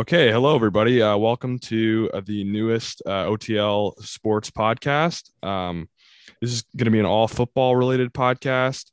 [0.00, 1.02] Okay, hello everybody.
[1.02, 5.30] Uh, welcome to uh, the newest uh, OTL Sports podcast.
[5.44, 5.86] Um,
[6.40, 8.90] this is going to be an all football related podcast,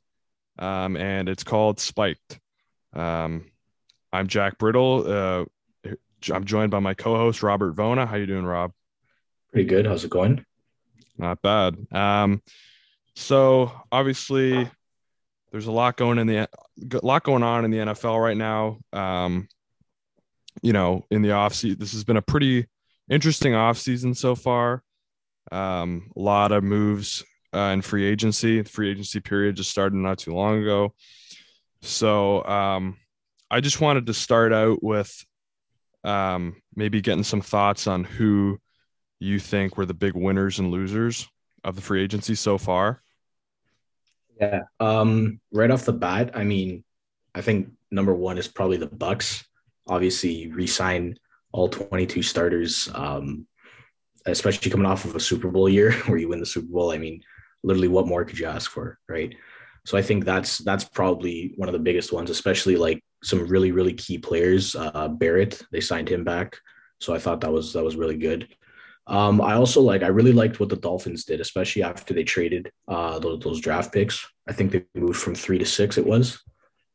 [0.58, 2.38] um, and it's called Spiked.
[2.92, 3.46] Um,
[4.12, 5.04] I'm Jack Brittle.
[5.06, 5.94] Uh,
[6.30, 8.06] I'm joined by my co-host Robert Vona.
[8.06, 8.72] How you doing, Rob?
[9.52, 9.86] Pretty good.
[9.86, 10.44] How's it going?
[11.16, 11.78] Not bad.
[11.92, 12.42] Um,
[13.16, 14.70] so obviously,
[15.50, 16.48] there's a lot going in the a
[17.02, 18.80] lot going on in the NFL right now.
[20.62, 22.66] You know, in the off season, this has been a pretty
[23.08, 24.82] interesting off season so far.
[25.52, 28.62] Um, a lot of moves uh, in free agency.
[28.62, 30.94] The free agency period just started not too long ago.
[31.82, 32.96] So um,
[33.50, 35.24] I just wanted to start out with
[36.04, 38.58] um, maybe getting some thoughts on who
[39.18, 41.28] you think were the big winners and losers
[41.64, 43.02] of the free agency so far.
[44.40, 44.62] Yeah.
[44.78, 46.84] Um, right off the bat, I mean,
[47.34, 49.44] I think number one is probably the Bucks.
[49.90, 51.16] Obviously, re-sign
[51.52, 53.46] all 22 starters, um,
[54.24, 56.92] especially coming off of a Super Bowl year where you win the Super Bowl.
[56.92, 57.20] I mean,
[57.62, 59.34] literally, what more could you ask for, right?
[59.84, 63.72] So I think that's that's probably one of the biggest ones, especially like some really
[63.72, 64.76] really key players.
[64.76, 66.56] Uh, Barrett, they signed him back,
[67.00, 68.48] so I thought that was that was really good.
[69.06, 72.70] Um, I also like I really liked what the Dolphins did, especially after they traded
[72.86, 74.24] uh, those, those draft picks.
[74.48, 75.98] I think they moved from three to six.
[75.98, 76.40] It was.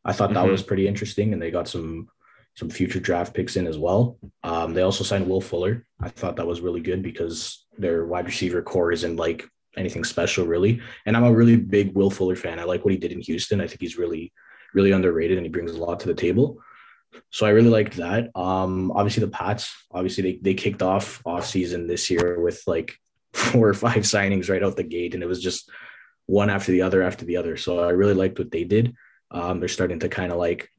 [0.06, 0.52] I thought that mm-hmm.
[0.52, 2.08] was pretty interesting, and they got some
[2.56, 4.18] some future draft picks in as well.
[4.44, 5.86] Um, they also signed Will Fuller.
[6.00, 10.46] I thought that was really good because their wide receiver core isn't like anything special
[10.46, 10.82] really.
[11.06, 12.60] And I'm a really big Will Fuller fan.
[12.60, 13.60] I like what he did in Houston.
[13.60, 14.32] I think he's really
[14.76, 16.60] really underrated and he brings a lot to the table.
[17.32, 18.30] So I really liked that.
[18.36, 22.98] Um, obviously the Pats, obviously they, they kicked off off season this year with like
[23.34, 25.70] four or five signings right out the gate, and it was just
[26.26, 27.58] one after the other after the other.
[27.58, 28.94] So I really liked what they did.
[29.32, 30.70] Um, they're starting to kind of like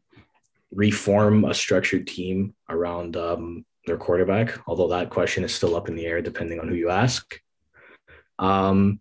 [0.72, 5.96] reform a structured team around um, their quarterback, although that question is still up in
[5.96, 7.40] the air depending on who you ask.
[8.38, 9.00] Um,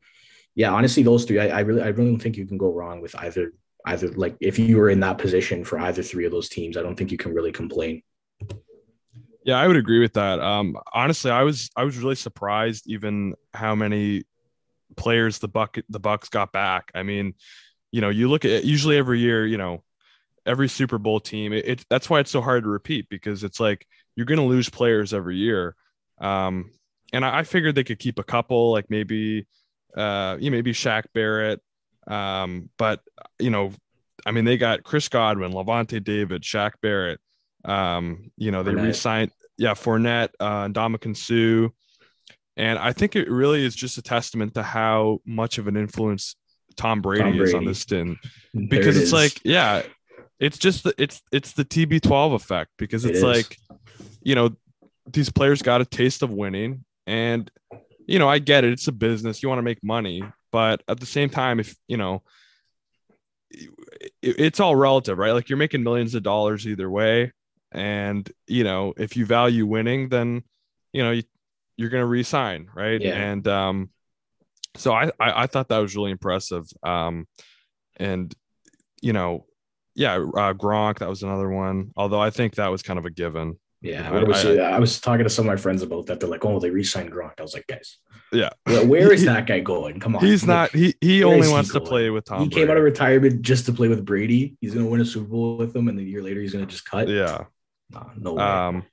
[0.55, 3.02] yeah, honestly, those three, I, I really, I really don't think you can go wrong
[3.02, 3.52] with either
[3.87, 6.81] either like if you were in that position for either three of those teams, I
[6.81, 8.02] don't think you can really complain.
[9.43, 10.39] Yeah, I would agree with that.
[10.39, 14.23] Um, honestly, I was I was really surprised even how many
[14.95, 16.89] players the buck the Bucks got back.
[16.95, 17.36] I mean,
[17.92, 19.83] you know, you look at usually every year, you know,
[20.45, 21.54] every Super Bowl team.
[21.54, 23.86] It, it that's why it's so hard to repeat because it's like
[24.16, 25.76] you're going to lose players every year.
[26.20, 26.72] Um,
[27.14, 29.48] and I, I, figured they could keep a couple, like maybe,
[29.98, 31.61] uh, you know, maybe Shaq Barrett,
[32.08, 33.02] um, but
[33.38, 33.73] you know,
[34.26, 37.20] I mean, they got Chris Godwin, Lavonte David, Shaq Barrett.
[37.64, 38.83] Um, you know, they Fournette.
[38.83, 41.70] re-signed, yeah, Fournette, uh, Ndamukong Suh.
[42.58, 46.36] And I think it really is just a testament to how much of an influence
[46.77, 47.50] Tom Brady, Tom Brady.
[47.50, 48.17] is on this team.
[48.54, 49.14] Because it it's is.
[49.14, 49.83] like, yeah,
[50.39, 53.57] it's just the, it's it's the TB12 effect because it's it like,
[54.21, 54.55] you know,
[55.11, 57.49] these players got a taste of winning and
[58.07, 58.71] you know, I get it.
[58.71, 59.41] It's a business.
[59.41, 62.23] You want to make money, but at the same time, if you know,
[64.21, 65.31] it's all relative, right?
[65.31, 67.31] Like you're making millions of dollars either way,
[67.71, 70.43] and you know, if you value winning, then
[70.93, 71.23] you know you,
[71.85, 73.02] are going to resign, right?
[73.02, 73.15] Yeah.
[73.15, 73.89] And um,
[74.75, 76.67] so I, I, I thought that was really impressive.
[76.83, 77.27] Um,
[77.97, 78.33] and
[79.02, 79.45] you know,
[79.95, 81.92] yeah, uh, Gronk that was another one.
[81.95, 83.58] Although I think that was kind of a given.
[83.82, 86.20] Yeah, I, was, I, I, was talking to some of my friends about that.
[86.20, 88.00] They're like, "Oh, they re-signed Gronk." I was like, "Guys,
[88.32, 90.00] yeah, where is that guy going?
[90.00, 90.72] Come on, he's not.
[90.72, 92.39] He he only wants he to play with Tom.
[92.39, 92.61] He Brady.
[92.61, 94.58] came out of retirement just to play with Brady.
[94.60, 96.86] He's gonna win a Super Bowl with them, and a year later he's gonna just
[96.86, 97.08] cut.
[97.08, 97.45] Yeah,
[97.92, 98.44] no, no way.
[98.44, 98.86] Um,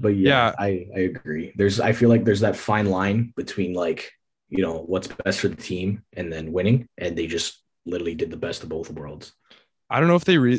[0.00, 1.52] but yeah, yeah, I I agree.
[1.54, 4.10] There's I feel like there's that fine line between like
[4.48, 8.30] you know what's best for the team and then winning, and they just literally did
[8.30, 9.32] the best of both worlds.
[9.94, 10.58] I don't know if they re.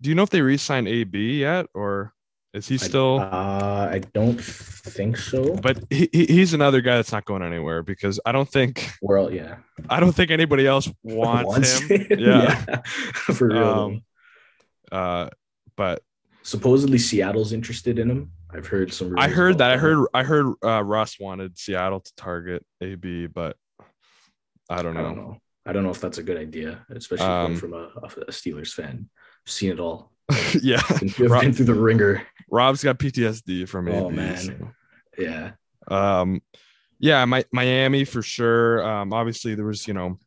[0.00, 2.12] Do you know if they re-signed AB yet or?
[2.52, 3.20] Is he still?
[3.20, 5.54] I, uh, I don't think so.
[5.54, 8.90] But he, he's another guy that's not going anywhere because I don't think.
[9.00, 9.58] Well, yeah.
[9.88, 12.06] I don't think anybody else wants, wants him.
[12.18, 12.64] Yeah.
[12.68, 12.82] yeah.
[13.14, 13.68] for real.
[13.68, 14.02] Um,
[14.90, 15.30] uh,
[15.76, 16.02] but
[16.42, 18.32] supposedly Seattle's interested in him.
[18.50, 19.14] I've heard some.
[19.16, 19.68] I heard that.
[19.68, 19.74] that.
[19.74, 20.06] I heard.
[20.12, 23.56] I heard uh, Russ wanted Seattle to target AB, but
[24.68, 25.00] I don't know.
[25.00, 25.41] I don't know.
[25.64, 29.08] I don't know if that's a good idea, especially um, from a, a Steelers fan.
[29.46, 30.12] I've seen it all.
[30.62, 32.26] yeah, I've been, Rob, been through the ringer.
[32.50, 33.92] Rob's got PTSD from me.
[33.92, 34.36] oh, AB, man.
[34.36, 34.70] So.
[35.18, 35.50] Yeah.
[35.88, 36.42] Um,
[36.98, 38.84] yeah, my, Miami for sure.
[38.84, 40.18] Um, obviously there was you know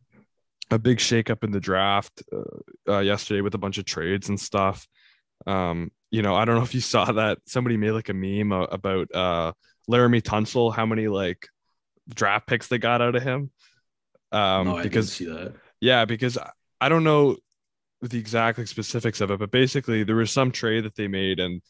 [0.72, 4.40] a big shakeup in the draft uh, uh, yesterday with a bunch of trades and
[4.40, 4.88] stuff.
[5.48, 8.52] Um, you know, I don't know if you saw that somebody made like a meme
[8.52, 9.54] about uh
[9.90, 11.48] Laremy Tunsil, how many like
[12.10, 13.52] draft picks they got out of him.
[14.32, 15.54] Um, no, because see that.
[15.82, 16.38] Yeah, because
[16.82, 17.38] I don't know
[18.02, 21.40] the exact like, specifics of it, but basically there was some trade that they made
[21.40, 21.62] and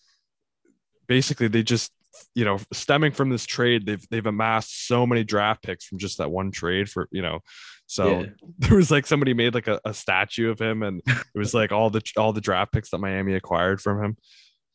[1.08, 1.92] basically they just
[2.34, 6.18] you know stemming from this trade they've they've amassed so many draft picks from just
[6.18, 7.40] that one trade for you know
[7.88, 8.30] so Yeah.
[8.60, 11.72] there was like somebody made like a, a statue of him and it was like
[11.72, 14.18] all the all the draft picks that miami acquired from him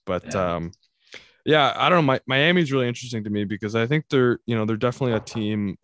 [0.06, 0.56] but Yeah.
[0.56, 0.72] um
[1.46, 4.54] yeah i don't know my, miami's really interesting to me because i think they're you
[4.54, 5.76] know they're definitely a team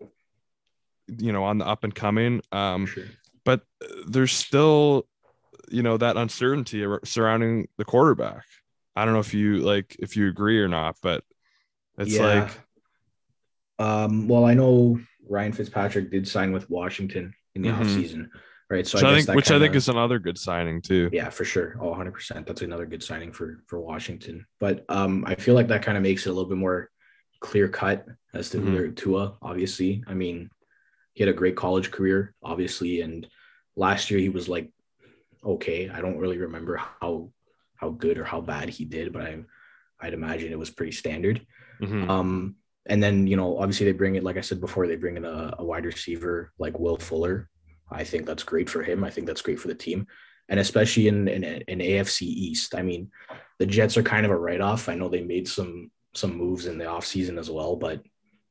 [1.19, 3.05] you know on the up and coming um sure.
[3.45, 3.63] but
[4.09, 5.07] there's still
[5.71, 8.45] you know that uncertainty surrounding the quarterback
[8.97, 11.23] i don't know if you like if you agree or not but
[11.99, 12.41] it's Yeah.
[12.43, 12.51] like
[13.79, 14.99] Um, well, I know
[15.29, 17.81] Ryan Fitzpatrick did sign with Washington in the Mhm.
[17.81, 18.31] offseason,
[18.71, 18.87] right?
[18.87, 21.29] So which I, guess think that which i think is another good signing too yeah,
[21.29, 21.77] for sure.
[21.79, 22.47] Oh, 100%.
[22.47, 24.47] That's another good signing for for Washington.
[24.61, 26.91] But um, I feel like that kind of makes it a little bit more
[27.41, 28.63] clear cut as to Mhm.
[28.63, 30.03] who they're Tua, obviously.
[30.07, 30.49] I mean,
[31.17, 33.27] he had a great college career, obviously, and
[33.75, 34.71] last year he was like
[35.43, 35.89] okay.
[35.89, 37.31] I don't really remember how
[37.77, 39.39] how good or how bad he did, but I
[39.99, 41.47] I'd imagine it was pretty standard.
[41.81, 42.09] Mhm.
[42.09, 45.17] Um, and then you know, obviously they bring it, like I said before, they bring
[45.17, 47.49] in a, a wide receiver like Will Fuller.
[47.91, 49.03] I think that's great for him.
[49.03, 50.07] I think that's great for the team,
[50.51, 52.75] and especially in in, in AFC East.
[52.75, 53.11] I mean,
[53.59, 54.91] the Jets are kind of a write off.
[54.91, 58.03] I know they made some some moves in the offseason as well, but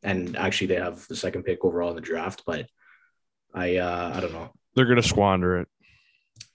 [0.06, 2.68] and actually they have the second pick overall in the draft, but
[3.54, 4.52] I uh I don't know.
[4.76, 5.68] they're gonna squander it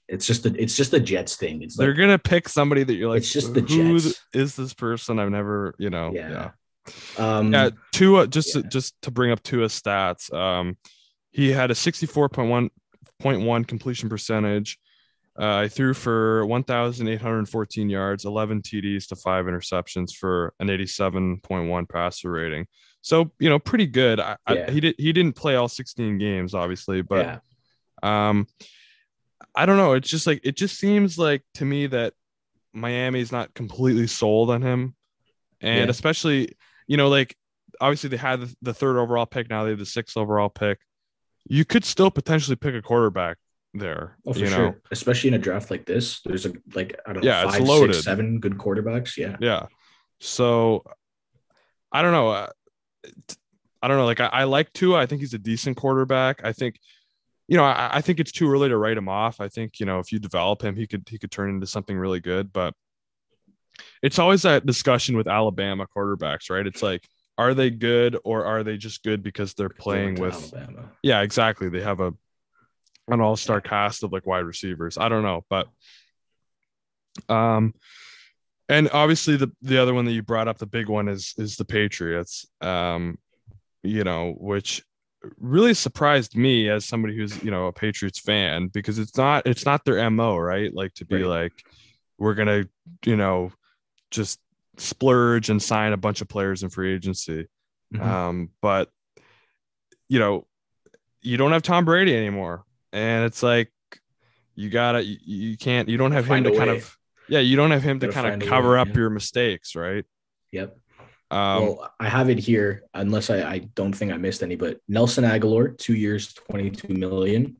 [0.08, 1.62] It's just the it's just the Jets thing.
[1.62, 4.24] It's they're gonna pick somebody that you're like It's just the who Jets.
[4.34, 6.30] is this person i've never you know Yeah.
[6.30, 6.50] yeah
[7.18, 8.62] um yeah Tua just yeah.
[8.70, 10.76] just to bring up Tua's stats um
[11.32, 14.78] he had a 64.1.1 completion percentage
[15.38, 22.30] uh, I threw for 1,814 yards, 11 TDs to five interceptions for an 87.1 passer
[22.30, 22.66] rating.
[23.02, 24.20] So you know, pretty good.
[24.20, 24.66] I, Yeah.
[24.68, 27.40] I, he did he didn't play all 16 games, obviously, but
[28.04, 28.28] yeah.
[28.28, 28.46] um,
[29.54, 29.94] I don't know.
[29.94, 32.12] It's just like it just seems like to me that
[32.72, 34.94] Miami's not completely sold on him,
[35.60, 35.90] and Yeah.
[35.90, 36.56] especially
[36.86, 37.36] you know like
[37.80, 39.48] obviously they had the, the third overall pick.
[39.50, 40.78] Now they have the sixth overall pick.
[41.48, 43.38] You could still potentially pick a quarterback
[43.72, 44.18] there.
[44.26, 44.80] Oh, for you sure.
[44.90, 47.94] Especially in a draft like this, there's a like I don't know, Yeah, loaded.
[47.94, 49.16] six, seven good quarterbacks.
[49.16, 49.66] Yeah, yeah.
[50.20, 50.84] So
[51.90, 52.48] I don't know.
[53.82, 54.04] I don't know.
[54.04, 54.98] Like I, I like Tua.
[54.98, 56.44] I think he's a decent quarterback.
[56.44, 56.78] I think,
[57.48, 59.40] you know, I, I think it's too early to write him off.
[59.40, 61.96] I think you know if you develop him, he could he could turn into something
[61.96, 62.52] really good.
[62.52, 62.74] But
[64.02, 66.66] it's always that discussion with Alabama quarterbacks, right?
[66.66, 67.06] It's like,
[67.38, 70.52] are they good or are they just good because they're playing with?
[70.54, 70.90] Alabama.
[71.02, 71.68] Yeah, exactly.
[71.68, 72.12] They have a
[73.08, 74.98] an all star cast of like wide receivers.
[74.98, 75.68] I don't know, but
[77.28, 77.74] um,
[78.70, 81.56] and obviously the the other one that you brought up, the big one is is
[81.56, 82.46] the Patriots.
[82.60, 83.18] Um,
[83.82, 84.82] you know, which
[85.38, 89.66] really surprised me as somebody who's you know a Patriots fan because it's not it's
[89.66, 90.72] not their mo, right?
[90.74, 91.42] Like to be Right.
[91.42, 91.52] like
[92.18, 92.64] we're gonna
[93.04, 93.52] you know
[94.10, 94.38] just
[94.78, 97.46] splurge and sign a bunch of players in free agency.
[97.94, 98.02] Mhm.
[98.02, 98.88] Um, but
[100.08, 100.46] you know,
[101.22, 103.70] you don't have Tom Brady anymore, and it's like
[104.54, 106.76] you gotta you, you can't you don't have him to a kind way.
[106.78, 106.96] of
[107.30, 108.96] yeah you don't have him to kind of cover way, up yeah.
[108.96, 110.04] your mistakes, right?
[110.52, 110.76] Yep.
[111.30, 114.78] Um, well, I have it here, unless I, I don't think I missed any, but
[114.88, 117.56] Nelson Agholor, two years, 22 million.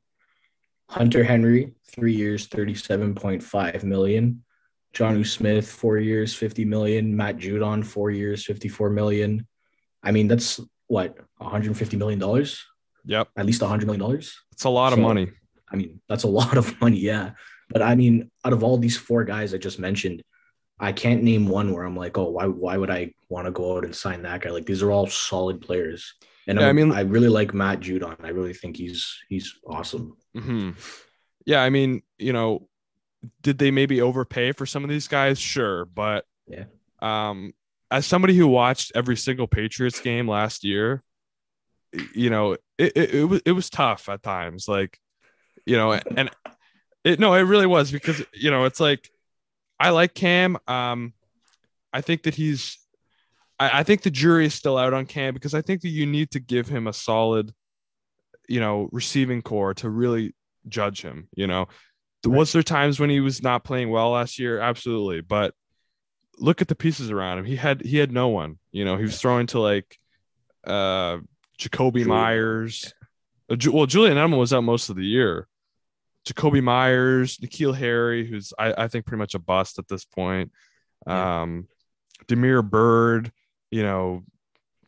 [0.89, 4.43] Hunter Henry, three years, 37.5 million.
[4.93, 7.17] Jonnu Smith, four years, 50 million.
[7.17, 9.47] Matt Judon, four years, 54 million.
[10.03, 12.65] I mean, that's what, 150 million dollars?
[13.05, 14.37] yep, At least 100 million dollars?
[14.53, 15.31] it's a lot of money.
[15.73, 17.33] I mean, that's a lot of money, yeah.
[17.71, 20.23] But I mean, out of all these four guys I just mentioned,
[20.79, 23.77] I can't name one where I'm like, oh, why why would I want to go
[23.77, 24.51] out and sign that guy?
[24.51, 26.15] Like these are all solid players.
[26.49, 28.17] And Yeah, I mean- I really like Matt Judon.
[28.25, 30.17] I really think he's he's awesome.
[30.35, 30.71] hmm
[31.47, 32.69] Yeah, I mean, you know,
[33.43, 35.39] did they maybe overpay for some of these guys?
[35.39, 36.65] Sure, but Yeah.
[37.01, 37.53] um,
[37.91, 41.03] as somebody who watched every single Patriots game last year,
[42.15, 44.67] you know, it it, it was it was tough at times.
[44.69, 44.99] Like,
[45.67, 46.31] you know, and
[47.05, 49.09] it no, it really was because you know, it's like
[49.79, 50.59] I like Cam.
[50.69, 51.13] Um,
[51.93, 52.79] I think that he's.
[53.59, 56.07] I, I think the jury is still out on Cam because I think that you
[56.07, 57.53] need to give him a solid,
[58.49, 60.35] you know, receiving core to really
[60.69, 61.29] judge him.
[61.35, 61.69] You know,
[62.27, 62.37] Right.
[62.37, 64.61] was there times when he was not playing well last year?
[64.61, 65.55] Absolutely, but
[66.39, 67.45] look at the pieces around him.
[67.47, 68.59] He had he had no one.
[68.73, 69.99] You know, he was throwing to like
[70.67, 71.19] uh
[71.59, 72.09] Jakobi Julian.
[72.09, 72.93] Meyers.
[73.51, 75.49] Uh, Ju- well, Julian Edelman was out most of the year.
[76.33, 80.53] Jakobi Meyers, N'Keal Harry, who's I, I think pretty much a bust at this point.
[81.07, 81.43] Yeah.
[81.43, 81.69] Um,
[82.29, 83.33] Damiere Byrd,
[83.71, 84.25] you know,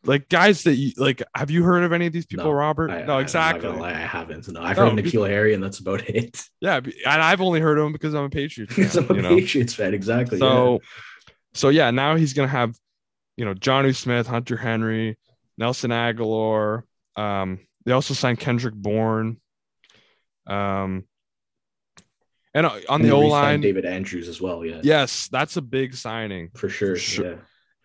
[0.04, 1.22] like guys that you like.
[1.34, 2.90] Have you heard of any of these people, No, Robert?
[2.90, 3.68] I, no, I, exactly.
[3.70, 4.48] Lie, I haven't.
[4.48, 6.42] No, I've No, heard of N'Keal Harry, and that's about it.
[6.60, 9.04] Yeah, and I've only heard of him because I'm a Patriots fan.
[9.04, 9.36] I'm a you know?
[9.36, 10.38] Patriots fan, exactly.
[10.38, 10.80] So,
[11.54, 12.76] so yeah, now he's gonna have,
[13.36, 15.18] you know, Johnny Smith, Hunter Henry,
[15.58, 16.82] Nelson Agholor.
[17.16, 19.38] Um, they also signed Kendrick Bourne.
[20.46, 21.04] Um,
[22.54, 24.64] and uh, on And the O line, David Andrews as well.
[24.64, 26.50] Yeah, yes, that's a big signing.
[26.54, 26.94] for sure.
[26.96, 27.30] For sure.
[27.32, 27.36] Yeah.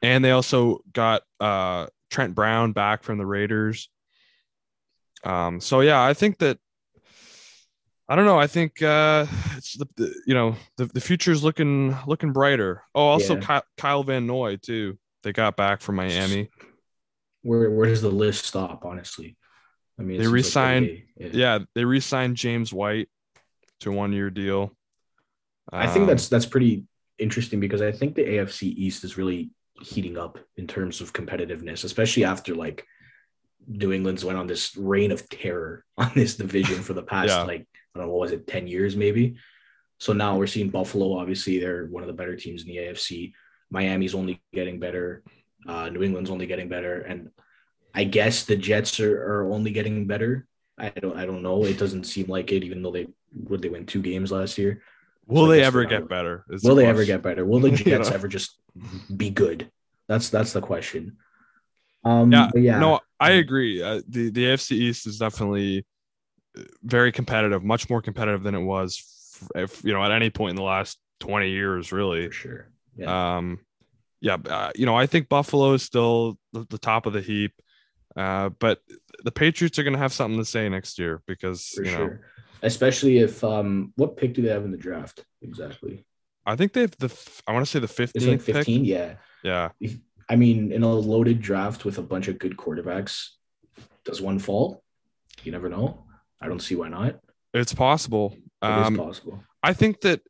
[0.01, 3.89] And they also got uh, Trent Brown back from the Raiders.
[5.23, 6.59] Um, so yeah, I think that
[8.07, 8.39] I don't know.
[8.39, 9.25] I think uh,
[9.57, 12.83] it's the, the you know the, the future is looking looking brighter.
[12.95, 13.41] Oh, also Yeah.
[13.41, 14.97] Kyle, Kyle Van Noy too.
[15.23, 16.49] They got back from Miami.
[17.41, 18.85] Where where does the list stop?
[18.85, 19.35] Honestly,
[19.99, 23.09] I mean, They seems like re-signed- Yeah, they re-signed James White
[23.81, 24.75] to one-year deal.
[25.71, 26.85] I think Um, that's that's pretty
[27.19, 31.83] interesting because I think the AFC East is really heating up in terms of competitiveness,
[31.83, 32.85] especially after like
[33.67, 37.43] New England's went on this reign of terror on this division for the past Yeah.
[37.43, 39.35] like I don't know what was it ten years maybe.
[39.99, 41.17] So now we're seeing Buffalo.
[41.17, 43.33] Obviously, they're one of the better teams in the AFC.
[43.71, 45.23] Miami's only getting better.
[45.67, 47.29] Uh, New England's only getting better, and
[47.93, 50.47] I guess the Jets are, are only getting better.
[50.77, 51.65] I don't I don't know.
[51.65, 54.81] It doesn't seem like it, even though they would they win two games last year.
[55.25, 56.45] will so they ever get better?
[56.49, 57.45] is the Will they ever get better?
[57.45, 58.57] Will the Jets ever just
[59.15, 59.69] be good?
[60.07, 61.17] That's that's the question.
[62.03, 63.81] Um, Yeah, yeah, No, I agree.
[63.81, 65.85] Uh, the the AFC East is definitely
[66.57, 70.51] uh, very competitive, much more competitive than it was, if you know, at any point
[70.51, 72.27] in the last twenty years, really.
[72.27, 72.71] for sure.
[72.95, 73.59] Yeah, Um,
[74.21, 77.53] yeah, uh, you know, I think Buffalo is still the, the top of the heap,
[78.15, 78.81] uh, but
[79.23, 81.97] the Patriots are going to have something to say next year because for you know
[81.97, 82.21] sure.
[82.61, 86.05] Especially if um, what pick do they have in the draft exactly?
[86.45, 87.13] I think they have the
[87.47, 88.55] I want to say the Is it like fifteenth pick.
[88.55, 88.85] fifteen?
[88.85, 89.15] Yeah.
[89.43, 89.69] Yeah,
[90.27, 93.29] I mean, in a loaded draft with a bunch of good quarterbacks,
[94.03, 94.83] does one fall?
[95.43, 96.05] You never know.
[96.41, 97.19] I don't see why not.
[97.53, 98.33] It's possible.
[98.35, 99.43] is Um, possible.
[99.63, 100.21] I think that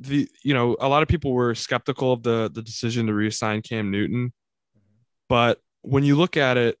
[0.00, 3.66] the you know a lot of people were skeptical of the the decision to reassign
[3.66, 4.32] Cam Newton,
[5.28, 6.76] but when you look at it,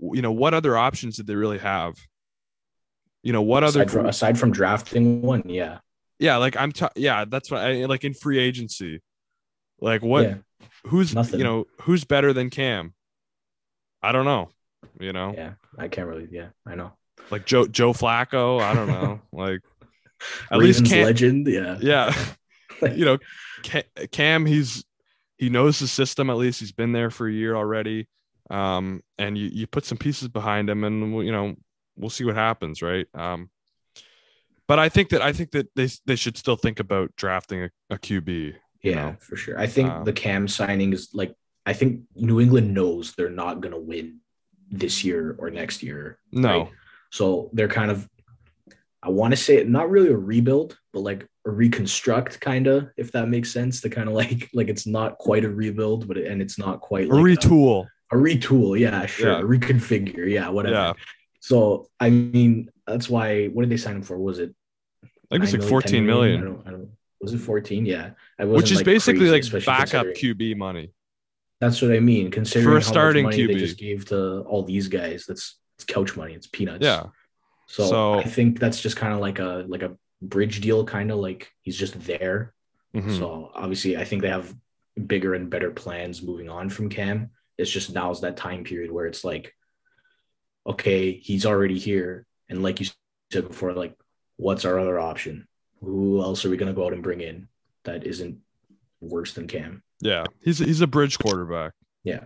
[0.00, 1.94] you know what other options did they really have?
[3.22, 5.78] You know what other Aside from, aside from drafting one, yeah,
[6.18, 9.00] yeah like I'm t- yeah that's what I like in free agency,
[9.80, 10.34] like what yeah,
[10.86, 11.38] who's Nothing.
[11.38, 12.94] you know who's better than Cam?
[14.02, 14.50] I don't know.
[14.98, 15.52] You know yeah.
[15.78, 16.28] I can't really.
[16.30, 16.92] Yeah, I know.
[17.30, 18.60] like Joe Joe Flacco.
[18.60, 19.60] I don't know like
[20.50, 21.04] at Ravens least Cam.
[21.04, 21.46] legend.
[21.46, 22.14] Yeah, Yeah.
[22.96, 23.18] You know,
[24.10, 24.84] Cam, he's
[25.38, 26.30] he knows the system.
[26.30, 28.08] At least he's been there for a year already.
[28.50, 31.54] Um, and you you put some pieces behind him, and you know
[31.96, 33.06] we'll see what happens, right?
[33.14, 33.50] Um,
[34.68, 37.70] but I think that I think that they they should still think about drafting a,
[37.90, 38.54] a QB.
[38.82, 39.16] Yeah, know?
[39.20, 39.58] for sure.
[39.58, 41.34] I think Um, the Cam signing is like
[41.66, 44.20] I think New England knows they're not gonna win
[44.70, 46.18] this year or next year.
[46.32, 46.68] No, right?
[47.10, 48.08] So they're kind of
[49.02, 52.88] I want to say it not really a rebuild, but like a reconstruct kind of,
[52.96, 53.80] if that makes sense.
[53.80, 56.80] To kind of like like it's not quite a rebuild, but it, and it's not
[56.80, 57.86] quite a like retool.
[58.12, 58.78] a, retool.
[58.78, 59.32] Yeah, sure.
[59.32, 59.40] Yeah.
[59.40, 60.30] Reconfigure.
[60.30, 60.74] Yeah, whatever.
[60.74, 60.92] Yeah,
[61.42, 63.48] So I mean, that's why.
[63.48, 64.16] What did they sign him for?
[64.16, 64.54] Was it
[65.04, 66.40] I think it's 9 like 14 million?
[66.40, 67.84] million, I don't, I don't, was it 14?
[67.84, 68.10] Yeah.
[68.38, 70.92] I which is like, basically crazy, like backup QB money.
[71.60, 72.30] That's what I mean.
[72.30, 75.58] Considering For a how starting much money they just gave to all these guys, that's
[75.76, 76.34] it's couch money.
[76.34, 76.84] It's peanuts.
[76.84, 77.06] Yeah,
[77.66, 81.10] So, So- I think that's just kind of like a like a bridge deal, kind
[81.10, 82.54] of like he's just there.
[82.94, 83.18] Mhm.
[83.18, 84.54] So obviously, I think they have
[85.06, 87.30] bigger and better plans moving on from Cam.
[87.58, 89.54] It's just now's that time period where it's like,
[90.66, 92.86] okay, he's already here, and like you
[93.32, 93.96] said before, like,
[94.36, 95.46] what's our other option?
[95.80, 97.48] Who else are we gonna go out and bring in
[97.84, 98.38] that isn't
[99.00, 99.82] worse than Cam?
[100.00, 100.24] yeah.
[100.42, 101.72] He's he's a bridge quarterback.
[102.04, 102.24] Yeah,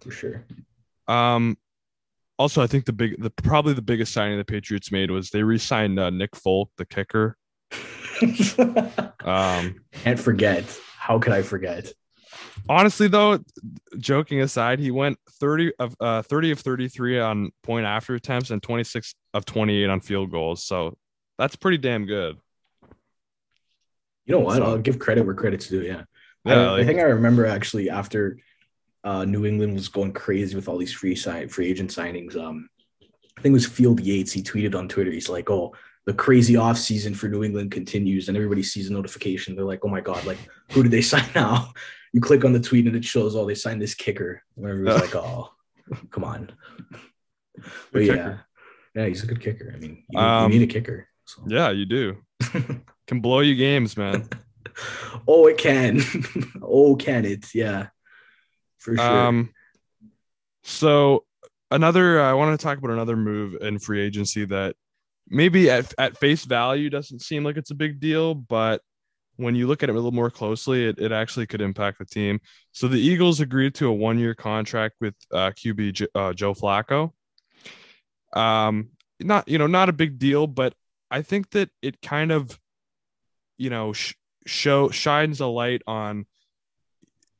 [0.00, 0.44] for sure.
[1.08, 1.58] Um,
[2.38, 5.42] also, I think the big, the probably the biggest signing the Patriots made was they
[5.42, 7.36] re-signed uh, Nick Folk, the kicker.
[9.24, 10.64] Um, Can't forget.
[10.96, 11.92] How could I forget?
[12.68, 13.38] Honestly, though,
[13.98, 18.62] joking aside, he went thirty of uh, thirty of thirty-three on point after attempts and
[18.62, 20.62] twenty-six of twenty-eight on field goals.
[20.64, 20.96] So
[21.38, 22.36] that's pretty damn good.
[24.26, 24.56] You know what?
[24.56, 25.82] So- I'll give credit where credit's due.
[25.82, 26.02] Yeah.
[26.44, 28.38] Yeah, I, I think I remember actually after
[29.04, 32.36] uh, New England was going crazy with all these free sign free agent signings.
[32.36, 32.68] Um,
[33.02, 34.32] I think it was Field Yates.
[34.32, 35.10] He tweeted on Twitter.
[35.10, 35.74] He's like, "Oh,
[36.06, 39.56] the crazy off season for New England continues," and everybody sees a notification.
[39.56, 40.24] They're like, "Oh my god!
[40.24, 40.38] Like,
[40.72, 41.72] who did they sign now?"
[42.12, 45.02] You click on the tweet and it shows, "Oh, they signed this kicker." And everybody's
[45.02, 45.50] like, "Oh,
[46.10, 46.52] come on."
[47.92, 48.38] But yeah,
[48.94, 49.72] yeah, he's a good kicker.
[49.74, 51.08] I mean, you, Um, you need a kicker.
[51.24, 51.42] So.
[51.48, 52.18] Yeah, you do.
[53.08, 54.28] Can blow you games, man.
[55.28, 56.00] oh, it can.
[56.62, 57.54] oh, can it?
[57.54, 57.88] Yeah,
[58.78, 59.04] for sure.
[59.04, 59.50] Um,
[60.62, 61.24] so
[61.70, 64.76] another, I want to talk about another move in free agency that
[65.28, 68.82] maybe at, at face value doesn't seem like it's a big deal, but
[69.38, 72.04] when you look at it a little more closely, it, it actually could impact the
[72.04, 72.40] team.
[72.72, 77.12] So the Eagles agreed to a one year contract with uh, QB uh, Joe Flacco.
[78.32, 78.90] Um,
[79.20, 80.74] not you know not a big deal, but
[81.10, 82.58] I think that it kind of
[83.56, 84.14] you know sh-
[84.44, 86.26] show shines a light on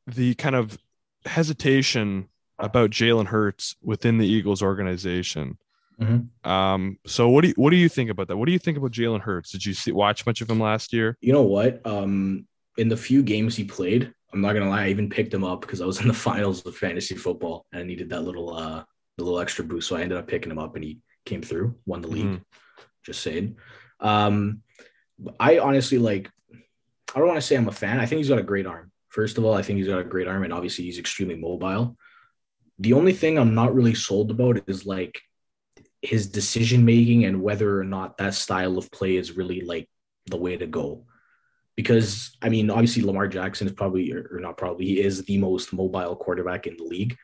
[0.07, 0.79] the kind of
[1.27, 2.29] hesitation
[2.61, 5.59] about Jalen Hurts within the Eagles organization.
[6.01, 6.49] Mm-hmm.
[6.49, 8.37] Um, so what do you what do you think about that?
[8.37, 9.51] What do you think about Jalen Hurts?
[9.51, 11.17] Did you see watch much of him last year?
[11.21, 11.85] You know what?
[11.85, 15.45] Um, in the few games he played, I'm not gonna lie, I even picked him
[15.45, 18.55] up because I was in the finals of fantasy football and I needed that little
[18.55, 18.85] uh
[19.17, 19.89] the little extra boost.
[19.89, 22.27] So I ended up picking him up and he came through, won the league.
[22.27, 22.83] Mm-hmm.
[23.05, 23.57] Just saying.
[24.01, 24.63] Um,
[25.41, 26.31] I honestly like.
[27.15, 28.01] I don't want to say I'm a fan.
[28.01, 28.93] I think he's got a great arm.
[29.09, 31.97] First of all, I think he's got a great arm, and obviously he's extremely mobile.
[32.79, 35.19] The only thing I'm not really sold about is like
[36.03, 39.89] his decision making and whether or not that style of play is really like
[40.27, 41.05] the way to go.
[41.77, 45.73] Because I mean, obviously Lamar Jackson is probably or not probably he is the most
[45.73, 47.17] mobile quarterback in the league.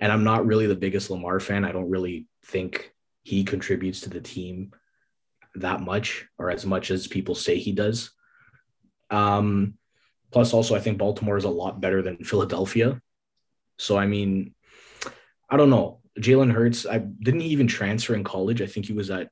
[0.00, 1.64] And I'm not really the biggest Lamar fan.
[1.64, 4.72] I don't really think he contributes to the team
[5.56, 8.10] that much or as much as people say he does.
[9.10, 9.74] Um,
[10.30, 13.00] plus, also, I think Baltimore is a lot better than Philadelphia.
[13.78, 14.54] So, I mean,
[15.50, 15.97] I don't know.
[16.18, 18.60] Jalen Hurts, I didn't he even transfer in college.
[18.60, 19.30] I think he was at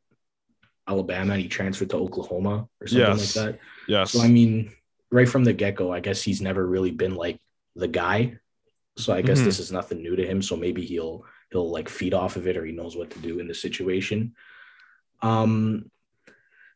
[0.88, 3.37] Alabama and he transferred to Oklahoma or something yes.
[3.37, 3.59] like that.
[3.88, 4.12] Yes.
[4.12, 4.73] So I mean,
[5.11, 7.40] right from the get go, I guess he's never really been like
[7.75, 8.38] the guy.
[8.97, 9.47] So I guess mm-hmm.
[9.47, 10.43] this is nothing new to him.
[10.43, 13.38] So maybe he'll he'll like feed off of it or he knows what to do
[13.40, 14.35] in the situation.
[15.23, 15.90] Um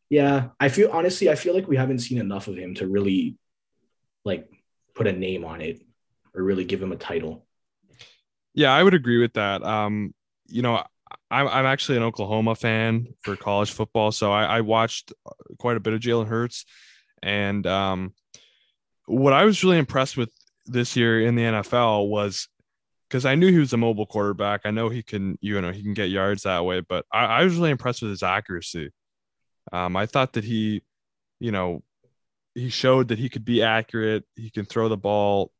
[0.09, 3.38] yeah, I feel honestly, I feel like we haven't seen enough of him to really
[4.25, 4.50] like
[4.95, 5.81] put a name on it
[6.35, 7.47] or really give him a title.
[8.54, 9.62] Yeah, I would agree with that.
[9.62, 10.14] Um,
[10.47, 10.83] you know,
[11.30, 15.12] I'm I'm actually an Oklahoma fan for college football, so I, I watched
[15.59, 16.64] quite a bit of Jalen Hurts,
[17.23, 18.14] and um,
[19.07, 20.30] what I was really impressed with
[20.66, 22.49] this year in the NFL was
[23.09, 24.62] because I knew he was a mobile quarterback.
[24.64, 27.44] I know he can, you know, he can get yards that way, but I, I
[27.44, 28.90] was really impressed with his accuracy.
[29.72, 30.83] Um, I thought that he,
[31.40, 31.83] you know,
[32.55, 34.25] he showed that he could be accurate.
[34.37, 35.51] He can throw the ball,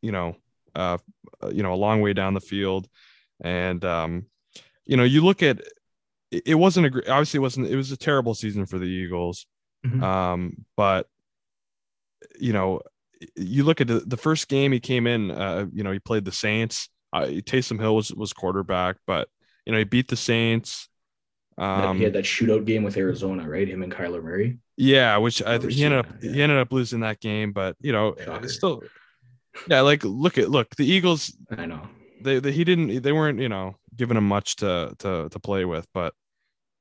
[0.00, 0.36] you know,
[0.74, 0.98] uh,
[1.50, 2.88] you know, a long way down the field.
[3.42, 4.26] And, um,
[4.86, 5.60] you know, you look at
[6.32, 9.46] it wasn't a obviously it wasn't it was a terrible season for the Eagles.
[9.86, 10.02] Mm-hmm.
[10.02, 11.06] Um, but
[12.38, 12.80] you know,
[13.36, 16.24] you look at the, the first game he came in, uh, you know, he played
[16.24, 16.88] the Saints.
[17.12, 19.28] Uh, Taysom Hill was was quarterback, but
[19.66, 20.88] you know, he beat the Saints.
[21.58, 23.68] Um, he had that shootout game with Arizona, right?
[23.68, 24.58] Him and Kyler Murray.
[24.78, 26.32] Yeah, which I, he ended up yeah.
[26.32, 28.48] he ended up losing that game, but you know, Shocker.
[28.48, 28.82] still
[29.68, 31.36] yeah, like look at look the Eagles.
[31.50, 31.80] I know
[32.20, 35.64] they, they he didn't they weren't you know giving him much to to to play
[35.64, 36.14] with, but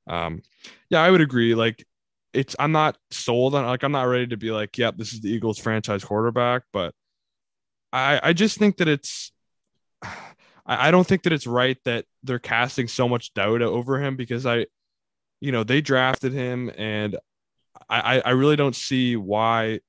[0.07, 0.41] um
[0.89, 1.55] yeah, I would agree.
[1.55, 1.85] Like
[2.33, 5.21] it's I'm not sold on like I'm not ready to be like, yep, this is
[5.21, 6.93] the Eagles franchise quarterback, but
[7.91, 9.31] I I just think that it's
[10.03, 14.15] I, I don't think that it's right that they're casting so much doubt over him
[14.15, 14.67] because I
[15.39, 17.17] you know they drafted him and
[17.89, 19.79] I I really don't see why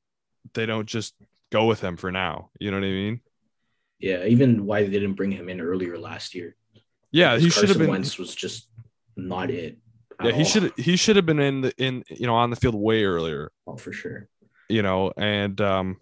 [0.54, 1.14] they don't just
[1.52, 2.50] go with him for now.
[2.58, 3.20] You know what I mean?
[4.00, 6.56] Yeah, even why they didn't bring him in earlier last year.
[7.12, 7.90] Yeah, he should have been.
[7.90, 8.68] Wentz was just
[9.16, 9.78] not it.
[10.22, 12.74] Yeah, he should he should have been in the in you know on the field
[12.74, 13.52] way earlier.
[13.66, 14.28] Oh, for sure.
[14.68, 15.98] You know, and um,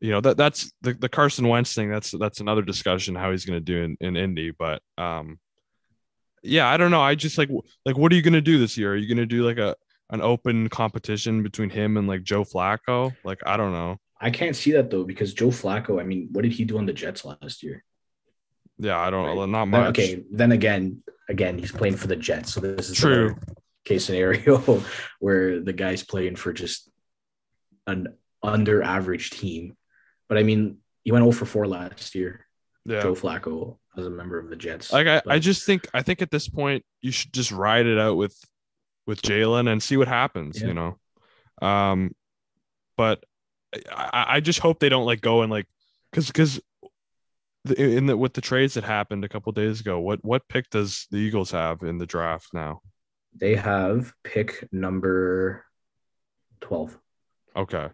[0.00, 1.90] you know that that's the the Carson Wentz thing.
[1.90, 5.38] That's that's another discussion how he's going to do in in Indy, but um,
[6.42, 7.02] yeah, I don't know.
[7.02, 7.50] I just like
[7.84, 8.92] like what are you going to do this year?
[8.92, 9.74] Are you going to do like a
[10.10, 13.16] an open competition between him and like Joe Flacco?
[13.24, 13.98] Like I don't know.
[14.20, 16.00] I can't see that though because Joe Flacco.
[16.00, 17.84] I mean, what did he do on the Jets last year?
[18.78, 19.46] Yeah, I don't know.
[19.46, 19.90] Not much.
[19.90, 23.36] Okay, then again, again, he's playing for the Jets, so this is true
[23.84, 24.82] case scenario
[25.20, 26.90] where the guy's playing for just
[27.86, 28.08] an
[28.42, 29.76] under average team.
[30.28, 32.46] But I mean, he went 0 for 4 last year.
[32.86, 33.00] Yeah.
[33.00, 34.92] Joe Flacco as a member of the Jets.
[34.92, 37.86] Like I, but, I just think I think at this point you should just ride
[37.86, 38.36] it out with
[39.06, 40.68] with Jalen and see what happens, yeah.
[40.68, 40.98] you know.
[41.62, 42.14] Um
[42.98, 43.24] but
[43.90, 45.66] I, I just hope they don't like go and like
[46.10, 46.60] because because
[47.76, 51.06] in the with the trades that happened a couple days ago, what what pick does
[51.10, 52.80] the Eagles have in the draft now?
[53.34, 55.64] They have pick number
[56.60, 56.98] twelve.
[57.56, 57.88] Okay.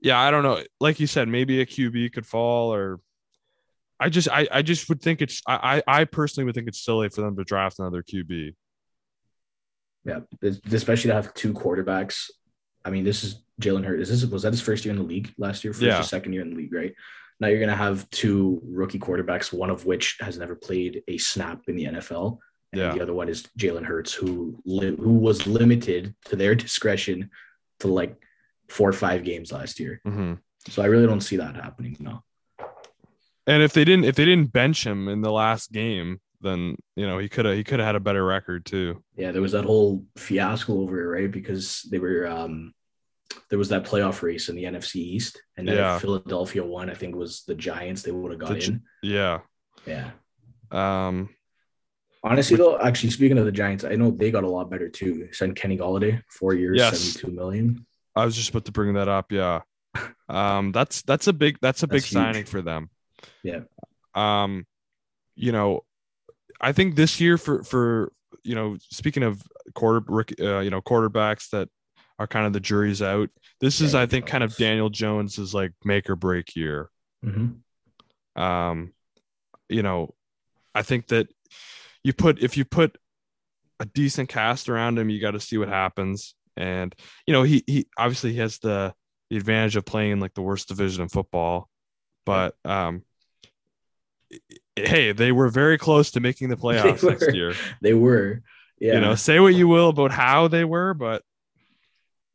[0.00, 0.62] Yeah, I don't know.
[0.80, 3.00] Like you said, maybe a QB could fall, or
[3.98, 7.08] I just I I just would think it's I I personally would think it's silly
[7.08, 8.54] for them to draft another QB.
[10.04, 10.20] Yeah,
[10.70, 12.30] especially to have two quarterbacks.
[12.84, 14.10] I mean, this is Jalen Hurts.
[14.10, 15.72] Is this was that his first year in the league last year?
[15.72, 16.00] First yeah.
[16.02, 16.94] second year in the league, right?
[17.40, 21.62] Now you're gonna have two rookie quarterbacks, one of which has never played a snap
[21.68, 22.38] in the NFL,
[22.72, 22.92] and yeah.
[22.92, 27.30] the other one is Jalen Hurts, who li- who was limited to their discretion
[27.80, 28.16] to like
[28.68, 30.00] four or five games last year.
[30.06, 30.38] Mhm.
[30.68, 32.24] So I really don't see that happening now.
[33.46, 37.06] And if they didn't if they didn't bench him in the last game, then you
[37.06, 39.02] know he could have he could have had a better record too.
[39.16, 41.30] Yeah, there was that whole fiasco over it, right?
[41.30, 42.72] Because they were um
[43.50, 45.96] there was that playoff race in the NFC East, and then Yeah.
[45.96, 48.02] if Philadelphia won, I think it was the Giants.
[48.02, 48.82] They would have got The in.
[49.02, 49.40] Yeah.
[49.86, 50.10] Yeah.
[50.70, 51.30] Um.
[52.22, 55.28] Honestly, though, actually speaking of the Giants, I know they got a lot better too.
[55.32, 56.98] Send Kenny Golladay four years, Yes.
[56.98, 57.86] seventy-two million.
[58.16, 59.32] I was just about to bring that up.
[59.32, 59.60] Yeah.
[60.28, 60.72] Um.
[60.72, 62.12] That's that's a big that's a big huge.
[62.12, 62.88] signing for them.
[63.42, 63.60] Yeah.
[64.14, 64.66] Um.
[65.36, 65.84] You know,
[66.60, 68.12] I think this year for for
[68.42, 69.42] you know speaking of
[69.74, 71.68] quarter uh, you know quarterbacks that
[72.18, 73.30] are kind of the jury's out.
[73.60, 75.36] This is I Daniel think kind of Daniel Jones.
[75.36, 76.90] Jones's like make or break year.
[77.24, 78.42] Mm-hmm.
[78.42, 78.92] um
[79.70, 80.14] you know
[80.74, 81.26] i think that
[82.02, 82.98] you put if you put
[83.80, 86.94] a decent cast around him you got to see what happens and
[87.26, 88.92] you know he he obviously he has the
[89.30, 91.68] the advantage of playing in like the worst division in football
[92.26, 93.02] but um
[94.76, 97.10] hey they were very close to making the playoffs were.
[97.10, 98.42] next year They were,
[98.80, 98.94] yeah.
[98.94, 101.22] you know say what you will about how they were but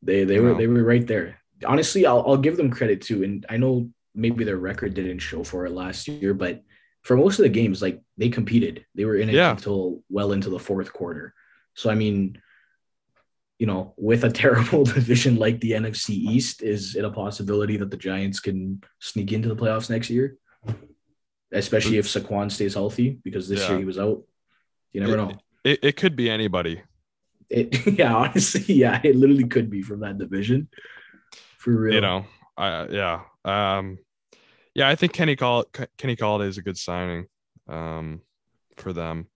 [0.02, 0.58] They they were know.
[0.58, 1.38] they were right there.
[1.66, 3.22] Honestly, I'll I'll give them credit too.
[3.22, 6.62] And I know maybe their record didn't show for it last year, but
[7.02, 8.86] for most of the games, like they competed.
[8.94, 9.50] They were in it Yeah.
[9.52, 11.34] until well into the fourth quarter.
[11.74, 12.40] So I mean,
[13.58, 17.90] you know, with a terrible division like the NFC East, is it a possibility that
[17.90, 20.38] the Giants can sneak into the playoffs next year?
[21.52, 23.70] Especially if Saquon stays healthy, because this Yeah.
[23.70, 24.22] year he was out.
[24.92, 25.38] You never It- know.
[25.64, 26.82] it, it could be anybody
[27.48, 30.68] It, yeah, honestly, yeah, it literally could be from that division.
[31.58, 31.94] For real.
[31.94, 32.24] you know
[32.56, 33.98] i yeah um
[34.74, 35.64] yeah i think kenny call
[35.98, 37.26] kenny Golladay is a good signing
[37.68, 38.22] um
[38.78, 39.26] for them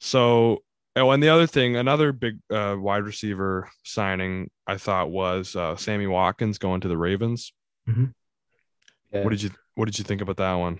[0.00, 0.62] so
[0.96, 5.76] oh and the other thing another big uh wide receiver signing i thought was uh
[5.76, 7.52] sammy watkins going to the ravens
[7.86, 9.22] Yeah.
[9.22, 10.78] what did you what did you think about that one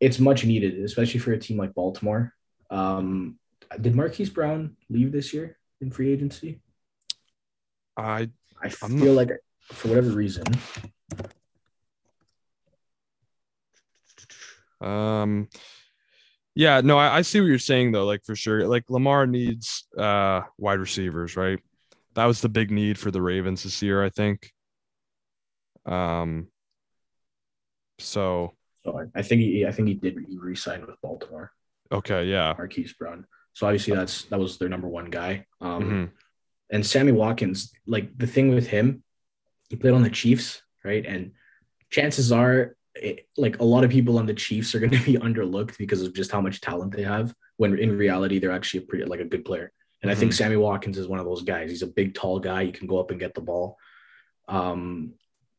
[0.00, 2.34] it's much needed, especially for a team like Baltimore.
[2.70, 3.38] Um,
[3.80, 6.60] did Marquise Brown leave this year in free agency?
[7.96, 8.28] i
[8.62, 9.30] I I'm feel like
[9.72, 10.44] for whatever reason,
[14.80, 15.48] um
[16.54, 19.86] yeah no I, I see what you're saying though like for sure like lamar needs
[19.96, 21.60] uh wide receivers right
[22.14, 24.50] that was the big need for the ravens this year i think
[25.84, 26.48] um
[27.98, 31.52] so so I, I think he, I think he did he re-signed with Baltimore,
[31.92, 33.26] okay yeah Marquise Brown.
[33.52, 35.46] So obviously that's that was their number one guy.
[35.60, 36.10] Um, Mhm.
[36.70, 39.02] and Sammy Watkins, like the thing with him,
[39.68, 41.04] he played on the Chiefs, right?
[41.04, 41.32] And
[41.90, 45.14] chances are, it, like a lot of people on the Chiefs are going to be
[45.18, 47.34] underlooked because of just how much talent they have.
[47.56, 49.72] When in reality, they're actually a pretty like a good player.
[50.02, 51.68] And I think Sammy Watkins is one of those guys.
[51.70, 52.64] He's a big, tall guy.
[52.64, 53.76] He can go up and get the ball.
[54.48, 55.14] Um,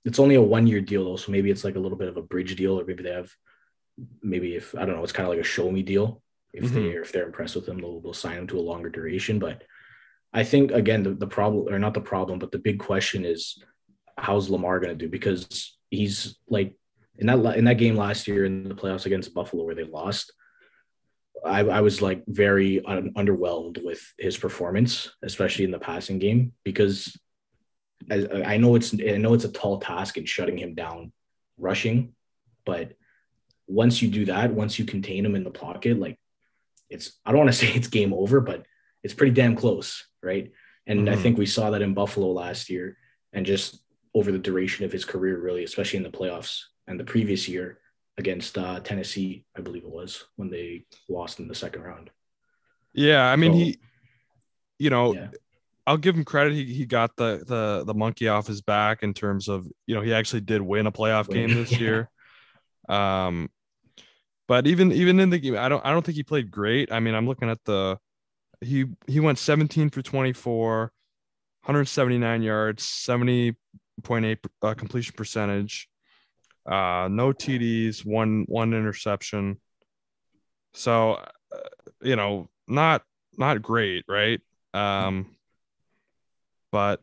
[0.05, 2.17] it's only a one year deal though, so maybe it's like a little bit of
[2.17, 3.31] a bridge deal, or maybe they have,
[4.21, 6.21] maybe if I don't know, it's kind of like a show me deal.
[6.53, 6.75] If mm-hmm.
[6.75, 9.39] they if they're impressed with him, they'll, they'll sign him to a longer duration.
[9.39, 9.63] But
[10.33, 13.61] I think again, the, the problem or not the problem, but the big question is
[14.17, 15.09] how's Lamar going to do?
[15.09, 16.75] Because he's like
[17.17, 20.33] in that in that game last year in the playoffs against Buffalo where they lost.
[21.43, 26.53] I, I was like very un- underwhelmed with his performance, especially in the passing game,
[26.63, 27.17] because
[28.09, 31.11] I, I know it's I know it's a tall task in shutting him down,
[31.57, 32.13] rushing,
[32.65, 32.93] but
[33.67, 36.17] once you do that, once you contain him in the pocket, like
[36.89, 38.65] it's I don't want to say it's game over, but
[39.03, 40.51] it's pretty damn close, right?
[40.87, 41.21] And I Mhm.
[41.21, 42.97] think we saw that in Buffalo last year,
[43.33, 43.83] and just
[44.13, 47.79] over the duration of his career, really, especially in the playoffs and the previous year
[48.17, 52.09] against uh, Tennessee, I believe it was when they lost in the second round.
[52.93, 53.79] yeah i mean So- he
[54.79, 55.29] you know Yeah.
[55.87, 56.53] I'll give him credit.
[56.53, 60.01] He, he got the, the the monkey off his back in terms of you know
[60.01, 61.79] he actually did win a playoff game this yeah.
[61.79, 62.09] year.
[62.87, 63.49] Um,
[64.47, 66.91] but even even in the game, I don't I don't think he played great.
[66.91, 67.97] I mean, I'm looking at the
[68.59, 75.89] he he went 17 for 24, 179 yards, 70.8 uh, completion percentage,
[76.65, 79.59] uh, no TDs, one one interception.
[80.73, 81.57] So, uh,
[82.01, 83.03] you know, not
[83.37, 84.39] not great, right?
[84.73, 85.35] Um,
[86.71, 87.01] but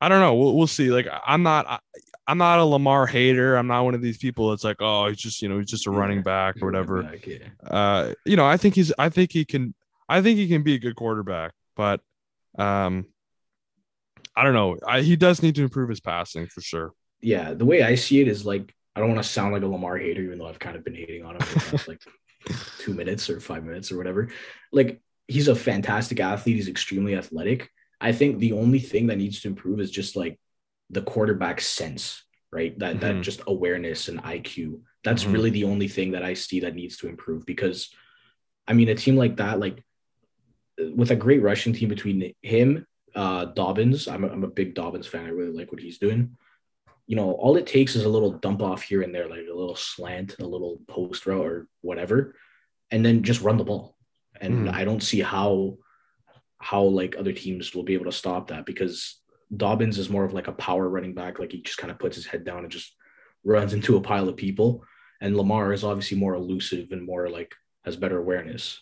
[0.00, 0.34] I don't know.
[0.34, 0.90] We'll, we'll see.
[0.90, 1.78] Like, I'm not, I,
[2.26, 3.56] I'm not a Lamar hater.
[3.56, 5.86] I'm not one of these people that's like, oh, he's just, you know, he's just
[5.86, 7.02] a running back or whatever.
[7.02, 7.38] Back, yeah.
[7.66, 9.74] Uh, you know, I think he's, I think he can,
[10.08, 12.00] I think he can be a good quarterback, but,
[12.58, 13.06] um,
[14.36, 14.76] I don't know.
[14.86, 16.92] I, he does need to improve his passing for sure.
[17.24, 19.66] yeah, the way I see it is like I don't want to sound like a
[19.66, 22.02] Lamar hater, even though I've kind of been hating on him for the past like
[22.78, 24.28] two minutes or five minutes or whatever.
[24.72, 26.56] Like he's a fantastic athlete.
[26.56, 27.70] He's extremely athletic.
[28.04, 30.38] I think the only thing that needs to improve is just like
[30.90, 32.78] the quarterback sense, right?
[32.78, 33.22] That that Mhm.
[33.22, 34.82] just awareness and IQ.
[35.02, 35.32] That's Mhm.
[35.32, 37.88] really the only thing that I see that needs to improve because
[38.68, 39.82] I mean a team like that, like
[40.94, 45.06] with a great rushing team between him, uh Dobbins, I'm a, I'm a big Dobbins
[45.06, 45.24] fan.
[45.24, 46.36] I really like what he's doing.
[47.06, 49.58] You know, all it takes is a little dump off here and there, like a
[49.62, 52.36] little slant, a little post route or whatever,
[52.90, 53.96] and then just run the ball.
[54.42, 54.74] And Mhm.
[54.74, 55.78] I don't see how
[56.64, 59.20] how like other teams will be able to stop that because
[59.54, 61.38] Dobbins is more of like a power running back.
[61.38, 62.96] Like he just kind of puts his head down and just
[63.44, 64.82] runs into a pile of people.
[65.20, 68.80] And Lamar is obviously more elusive and more like has better awareness.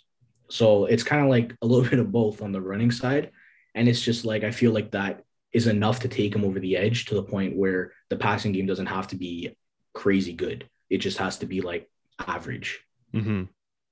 [0.48, 3.32] So it's kind of like a little bit of both on the running side.
[3.74, 6.76] And it's just like I feel like that is enough to take him over the
[6.76, 9.56] edge to the point where the passing game doesn't have to be
[9.92, 10.68] crazy good.
[10.88, 11.90] It just has to be like
[12.20, 12.80] average.
[13.12, 13.42] hmm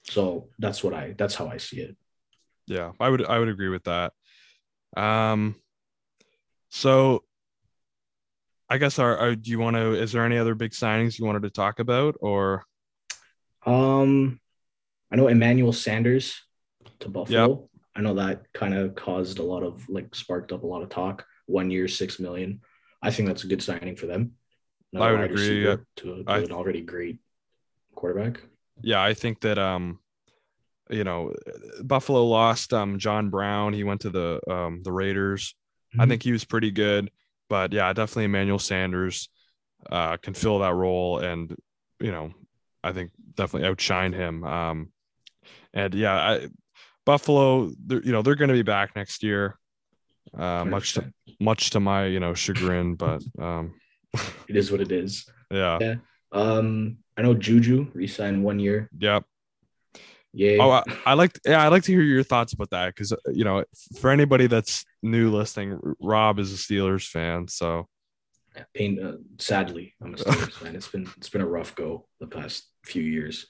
[0.05, 1.97] So that's what I that's how I see it.
[2.71, 4.13] Yeah, I would I would agree with that.
[4.97, 5.57] Um,
[6.69, 7.25] so
[8.69, 9.95] I guess our, our do you want to?
[10.01, 12.63] Is there any other big signings you wanted to talk about, or
[13.67, 14.39] Um,
[15.11, 16.41] I know Emmanuel Sanders
[17.01, 17.69] to Buffalo.
[17.97, 20.91] I know that kind of caused a lot of like sparked up a lot of
[20.91, 21.27] talk.
[21.47, 22.61] One year, six million.
[23.03, 24.35] I think that's a good signing for them.
[24.95, 27.19] I would agree, receiver To, to I- an already great
[27.97, 28.41] quarterback.
[28.81, 29.99] yeah, I think that um,
[30.91, 31.33] you know,
[31.83, 33.73] Buffalo lost um John Brown.
[33.73, 35.55] He went to the um the Raiders.
[35.99, 36.09] I Mhm.
[36.09, 37.11] think he was pretty good,
[37.49, 39.29] but yeah, definitely Emmanuel Sanders
[39.91, 41.55] uh can fill that role, and
[42.01, 42.33] you know,
[42.85, 44.45] I think definitely outshine him.
[44.45, 44.93] Um,
[45.75, 46.49] and yeah, I,
[47.07, 49.59] Buffalo, they're, you know, they're going to be back next year.
[50.37, 53.75] Uh, much to much to my you know chagrin, but um,
[54.49, 55.27] It is what it is.
[55.51, 55.95] yeah, Yeah.
[56.33, 58.89] Um, I know Juju re-signed one year.
[58.99, 59.25] yep.
[60.33, 60.59] Yay.
[60.59, 63.45] Oh, I, I like yeah, I like to hear your thoughts about that because you
[63.45, 63.65] know,
[64.01, 67.87] for anybody that's new listening, Rob is a Steelers fan, so.
[68.75, 70.75] Pain uh, sadly i'm a Steelers fan.
[70.75, 73.47] It's been it's been a rough go the past few years.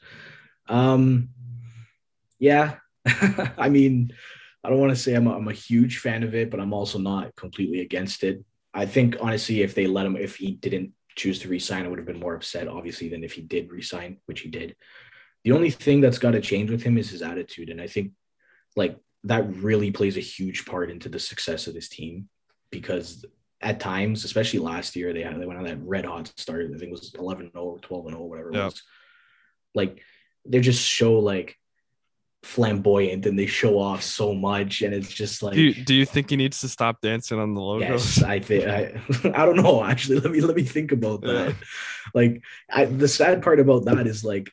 [0.68, 1.30] Um
[2.38, 2.76] yeah.
[3.56, 4.12] I mean
[4.62, 6.74] i don't want to say I'm a, I'm a huge fan of it but i'm
[6.74, 8.44] also not completely against it.
[8.74, 11.98] I think honestly if they let him if he didn't choose to resign i would
[11.98, 14.76] have been more upset obviously than if he did resign which he did
[15.44, 18.12] the only thing that's got to change with him is his attitude and i think
[18.76, 22.28] like that really plays a huge part into the success of this team
[22.70, 23.24] because
[23.60, 26.64] at times, especially last year, they had they went on that red hot start.
[26.64, 28.64] I think it was 11 0 or 12 0, whatever it Yeah.
[28.64, 28.82] was.
[29.74, 30.00] Like
[30.46, 31.58] they just show like
[32.42, 36.06] flamboyant and they show off so much, and it's just like do you, do you
[36.06, 38.16] think he needs to stop dancing on the logos?
[38.16, 38.98] yes, I think I
[39.34, 40.20] I don't know actually.
[40.20, 41.48] Let me let me think about that.
[41.50, 41.54] Yeah.
[42.14, 44.50] Like I, the sad part about that is like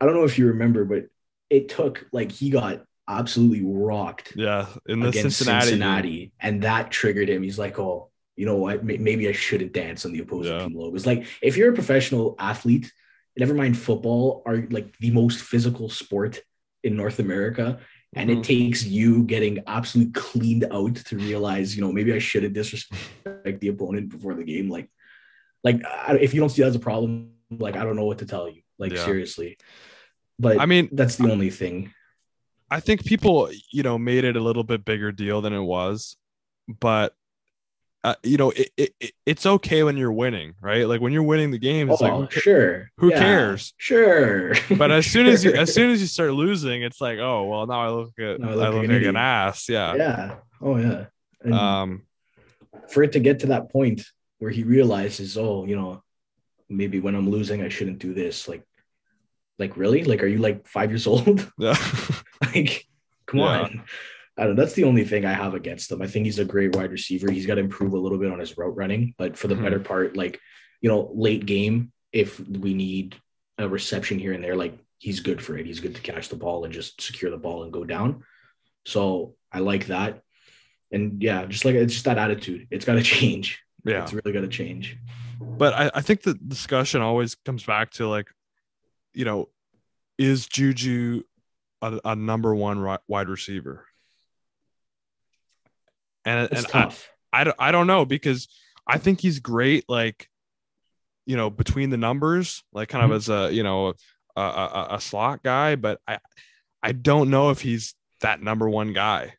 [0.00, 1.06] I don't know if you remember, but
[1.50, 6.90] it took like he got absolutely rocked Yeah, in the against Cincinnati, Cincinnati, and that
[6.90, 7.42] triggered him.
[7.42, 8.84] He's like, "Oh, you know what?
[8.84, 10.66] Maybe I shouldn't dance on the opposing Yeah.
[10.66, 12.92] team logos." Like, if you're a professional athlete,
[13.36, 16.40] never mind football, are like the most physical sport
[16.82, 17.78] in North America,
[18.14, 18.42] and it mm-hmm.
[18.42, 23.68] takes you getting absolutely cleaned out to realize, you know, maybe I shouldn't disrespect the
[23.68, 24.68] opponent before the game.
[24.68, 24.90] Like,
[25.62, 25.82] like
[26.20, 28.48] if you don't see that as a problem, like I don't know what to tell
[28.48, 28.62] you.
[28.78, 29.04] Like Yeah.
[29.04, 29.58] seriously,
[30.38, 31.92] but I mean, that's the only thing.
[32.70, 36.16] I think people, you know, made it a little bit bigger deal than it was,
[36.68, 37.14] but
[38.04, 40.86] uh, you know, it, it, it- it's okay when you're winning, right?
[40.86, 42.88] Like when you're winning the game, it's oh, like, sure.
[42.98, 43.74] who Yeah, cares?
[43.78, 44.54] Sure.
[44.76, 47.66] but as soon as you, as soon as you start losing, it's like, oh well,
[47.66, 49.94] now I look at, I I look look, like an an ass, yeah.
[49.96, 50.34] yeah.
[50.60, 51.06] Oh yeah.
[51.42, 52.02] And Um,
[52.88, 54.04] for it to get to that point
[54.38, 56.02] where he realizes, oh, you know,
[56.68, 58.48] maybe when I'm losing, I shouldn't do this.
[58.48, 58.62] Like,
[59.58, 60.04] like really?
[60.04, 61.50] Like, are you like five years old?
[61.58, 61.76] yeah,
[62.54, 62.86] like,
[63.26, 63.62] come Yeah.
[63.62, 63.82] on.
[64.38, 64.62] I don't know.
[64.62, 66.02] That's the only thing I have against him.
[66.02, 67.30] I think he's a great wide receiver.
[67.30, 69.62] He's got to improve a little bit on his route running, but for the Mhm.
[69.62, 70.38] better part, like,
[70.82, 73.16] you know, late game, if we need
[73.56, 75.64] a reception here and there, like he's good for it.
[75.64, 78.24] He's good to catch the ball and just secure the ball and go down.
[78.84, 80.20] So I like that.
[80.92, 82.66] And yeah, just like it's just that attitude.
[82.70, 83.62] It's got to change.
[83.86, 84.02] yeah.
[84.02, 84.98] It's really got to change.
[85.40, 88.28] But I, I think the discussion always comes back to like,
[89.16, 89.48] you know,
[90.18, 91.22] is Juju
[91.80, 93.86] a, a number one ri- wide receiver?
[96.24, 97.08] And, It's and tough.
[97.32, 98.46] I, don't, I don't know because
[98.86, 100.28] I think he's great, like,
[101.24, 103.06] you know, between the numbers, like kind Mhm.
[103.06, 103.94] of as a, you know,
[104.36, 106.18] a, a, a slot guy, but I,
[106.82, 109.34] I don't know if he's that number one guy.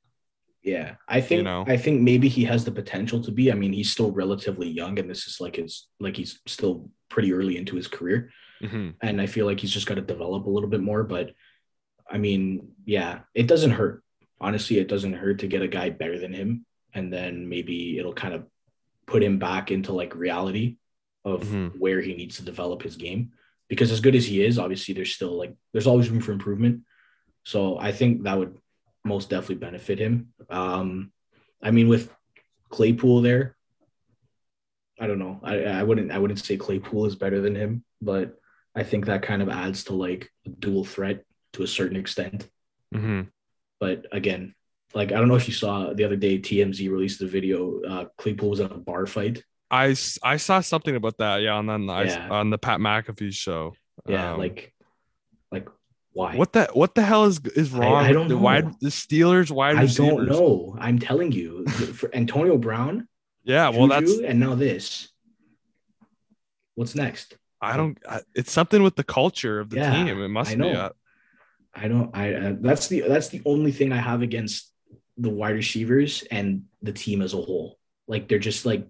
[0.63, 1.63] yeah, I think know?
[1.67, 3.51] I think maybe he has the potential to be.
[3.51, 7.31] I mean, he's still relatively young, and this is like his like he's still pretty
[7.31, 8.31] early into his career.
[8.61, 8.95] Mhm.
[9.01, 11.03] and I feel like he's just got to develop a little bit more.
[11.03, 11.33] But
[12.09, 14.03] I mean, yeah, it doesn't hurt.
[14.39, 18.13] Honestly, it doesn't hurt to get a guy better than him, and then maybe it'll
[18.13, 18.45] kind of
[19.05, 20.77] put him back into like reality
[21.25, 21.77] of Mhm.
[21.77, 23.31] where he needs to develop his game.
[23.67, 26.83] Because as good as he is, obviously there's still like there's always room for improvement.
[27.43, 28.57] So I think that would
[29.03, 30.33] most definitely benefit him.
[30.49, 31.11] Um,
[31.61, 32.13] I mean, with
[32.69, 33.55] Claypool there,
[34.99, 35.39] I don't know.
[35.43, 38.39] I, I wouldn't I wouldn't say Claypool is better than him, but
[38.77, 42.47] I think that kind of adds to like a dual threat to a certain extent.
[42.93, 43.21] hmm
[43.79, 44.53] But again,
[44.93, 47.81] like I don't know if you saw the other day, TMZ released the video.
[47.81, 49.43] Uh, Claypool was at a bar fight.
[49.69, 51.37] I, I saw something about that.
[51.41, 52.29] Yeah, on then I Yeah.
[52.29, 53.73] on the Pat McAfee show.
[54.07, 54.73] Yeah, Um, like,
[55.51, 55.67] like
[56.13, 56.37] why?
[56.37, 57.95] what the what the hell is is wrong?
[58.05, 58.41] I with don't the know.
[58.41, 60.09] wide the Steelers wide I receivers.
[60.09, 60.77] don't know.
[60.79, 61.65] I'm telling you,
[61.99, 63.07] for Antonio Brown,
[63.43, 65.09] Yeah, well, that's and now this.
[66.75, 67.35] What's next?
[67.61, 67.97] I don't.
[68.07, 70.21] I, it's something with the culture of the Yeah, team.
[70.21, 70.59] It must I be.
[70.61, 70.71] know.
[70.73, 70.89] uh,
[71.73, 72.15] I don't.
[72.15, 74.71] I uh, that's the that's the only thing I have against
[75.17, 77.77] the wide receivers and the team as a whole.
[78.07, 78.87] Like they're just like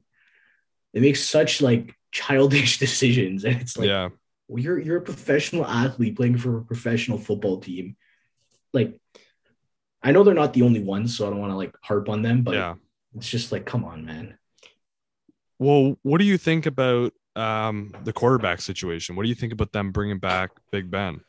[0.93, 4.09] they make such like childish decisions, and it's like yeah,
[4.47, 7.95] well, you're you're a professional athlete playing for a professional football team.
[8.73, 8.99] Like,
[10.01, 12.21] I know they're not the only ones, so I don't want to like harp on
[12.21, 12.75] them, but yeah.
[13.15, 14.37] it's just like, come on, man.
[15.59, 19.15] Well, what do you think about um the quarterback situation?
[19.15, 21.21] What do you think about them bringing back Big Ben?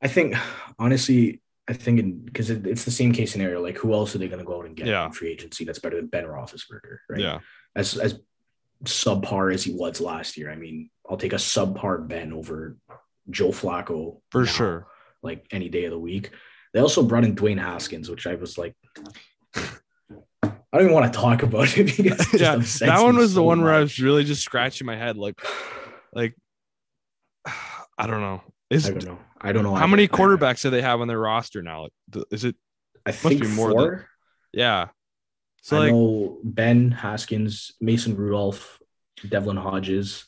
[0.00, 0.34] I think
[0.78, 3.62] honestly, I think because it, it's the same case scenario.
[3.62, 5.06] Like, who else are they going to go out and get Yeah.
[5.06, 6.98] in free agency that's better than Ben Roethlisberger?
[7.08, 7.20] Right?
[7.20, 7.38] Yeah,
[7.76, 8.20] As as
[8.84, 10.50] subpar as he was last year.
[10.50, 12.76] I mean, I'll take a subpar Ben over
[13.30, 14.86] Joe Flacco for now, sure.
[15.22, 16.30] Like any day of the week.
[16.74, 18.74] They also brought in Dwayne Haskins, which I was like.
[20.72, 22.56] I don't even want to talk about it because yeah,
[22.86, 25.38] that one was the so one where I was really just scratching my head, like,
[26.14, 26.34] like
[27.46, 28.42] I don't know.
[28.70, 29.18] Is I don't know.
[29.40, 29.74] I don't know.
[29.74, 31.82] how many quarterbacks do they have on their roster now?
[31.82, 32.56] Like, is it?
[33.04, 33.90] I think more four.
[33.90, 34.04] than-
[34.52, 34.88] Yeah.
[35.62, 38.80] So I like, know Ben Haskins, Mason Rudolph,
[39.28, 40.24] Devlin Hodges.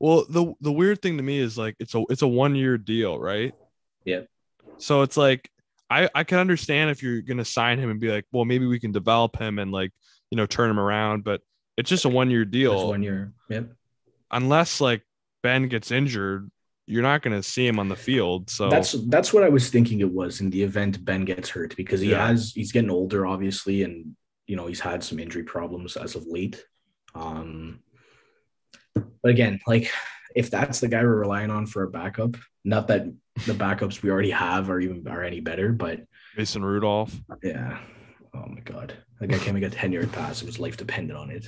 [0.00, 2.78] well, the the weird thing to me is like it's a it's a one year
[2.78, 3.54] deal, right?
[4.04, 4.22] Yeah.
[4.78, 5.50] So it's like
[5.92, 8.80] I I can understand if you're gonna sign him and be like, well, maybe we
[8.80, 9.92] can develop him and like
[10.30, 11.40] you know turn him around, but
[11.76, 12.88] it's just a one year deal.
[12.88, 13.32] one year.
[13.48, 13.72] Yep.
[14.30, 15.02] Unless like
[15.42, 16.50] Ben gets injured,
[16.86, 18.48] you're not gonna see him on the field.
[18.50, 21.76] So That's that's what I was thinking it was in the event Ben gets hurt
[21.76, 22.26] because he Yeah.
[22.28, 26.24] has he's getting older obviously and you know he's had some injury problems as of
[26.26, 26.64] late.
[27.14, 27.80] Um
[28.94, 29.90] but again, like
[30.34, 33.06] if that's the guy we're relying on for a backup, not that
[33.46, 36.00] the backups we already have are even are any better, but
[36.36, 37.14] Mason Rudolph.
[37.42, 37.78] yeah.
[38.34, 38.94] Oh my god.
[39.20, 40.42] The guy can't make a 10 yard pass.
[40.42, 41.46] It was life dependent on it.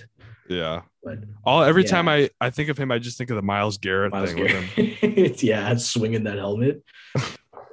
[0.48, 0.82] Yeah.
[1.02, 1.90] But All every Yeah.
[1.90, 4.42] time I I think of him, I just think of the Myles Garrett Miles thing
[4.42, 5.34] with him.
[5.38, 6.82] Yeah, swinging that helmet.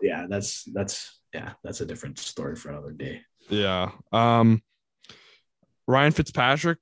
[0.01, 3.21] yeah, that's that's yeah, that's a different story for another day.
[3.49, 3.91] Yeah.
[4.11, 4.61] Um
[5.87, 6.79] Ryan Fitzpatrick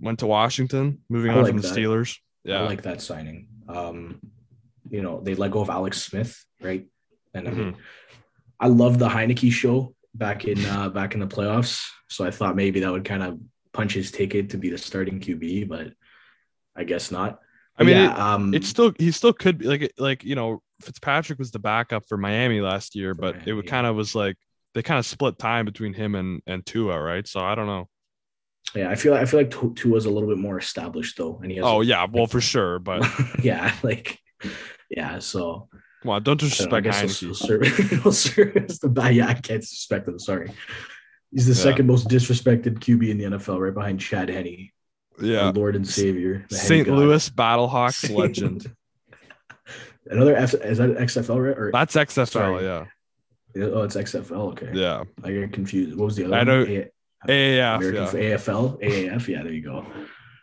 [0.00, 1.76] went to Washington, moving I on like from the that.
[1.76, 2.18] Steelers.
[2.44, 2.60] Yeah.
[2.62, 3.48] I like that signing.
[3.68, 4.20] Um,
[4.90, 6.86] you know, they let go of Alex Smith, right?
[7.34, 7.76] And I mean,
[8.58, 11.86] I love the Heinicke show back in uh back in the playoffs.
[12.08, 13.38] So I thought maybe that would kind of
[13.72, 15.92] punch his ticket to be the starting QB, but
[16.76, 17.38] I guess not.
[17.78, 21.38] I mean, yeah, um, It's still he still could be like like you know Fitzpatrick
[21.38, 24.36] was the backup for Miami last year, but it Miami, would kind of was like
[24.74, 27.26] they kind of split time between him and and Tua, right?
[27.26, 27.88] So I don't know.
[28.74, 31.50] yeah, I feel I feel like Tu- Tua's a little bit more established though, and
[31.50, 33.06] he has Oh yeah, well for sure, but
[33.42, 34.18] yeah, like
[34.90, 35.68] yeah, so
[36.02, 37.20] come on, don't I I disrespect he'll, Heinicke.
[37.20, 37.66] he'll serve,
[38.02, 39.10] he'll serve the.
[39.12, 40.18] Yeah, I can't disrespect him.
[40.18, 40.50] Sorry.
[41.32, 41.70] He's the Yeah.
[41.72, 44.70] second most disrespected QB in the NFL, right behind Chad Henne,
[45.20, 46.44] Yeah, Lord and Savior.
[46.50, 46.88] St.
[46.88, 48.72] Louis Battlehawks legend.
[50.06, 51.56] Another F, is that XFL right?
[51.56, 52.28] Or That's XFL.
[52.28, 52.64] Sorry.
[52.64, 52.84] Yeah,
[53.66, 54.52] oh, it's XFL.
[54.52, 55.04] Okay, yeah.
[55.22, 55.96] I get confused.
[55.96, 56.34] What was the other?
[56.34, 56.46] I one?
[56.46, 56.90] know- A-
[57.28, 57.76] AAF.
[57.76, 58.36] American Yeah.
[58.36, 59.28] AFL, AAF.
[59.28, 59.86] Yeah, there you go.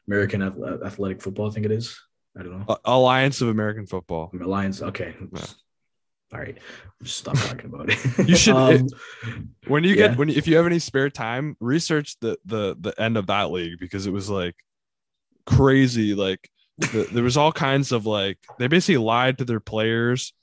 [0.07, 1.47] American Athletic Football.
[1.49, 1.99] I think it is.
[2.37, 2.77] I don't know.
[2.85, 4.31] Alliance of American Football.
[4.39, 4.81] Alliance.
[4.81, 5.15] Okay.
[5.33, 5.45] Yeah.
[6.33, 6.57] All right.
[7.03, 8.27] Stop talking about it.
[8.29, 8.87] You should- Um,
[9.67, 10.09] When you Yeah.
[10.09, 13.49] get when if you have any spare time, research the the the end of that
[13.51, 14.55] league because it was like
[15.45, 16.13] crazy.
[16.15, 20.33] Like the, there was all kinds of like they basically lied to their players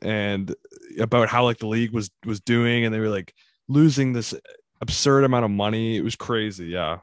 [0.00, 0.54] and
[1.00, 3.34] about how like the league was was doing, and they were like
[3.68, 4.34] losing this
[4.80, 5.96] absurd amount of money.
[5.96, 6.66] It was crazy.
[6.66, 6.98] Yeah.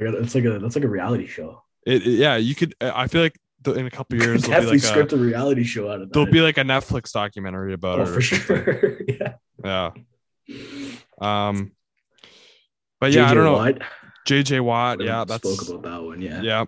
[0.00, 1.62] I got, it's like a that's like a reality show.
[1.86, 2.74] It, it- yeah, you could.
[2.80, 6.00] I feel like the, in a couple years Definitely like script a reality show out
[6.00, 6.12] of that.
[6.14, 8.06] there'll be like a Netflix documentary about oh, it.
[8.06, 9.00] for sure.
[9.08, 9.32] yeah.
[9.62, 9.90] Yeah.
[11.20, 11.72] Um.
[13.00, 13.52] But yeah, I don't know.
[13.54, 13.78] Watt,
[14.26, 14.98] JJ Watt.
[14.98, 16.20] we Yeah, that's spoke about that one.
[16.22, 16.42] Yeah.
[16.42, 16.60] yeah.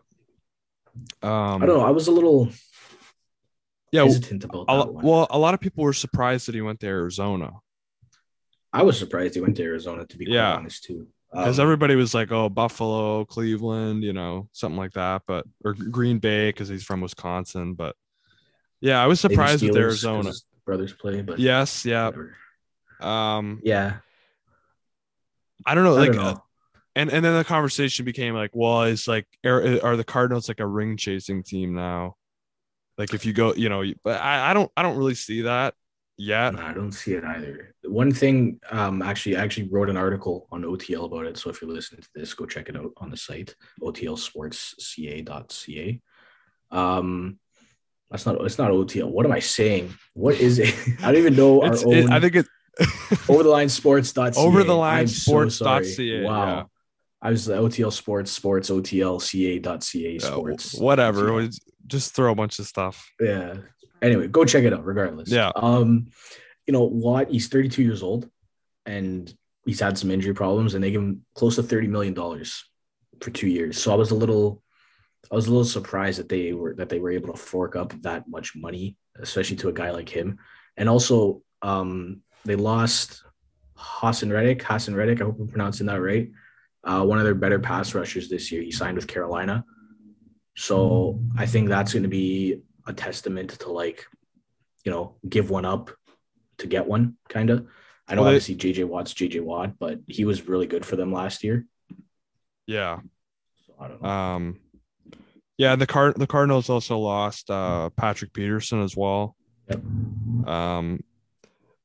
[1.23, 1.63] Um.
[1.63, 1.85] I don't know.
[1.85, 2.51] I was a little
[3.91, 4.05] Yeah.
[4.05, 5.05] hesitant about a that one.
[5.05, 7.53] well, a lot of people were surprised that he went to Arizona.
[8.73, 10.07] I was surprised he went to Arizona.
[10.07, 10.55] To be quite Yeah.
[10.57, 11.09] honest, too.
[11.33, 15.73] Because Um, everybody was like, "Oh, Buffalo, Cleveland, you know, something like that," but or
[15.75, 17.75] Green Bay because he's from Wisconsin.
[17.75, 17.97] But
[18.81, 20.33] yeah, I was surprised with Arizona.
[20.67, 22.07] brothers play, but Yes, yeah.
[22.07, 22.37] whatever.
[23.01, 23.99] Um, yeah.
[25.65, 26.31] I don't know, I like, don't know.
[26.31, 26.39] uh,
[26.97, 30.61] and and then the conversation became like, well, is like, are, are the Cardinals like
[30.61, 32.17] a ring chasing team now?
[32.99, 35.75] Like, if you go, you know, but I, I don't, I don't really see that
[36.17, 36.55] yet.
[36.55, 37.75] No, I don't see it either.
[37.85, 41.37] One thing, um, actually, I actually wrote an article on OTL about it.
[41.39, 46.01] So if you're listening to this, go check it out on the site, otlsportsca.ca.
[46.71, 47.39] Um,
[48.11, 49.11] that's not, it's not OTL.
[49.11, 49.95] What am I saying?
[50.15, 50.75] What is it?
[51.03, 51.95] I don't even know our own.
[51.95, 52.49] it, I think it's
[53.29, 54.33] over the line sports.ca.
[54.37, 56.47] Over the line I'm so sports.ca, Wow.
[56.47, 56.65] yeah.
[57.25, 60.75] I was the OTL sports, sports, OTLCA.ca uh, sports.
[60.75, 61.49] whatever.
[61.87, 63.09] Just throw a bunch of stuff.
[63.21, 63.59] Yeah.
[64.03, 65.31] Anyway, go check it out regardless.
[65.31, 65.53] Yeah.
[65.55, 66.09] Um,
[66.67, 68.29] you know, Watt, he's 32 years old
[68.85, 69.33] and
[69.65, 72.65] he's had some injury problems and they give him close to 30 million dollars
[73.21, 73.81] for two years.
[73.81, 74.63] So I was a little
[75.31, 77.93] I was a little surprised that they were that they were able to fork up
[78.03, 80.39] that much money, especially to a guy like him.
[80.77, 83.23] And also um they lost
[83.79, 86.31] Haason Reddick, Haason Reddick, I hope I'm pronouncing that right.
[86.85, 88.63] Uh, one of their better pass rushers this year.
[88.63, 89.65] He signed with Carolina.
[90.57, 94.07] So I think that's going to be a testament to like,
[94.85, 95.91] you know, give one up
[96.59, 97.67] to get one, kind of.
[98.09, 101.13] I know Well, obviously JJ Watt's JJ Watt, but he was really good for them
[101.13, 101.67] last year.
[102.67, 103.01] Yeah.
[103.67, 104.09] So I don't know.
[104.09, 104.61] Um,
[105.57, 109.37] yeah, the card the Cardinals also lost uh Patrick Peterson as well.
[109.69, 110.49] Yep.
[110.49, 111.05] Um,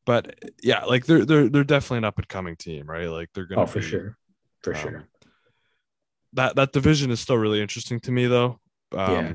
[0.06, 3.08] but yeah, like they're they're they're definitely an up and coming team, right?
[3.08, 4.18] Like they're gonna oh, for be- sure,
[4.64, 5.04] for um, sure.
[6.34, 8.60] That that division is still really interesting to me though.
[8.94, 9.34] Um, Yeah.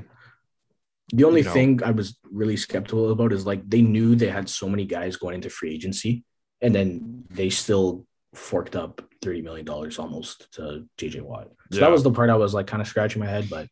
[1.11, 1.53] The only you know.
[1.53, 5.15] thing I was really skeptical about is like they knew they had so many guys
[5.17, 6.23] going into free agency,
[6.61, 11.49] and then they still forked up thirty million dollars almost to JJ Watt.
[11.71, 11.81] So Yeah.
[11.81, 13.67] that was the part I was like kind of scratching my head, but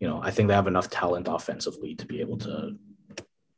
[0.00, 2.76] you know, I think they have enough talent offensively to be able to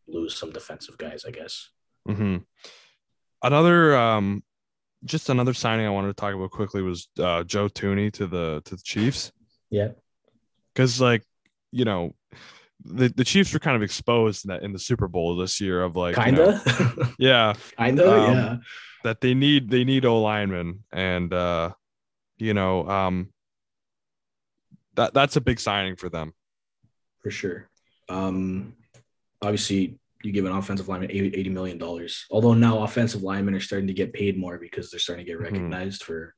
[0.09, 1.71] lose some defensive guys, I guess.
[2.09, 2.45] mhm.
[3.43, 4.45] Another um,
[5.05, 8.63] just another signing I wanted to talk about quickly was uh, Joe Thuney to the
[8.67, 9.33] to the Chiefs.
[9.71, 9.89] Yeah.
[10.75, 11.25] because like
[11.73, 12.15] you know
[12.85, 15.83] the, the chiefs were kind of exposed in that in the super bowl this year
[15.83, 17.13] of like you know, Kinda.
[17.19, 18.57] yeah Kinda, Um, yeah.
[19.05, 21.71] that they need they need o linemen and uh
[22.39, 23.29] you know um
[24.95, 26.33] that that's a big signing for them
[27.23, 27.69] for sure.
[28.09, 28.75] Um,
[29.41, 32.27] obviously, you give an offensive lineman eighty million dollars.
[32.33, 35.39] Although now offensive linemen are starting to get paid more because they're starting to get
[35.39, 35.45] Mhm.
[35.45, 36.35] recognized for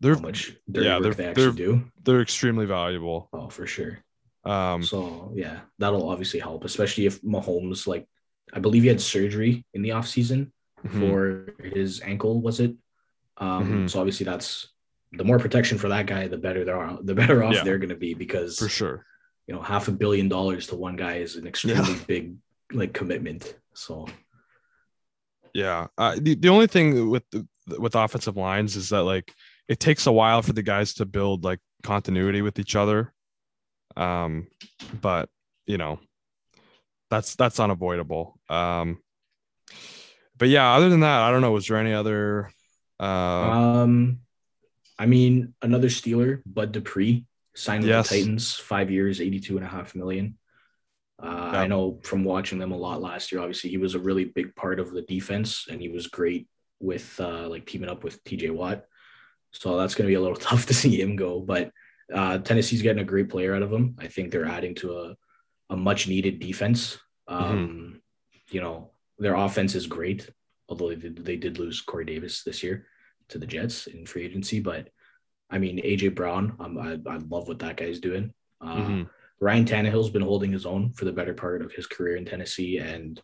[0.00, 1.90] they're how much yeah, they're- they actually do.
[2.04, 3.98] they're extremely valuable Oh, for sure.
[4.44, 8.06] Um So yeah, that'll obviously help, especially if Mahomes like
[8.52, 10.50] I believe he had surgery in the offseason
[10.84, 10.98] mhm.
[11.00, 12.74] for his ankle, was it?
[13.38, 13.90] Um, Mhm.
[13.90, 14.68] so obviously that's
[15.12, 17.64] the more protection for that guy, the better they're the better off Yeah.
[17.64, 19.06] they're gonna be because for sure
[19.46, 22.36] you know half a billion dollars to one guy is an extremely big
[22.72, 23.56] like commitment.
[23.74, 24.06] So
[25.54, 27.46] yeah uh, the, the only thing with the,
[27.78, 29.32] with offensive lines is that like
[29.68, 33.12] it takes a while for the guys to build like continuity with each other
[33.96, 34.46] um
[35.00, 35.28] but
[35.66, 35.98] you know
[37.10, 38.98] that's that's unavoidable um
[40.36, 42.50] but yeah other than that i don't know was there any other
[43.00, 44.20] uh Um,
[44.98, 47.24] I mean, another Steeler, Bud Dupree,
[47.56, 48.08] signed with Yes.
[48.10, 50.38] the Titans, five years, 82 and a half million.
[51.20, 51.60] Uh, Yeah.
[51.62, 54.54] I know from watching them a lot last year, obviously, he was a really big
[54.54, 56.46] part of the defense and he was great
[56.78, 58.84] with uh, like teaming up with TJ Watt.
[59.52, 61.40] So that's going to be a little tough to see him go.
[61.40, 61.72] But
[62.12, 63.96] uh, Tennessee's getting a great player out of him.
[63.98, 65.16] I think they're adding to a,
[65.70, 66.98] a much needed defense.
[67.28, 68.00] Um,
[68.50, 70.28] You know, their offense is great,
[70.68, 72.86] although they did, they did lose Corey Davis this year
[73.28, 74.60] to the Jets in free agency.
[74.60, 74.88] But
[75.50, 78.32] I mean, AJ Brown, um, I, I love what that guy's doing.
[78.60, 79.10] Uh, mhm.
[79.40, 82.78] Ryan Tannehill's been holding his own for the better part of his career in Tennessee,
[82.78, 83.20] and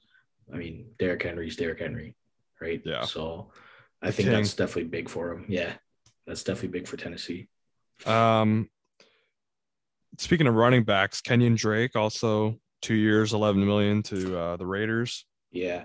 [0.52, 2.16] I mean, Derrick Henry's Derrick Henry,
[2.60, 2.82] right?
[2.84, 3.04] Yeah.
[3.04, 3.52] So
[4.02, 4.36] I think King.
[4.36, 5.44] that's definitely big for him.
[5.48, 5.74] Yeah,
[6.26, 7.48] that's definitely big for Tennessee.
[8.06, 8.68] Um,
[10.16, 15.26] speaking of running backs, Kenyon Drake also two years, eleven million to uh, the Raiders.
[15.50, 15.84] Yeah,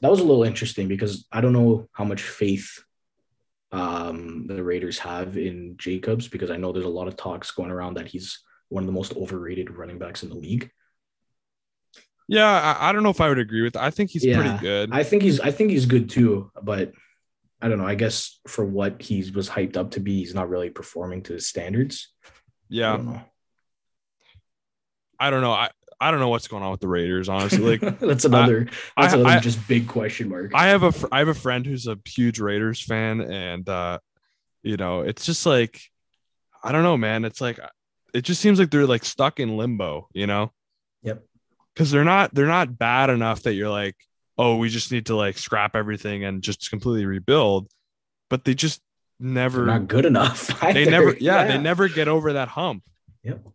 [0.00, 2.82] that was a little interesting because I don't know how much faith
[3.72, 7.70] um, the Raiders have in Jacobs because I know there's a lot of talks going
[7.70, 10.70] around that he's one of the most overrated running backs in the league.
[12.28, 13.72] Yeah, I, I don't know if I would agree with.
[13.72, 13.82] That.
[13.82, 14.90] I think he's Yeah, pretty good.
[14.92, 16.92] I think he's I think he's good too, but
[17.60, 17.86] I don't know.
[17.86, 21.32] I guess for what he was hyped up to be, he's not really performing to
[21.34, 22.12] his standards.
[22.24, 22.28] I
[22.68, 23.20] yeah, don't know.
[25.20, 25.52] I don't know.
[25.52, 27.28] I I don't know what's going on with the Raiders.
[27.28, 28.64] Honestly, like that's another
[28.96, 30.52] that's I- another I- just big question mark.
[30.54, 33.98] I have a I have a friend who's a huge Raiders fan, and uh,
[34.62, 35.80] You know, it's just like
[36.64, 37.24] I don't know, man.
[37.24, 37.60] It's like
[38.14, 40.50] it just seems like they're like stuck in limbo, you know?
[41.04, 41.22] Yep.
[41.74, 43.94] Because they're not they're not bad enough that you're like,
[44.36, 47.70] oh, we just need to like scrap everything and just completely rebuild.
[48.28, 48.80] But they just
[49.20, 50.46] never They're not good enough.
[50.60, 50.90] they either.
[50.90, 52.82] never yeah, they never get over that hump.
[53.22, 53.46] Yep.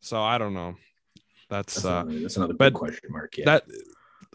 [0.00, 0.74] So I don't know.
[1.50, 3.36] That's, That's, uh another, that's another big question mark.
[3.36, 3.44] Yeah.
[3.46, 3.64] that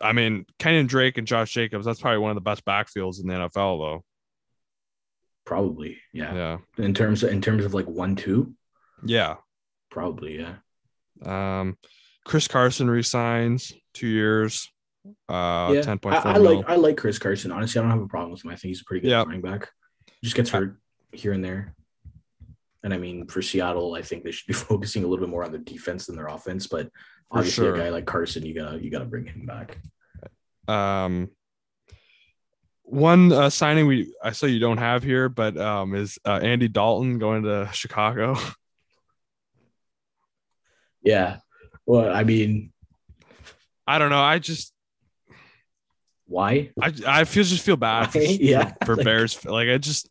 [0.02, 3.28] I mean, Kenyon Drake and Josh Jacobs, that's probably one of the best backfields in
[3.28, 4.04] the NFL though.
[5.46, 5.98] probably.
[6.14, 6.34] Yeah.
[6.78, 6.84] Yeah.
[6.84, 8.54] In terms of, in terms of like one two,
[9.04, 9.36] Yeah.
[9.90, 10.40] probably.
[10.40, 10.56] Yeah.
[11.24, 11.78] Um
[12.26, 14.70] Chris Carson resigns two years,
[15.30, 15.82] uh yeah.
[15.82, 17.52] ten I, I like I like Chris Carson.
[17.52, 18.52] Honestly, I don't have a problem with him.
[18.52, 19.24] I think he's a pretty good Yeah.
[19.24, 19.70] running back.
[20.24, 20.78] Just gets hurt
[21.14, 21.76] here and there.
[22.86, 25.44] And I mean, for Seattle, I think they should be focusing a little bit more
[25.44, 26.68] on their defense than their offense.
[26.68, 26.86] But
[27.32, 27.76] For obviously, sure.
[27.76, 29.80] a guy like Carson, you gotta you gotta bring him back.
[30.68, 31.30] um
[32.84, 36.68] one uh, signing we I saw you don't have here, but um is uh, Andy
[36.68, 38.38] Dalton going to Chicago.
[41.02, 41.38] Yeah.
[41.86, 42.72] Well, I mean,
[43.86, 44.22] I don't know.
[44.24, 44.74] I just
[46.26, 46.72] why?
[46.82, 49.46] I I feel just feel bad for, Yeah, for like- Bears.
[49.46, 50.10] Like I just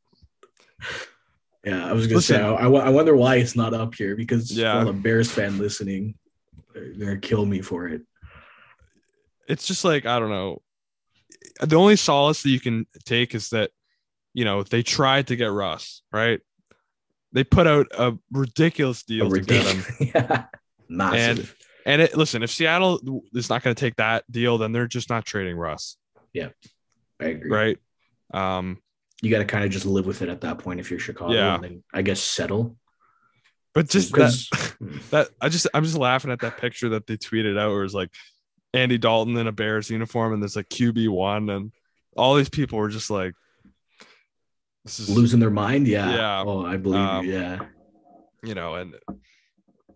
[1.65, 2.37] Yeah, I was gonna Listen.
[2.37, 2.43] say.
[2.43, 4.79] I, I wonder why it's not up here because Yeah.
[4.79, 6.15] all the Bears fan listening,
[6.75, 8.03] they're gonna kill me for it.
[9.49, 10.61] it's just like I don't know.
[11.61, 13.71] The only solace that you can take is that
[14.33, 16.41] you know they tried to get Russ right.
[17.33, 19.85] They put out a ridiculous deal to get him,
[20.15, 20.45] yeah.
[20.89, 21.57] Massive.
[21.85, 22.17] and it.
[22.17, 25.57] Listen, if Seattle is not going to take that deal, then they're just not trading
[25.57, 25.97] Russ,
[26.33, 26.51] Yeah,
[27.21, 27.51] I agree.
[27.51, 27.79] right?
[28.33, 28.79] Um,
[29.23, 31.33] You got to kind of just live with it at that point if you're Chicago.
[31.33, 31.55] Yeah.
[31.55, 32.77] And then I guess settle.
[33.73, 34.71] but just that,
[35.11, 37.95] that I just I'm just laughing at that picture that they tweeted out where it's
[37.95, 38.11] like
[38.75, 41.73] Andy Dalton in a Bears uniform and there's like QB one and
[42.17, 43.35] all these people were just like
[44.85, 45.87] this is losing their mind.
[45.89, 46.11] Yeah.
[46.15, 46.43] Yeah.
[46.45, 47.33] Oh, I believe Um, you.
[47.33, 47.61] Yeah.
[48.43, 48.95] you know, and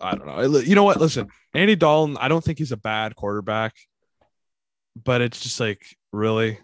[0.01, 0.59] I don't know.
[0.61, 0.99] You know what?
[1.01, 3.75] Listen, Andy Dalton, I don't think he's a bad quarterback,
[5.05, 6.59] but it's just like really,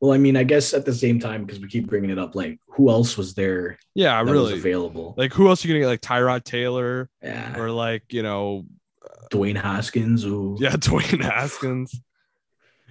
[0.00, 2.36] Well, I mean, I guess at the same time, because we keep bringing it up,
[2.36, 4.54] like who else was there yeah, really.
[4.54, 5.14] available?
[5.16, 5.88] Like who else are you gonna get?
[5.88, 7.58] Like Tyrod Taylor yeah.
[7.58, 8.64] or like you know,
[9.04, 10.22] uh, Dwayne Haskins.
[10.22, 12.00] Who, yeah, Dwayne Haskins.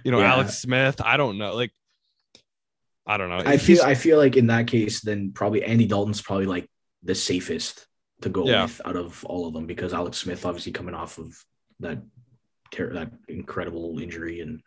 [0.04, 0.34] You know, Yeah.
[0.34, 1.00] Alex Smith.
[1.02, 1.54] I don't know.
[1.54, 1.72] Like,
[3.06, 3.42] I don't know.
[3.44, 6.68] I feel I feel like in that case, then probably Andy Dalton's probably like
[7.02, 7.86] the safest
[8.20, 8.64] to go Yeah.
[8.64, 11.34] with out of all of them because Alex Smith obviously coming off of
[11.80, 11.98] that
[12.70, 14.60] ter- that incredible injury and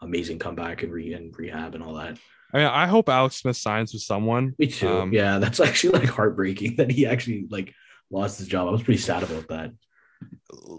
[0.00, 2.18] amazing comeback and re and rehab and all that.
[2.52, 4.54] I mean, I hope Alex Smith signs with someone.
[4.58, 4.88] Me too.
[4.88, 7.74] Um, yeah, that's actually like heartbreaking that he actually like
[8.10, 8.68] lost his job.
[8.68, 9.72] I was pretty sad about that.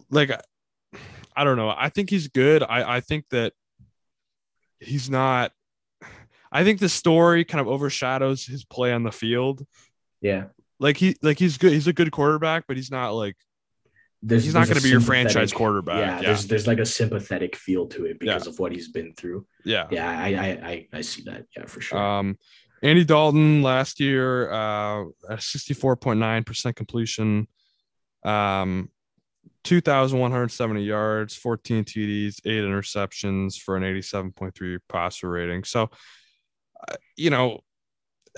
[0.09, 0.31] Like,
[1.35, 1.73] I don't know.
[1.75, 2.63] I think he's good.
[2.63, 3.53] I I think that
[4.79, 5.51] he's not.
[6.51, 9.65] I think the story kind of overshadows his play on the field.
[10.21, 10.45] Yeah.
[10.79, 11.73] Like he like he's good.
[11.73, 13.35] He's a good quarterback, but he's not like
[14.21, 15.99] There's, he's not going to be your franchise quarterback.
[15.99, 19.13] Yeah, Yeah, there's there's like a sympathetic feel to it because of what he's been
[19.13, 19.45] through.
[19.63, 19.87] yeah.
[19.89, 21.45] Yeah, I I I, I see that.
[21.55, 21.97] Yeah, for sure.
[21.97, 22.37] Um,
[22.83, 27.47] Andy Dalton last year, uh, at sixty-four point nine percent completion,
[28.25, 28.89] um,
[29.63, 34.79] two thousand one hundred seventy yards, fourteen TDs, eight interceptions for an eighty-seven point three
[34.89, 35.63] passer rating.
[35.63, 35.89] So,
[36.87, 37.61] uh, you know,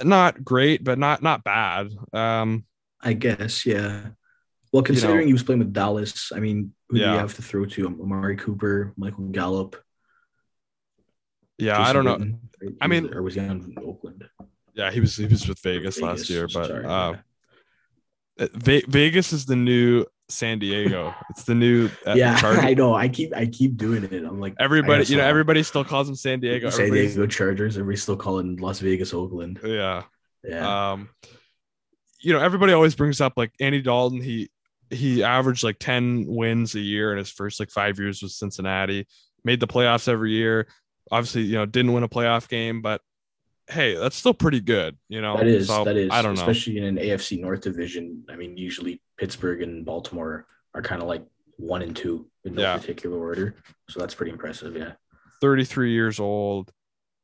[0.03, 1.89] not great, but not not bad.
[2.13, 2.65] Um,
[2.99, 4.09] I guess, yeah.
[4.71, 7.41] Well, considering know- he was playing with Dallas, I mean, who do you have to
[7.41, 7.87] throw to?
[7.87, 9.75] Amari Cooper, Michael Gallup.
[11.57, 12.17] yeah, Jason I don't know.
[12.17, 12.73] Witten, right?
[12.81, 14.27] I mean- or was he on Oakland?
[14.73, 17.13] Yeah, he was he was with Vegas, last year, but sorry, uh.
[18.53, 21.13] Ve- Vegas is the new San Diego.
[21.29, 22.95] It's the new uh, yeah, Charger- I know.
[22.95, 24.13] I keep I keep doing it.
[24.13, 26.69] I'm like Everybody, you know, everybody still calls him San Diego.
[26.69, 27.75] San Everybody's- Diego Chargers.
[27.77, 29.59] Everybody's still calling Las Vegas Oakland.
[29.63, 30.03] Yeah.
[30.43, 31.09] Yeah, Um,
[32.21, 34.21] you know, everybody always brings up like Andy Dalton.
[34.21, 34.49] He
[34.91, 39.07] he averaged like 10 wins a year in his first like five years with Cincinnati,
[39.43, 40.67] made the playoffs every year.
[41.11, 43.01] Obviously, you know, didn't win a playoff game, but
[43.69, 45.37] hey, that's still pretty good, you know.
[45.37, 46.09] that is So, that is.
[46.11, 46.41] I don't know.
[46.41, 48.23] especially in an AFC North division.
[48.29, 51.25] I mean, usually Pittsburgh and Baltimore are kind of like
[51.57, 52.77] one and two in no Yeah.
[52.77, 53.55] particular order.
[53.89, 54.75] So that's pretty impressive.
[54.75, 54.93] Yeah.
[55.41, 56.71] 33 years old.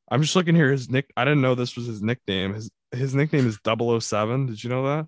[0.09, 0.71] I'm just looking here.
[0.71, 1.11] His nick.
[1.17, 2.53] I didn't know this was his nickname.
[2.53, 4.45] His his nickname is 007.
[4.45, 5.07] Did you know that?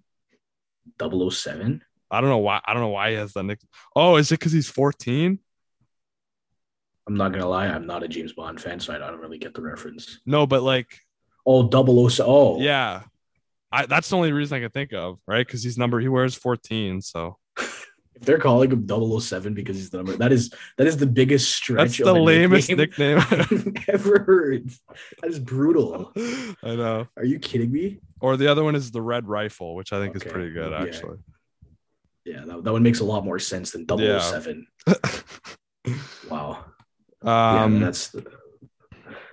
[0.99, 1.81] 007?
[2.11, 2.59] I don't know why.
[2.65, 3.59] I don't know why he has that nick.
[3.95, 5.39] Oh, is it because he's 14?
[7.07, 9.53] I'm not gonna lie, I'm not a James Bond fan, so I don't really get
[9.53, 10.19] the reference.
[10.25, 10.87] No, but like
[11.45, 12.25] Oh, 007.
[12.29, 13.03] Oh, Yeah.
[13.71, 15.45] I that's the only reason I can think of, right?
[15.45, 17.01] Because he's number he wears 14.
[17.01, 21.05] So If they're calling him 007 because he's the number, that is that is the
[21.07, 21.97] biggest stretch.
[21.97, 23.73] That's the lamest nickname, nickname.
[23.87, 24.69] I've ever heard.
[25.21, 26.11] That is brutal.
[26.17, 27.07] I know.
[27.17, 28.01] Are you kidding me?
[28.19, 30.25] Or the other one is the Red Rifle, which I think Okay.
[30.27, 31.17] is pretty good actually.
[31.17, 31.35] Yeah,
[32.45, 34.67] that, that one makes a lot more sense than 007.
[36.29, 36.65] Wow.
[37.23, 38.15] Yeah, um, that's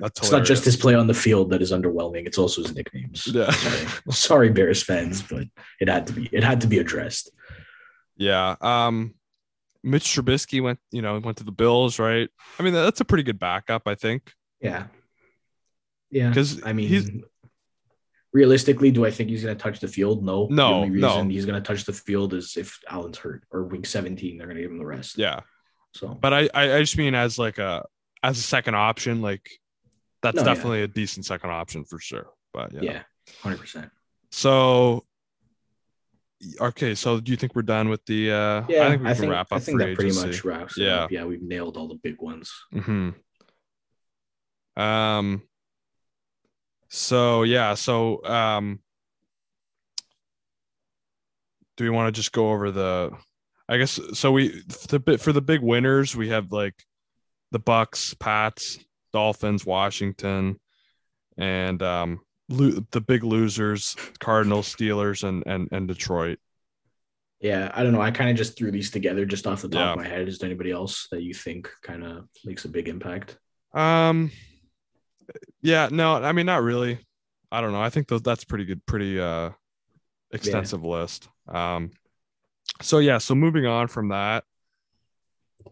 [0.01, 2.27] that's it's not just his play on the field that is underwhelming.
[2.27, 3.27] It's also his nicknames.
[3.27, 3.51] Yeah.
[3.51, 3.87] Sorry.
[4.11, 5.45] Sorry, Bears fans, but
[5.81, 7.31] it had to be it had to be addressed.
[8.17, 8.57] Yeah.
[8.61, 9.15] Um,
[9.83, 12.29] Mitch Trubisky went, you know, went to the Bills, right?
[12.59, 14.87] I mean, that's a pretty good backup, I think, Yeah.
[16.11, 16.29] Yeah.
[16.29, 17.11] because I mean, he's
[18.37, 20.23] realistically, do I think he's going to touch the field?
[20.23, 20.47] No.
[20.51, 21.09] No, The only no.
[21.09, 24.47] reason he's going to touch the field is if Allen's hurt or week 17, they're
[24.47, 25.17] going to give him the rest.
[25.19, 25.41] yeah.
[25.95, 27.85] So, But I, I, I just mean as like a
[28.23, 29.49] as a second option, like
[30.23, 30.49] that's No, yeah.
[30.55, 32.27] definitely a decent second option for sure.
[32.53, 32.81] But yeah.
[32.83, 33.03] yeah,
[33.43, 33.91] 100%.
[34.31, 35.07] So
[36.61, 39.31] okay, so do you think we're done with the uh Yeah, I think we can
[39.31, 41.05] wrap up I think that pretty much wraps Yeah.
[41.05, 41.11] up.
[41.11, 42.53] Yeah, we've nailed all the big ones.
[42.73, 43.11] hmm
[44.77, 45.43] Um.
[46.89, 47.75] So yeah.
[47.75, 48.81] So um.
[51.77, 53.11] Do we want to just go over the?
[53.69, 54.33] I guess so.
[54.33, 56.75] We the bit for the big winners we have like
[57.51, 58.79] the Bucks, Pats,
[59.13, 60.59] Dolphins, Washington,
[61.37, 66.39] and um lo- the big losers Cardinals, Steelers, and and and Detroit.
[67.41, 68.01] Yeah, I don't know.
[68.01, 69.91] I kind of just threw these together just off the top Yeah.
[69.93, 70.27] of my head.
[70.29, 73.37] Is there anybody else that you think kind of makes a big impact?
[73.75, 74.31] Um,
[75.63, 76.99] yeah, no, I mean not really.
[77.51, 77.81] I don't know.
[77.81, 79.51] I think that's pretty good, pretty uh
[80.33, 81.29] extensive list.
[81.49, 81.91] Um,
[82.83, 84.45] so yeah, so moving on from that,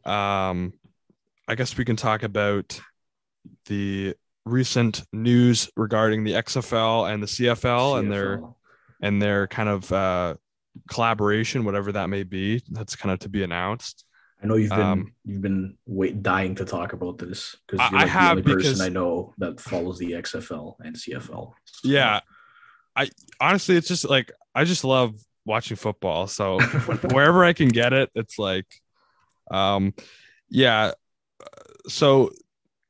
[0.04, 0.72] um,
[1.48, 2.80] I guess we can talk about
[3.66, 4.14] the
[4.46, 8.40] recent news regarding the XFL and the CFL and their
[9.00, 10.34] and their kind of uh
[10.88, 12.62] collaboration, whatever that may be.
[12.70, 14.03] That's kind of to be announced.
[14.44, 18.00] I know you've been um, you've been wait dying to talk about this because you're
[18.00, 21.54] like have the only because- person I know that follows the XFL and CFL.
[21.64, 22.20] So- Yeah.
[22.94, 23.08] I
[23.40, 25.14] honestly it's just like I just love
[25.46, 26.26] watching football.
[26.26, 26.60] So
[27.10, 28.66] wherever I can get it, it's like
[29.50, 29.94] um
[30.50, 30.92] yeah.
[31.88, 32.30] So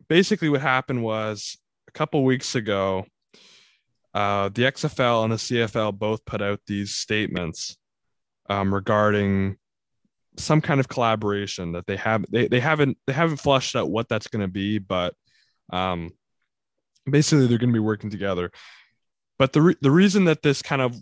[0.08, 1.56] basically what happened was
[1.88, 3.06] a couple weeks ago
[4.12, 7.76] uh the XFL and the CFL both put out these statements
[8.50, 9.56] um regarding
[10.36, 14.08] some kind of collaboration that they have they, they haven't they haven't flushed out what
[14.08, 15.14] that's going to be but
[15.72, 16.10] um
[17.10, 18.50] basically they're going to be working together.
[19.38, 20.96] But the re- the reason that this kind of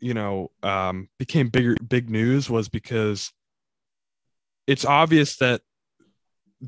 [0.00, 3.32] you know um, became bigger big news was because
[4.66, 5.60] it's obvious that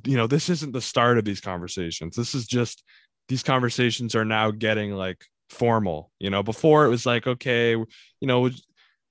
[0.05, 2.17] you know this isn't the start of these conversations.
[2.17, 2.83] This is just
[3.29, 6.11] these conversations are now getting like formal.
[6.19, 7.87] You know before it was like okay you
[8.23, 8.51] know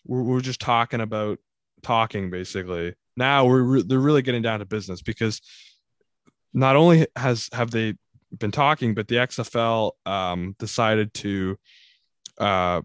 [0.06, 1.40] we're, we're just talking about
[1.84, 5.42] talking basically now we're re- they're really getting down to business because
[6.54, 7.94] not only has have they
[8.40, 11.58] been talking but the xfl um, decided to
[12.40, 12.82] uh,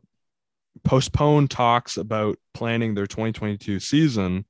[0.85, 4.45] postpone talks about planning their 2022 season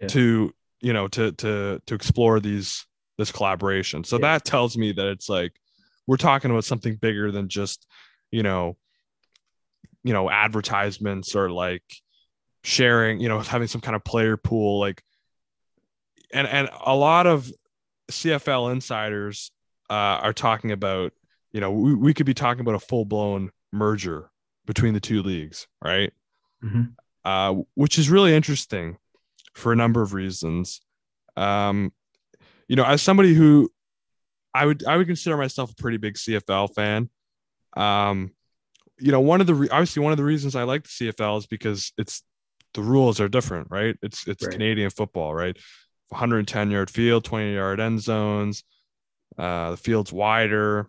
[0.00, 0.08] Yeah.
[0.08, 2.86] to you know to to to explore these
[3.18, 4.22] this collaboration so Yeah.
[4.22, 5.52] that tells me that it's like
[6.06, 7.86] we're talking about something bigger than just
[8.30, 8.76] you know
[10.02, 11.84] you know advertisements or like
[12.64, 15.02] sharing you know having some kind of player pool like
[16.32, 17.50] and and a lot of
[18.10, 19.50] cfl insiders
[19.90, 21.12] uh, are talking about
[21.50, 24.30] you know we, we could be talking about a full-blown merger
[24.64, 26.12] between the two leagues right?
[26.64, 26.94] Mhm.
[27.24, 28.96] uh, which is really interesting
[29.54, 30.80] for a number of reasons.
[31.36, 31.92] Um,
[32.68, 33.70] you know as somebody who
[34.54, 37.10] i would i would consider myself a pretty big cfl fan.
[37.76, 38.32] Um,
[38.98, 41.38] you know one of the re- obviously one of the reasons i like the cfl
[41.38, 42.22] is because it's
[42.74, 44.52] the rules are different right it's it's Right.
[44.52, 45.56] canadian football right
[46.08, 48.64] 110 yard field 20 yard end zones
[49.38, 50.88] uh, the field's wider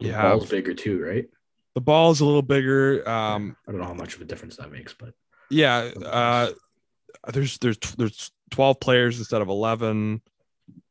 [0.00, 1.26] The you ball's bigger too, right?
[1.74, 4.70] the ball's a little bigger um, I don't know how much of a difference that
[4.72, 5.12] makes, but
[5.50, 6.50] yeah uh,
[7.32, 10.22] there's there's there's 12 players instead of 11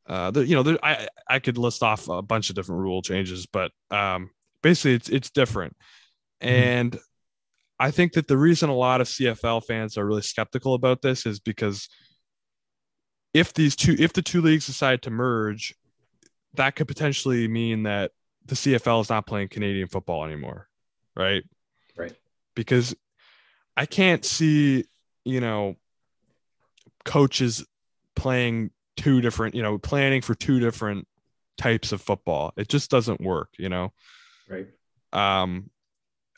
[0.07, 3.01] uh there, you know there, i i could list off a bunch of different rule
[3.01, 4.29] changes but um
[4.61, 5.75] basically it's it's different
[6.43, 6.47] Mhm.
[6.47, 6.99] and
[7.80, 11.26] i think that the reason a lot of cfl fans are really skeptical about this
[11.26, 11.88] is because
[13.34, 15.76] if these two if the two leagues decide to merge
[16.53, 18.11] that could potentially mean that
[18.45, 20.67] the cfl is not playing canadian football anymore
[21.15, 21.43] right
[21.97, 22.13] Right.
[22.55, 22.95] because
[23.78, 24.86] i can't see
[25.23, 25.76] you know
[27.05, 27.65] coaches
[28.15, 31.07] playing two different you know planning for two different
[31.57, 33.91] types of football it just doesn't work you know
[34.49, 34.67] right.
[35.13, 35.69] um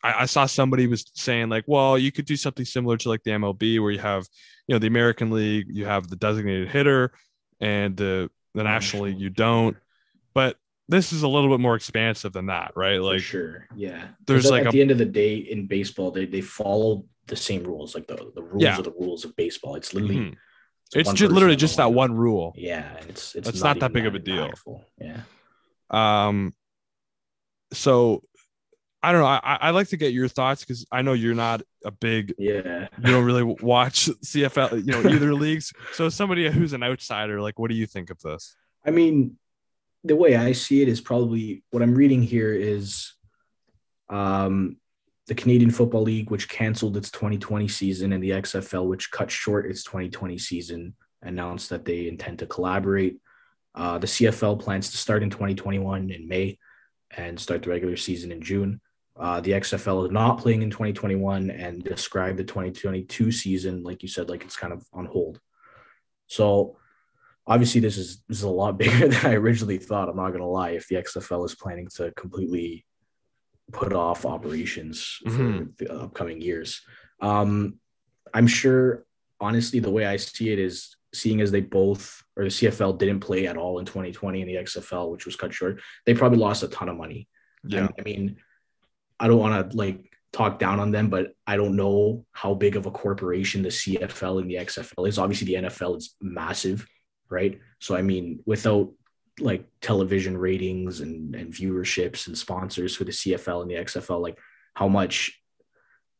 [0.03, 3.23] I, I saw somebody was saying like, well, you could do something similar to like
[3.23, 4.27] the MLB where you have,
[4.67, 7.11] you know, the American League, you have the designated hitter,
[7.59, 9.75] and the the National League you don't.
[10.33, 13.01] But this is a little bit more expansive than that, right?
[13.01, 14.07] Like, For sure, yeah.
[14.25, 17.35] there's like at a- the end of the day in baseball, they they follow the
[17.35, 17.93] same rules.
[17.95, 18.77] Like the the rules Yeah.
[18.79, 19.75] are the rules of baseball.
[19.75, 20.33] It's literally Mhm.
[20.95, 22.53] a it's just literally just that one rule.
[22.55, 24.47] Yeah, it's it's It's not that even big of a deal.
[24.49, 24.83] impactful.
[25.01, 25.21] Yeah.
[25.89, 26.53] Um,
[27.73, 28.23] so
[29.07, 29.27] I don't know.
[29.27, 32.87] I, I- like to get your thoughts because I know you're not a big, Yeah.
[32.97, 35.71] you don't really watch CFL, you know, either leagues.
[35.93, 38.55] So somebody who's an outsider, like, what do you think of this?
[38.85, 39.37] I mean,
[40.03, 43.13] the way I see it is probably what I'm reading here is
[44.09, 44.77] um,
[45.27, 49.65] the Canadian Football League, which canceled its 2020 season, and the XFL, which cut short
[49.65, 53.17] its 2020 season, announced that they intend to collaborate.
[53.75, 56.57] Uh, the CFL plans to start in 2021 in May
[57.15, 58.81] and start the regular season in June.
[59.19, 64.09] Uh, the XFL is not playing in 2021 and described the 2022 season, like you
[64.09, 65.39] said, like it's kind of on hold.
[66.27, 66.77] So
[67.47, 70.09] obviously this is this is a lot bigger than I originally thought.
[70.09, 70.71] I'm not gonna lie.
[70.71, 72.85] If the XFL is planning to completely
[73.71, 75.77] put off operations for Mhm.
[75.77, 76.81] the upcoming years,
[77.21, 77.79] um,
[78.33, 79.05] I'm sure.
[79.39, 83.19] Honestly, the way I see it is seeing as they both or the CFL didn't
[83.19, 86.63] play at all in 2020 and the XFL, which was cut short, they probably lost
[86.63, 87.27] a ton of money.
[87.63, 87.87] Yeah.
[87.99, 88.37] I mean,
[89.19, 92.75] I don't want to like talk down on them, but I don't know how big
[92.75, 95.17] of a corporation the CFL and the XFL is.
[95.17, 96.87] Obviously, the NFL is massive,
[97.29, 97.59] right?
[97.79, 98.91] So, I mean, without
[99.39, 104.37] like television ratings and, and viewerships and sponsors for the CFL and the XFL, like
[104.73, 105.39] how much,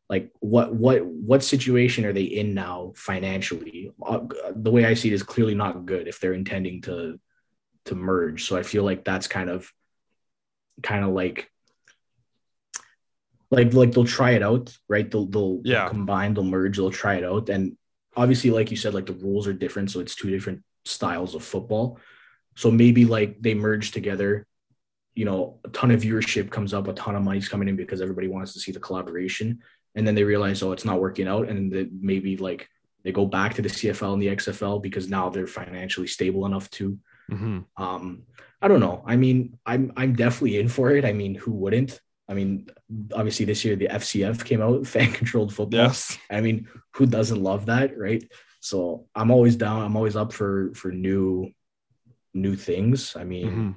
[0.09, 3.91] like what what what situation are they in now financially?
[4.01, 4.21] Uh,
[4.55, 7.19] the way I see it is clearly not good if they're intending to
[7.85, 8.45] to merge.
[8.45, 9.69] So I feel like that's kind of
[10.81, 11.51] kind of like
[13.51, 15.09] like like they'll try it out, right?
[15.09, 15.87] They'll they'll, Yeah.
[15.89, 17.77] combine, they'll merge, they'll try it out, and
[18.15, 21.43] obviously, like you said, like the rules are different, so it's two different styles of
[21.43, 21.99] football.
[22.55, 24.47] So maybe like they merge together,
[25.15, 28.01] you know, a ton of viewership comes up, a ton of money's coming in because
[28.01, 29.59] everybody wants to see the collaboration,
[29.95, 32.67] and then they realize, oh, it's not working out, and then maybe like
[33.03, 36.69] they go back to the CFL and the XFL because now they're financially stable enough
[36.71, 36.97] to
[37.31, 37.65] Mhm.
[37.77, 38.23] um,
[38.61, 39.03] I don't know.
[39.05, 41.05] I mean, I'm I'm definitely in for it.
[41.05, 41.99] I mean, who wouldn't?
[42.29, 42.67] I mean,
[43.13, 45.79] obviously this year the FCF came out, fan controlled football.
[45.79, 46.17] Yes.
[46.29, 48.23] I mean, who doesn't love that, right?
[48.59, 49.81] So I'm always down.
[49.83, 51.51] I'm always up for for new
[52.33, 53.15] new things.
[53.15, 53.75] I mean, Mhm.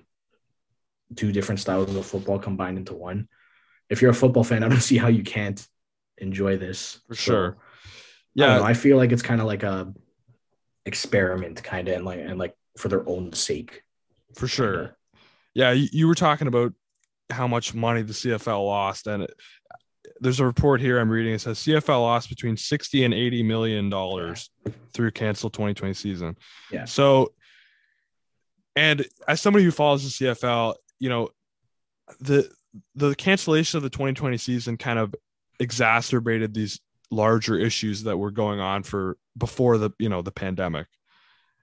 [1.16, 3.28] two different styles of football combined into one.
[3.88, 5.64] If you're a football fan, I don't see how you can't
[6.18, 7.46] enjoy this For So, sure.
[7.46, 8.56] I, know.
[8.58, 8.62] Yeah.
[8.62, 9.92] I feel like it's kind of like a
[10.86, 13.82] experiment, kind of, and like and like for their own sake.
[14.34, 14.96] For sure.
[15.54, 16.72] Yeah, you were talking about
[17.30, 19.34] how much money the CFL lost, and it,
[20.20, 21.34] there's a report here I'm reading.
[21.34, 24.50] It says CFL lost between 60 and 80 million dollars
[24.92, 26.36] through canceled 2020 season.
[26.70, 26.84] Yeah.
[26.84, 27.32] So,
[28.76, 31.30] and as somebody who follows the CFL, you know,
[32.20, 32.50] the
[32.94, 35.14] the cancellation of the 2020 season kind of
[35.58, 40.86] exacerbated these larger issues that were going on for before the you know the pandemic.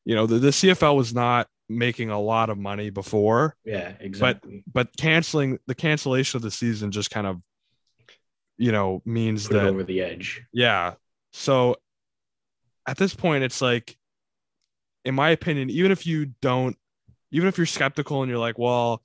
[0.05, 4.63] You know, the, the CFL was not making a lot of money before, Yeah, exactly.
[4.67, 7.41] but but canceling the cancellation of the season just kind of
[8.57, 10.43] you know means Put that over the edge.
[10.53, 10.93] yeah.
[11.33, 11.75] So
[12.87, 13.97] at this point, it's like,
[15.05, 16.75] in my opinion, even if you don't,
[17.31, 19.03] even if you're skeptical and you're like, well,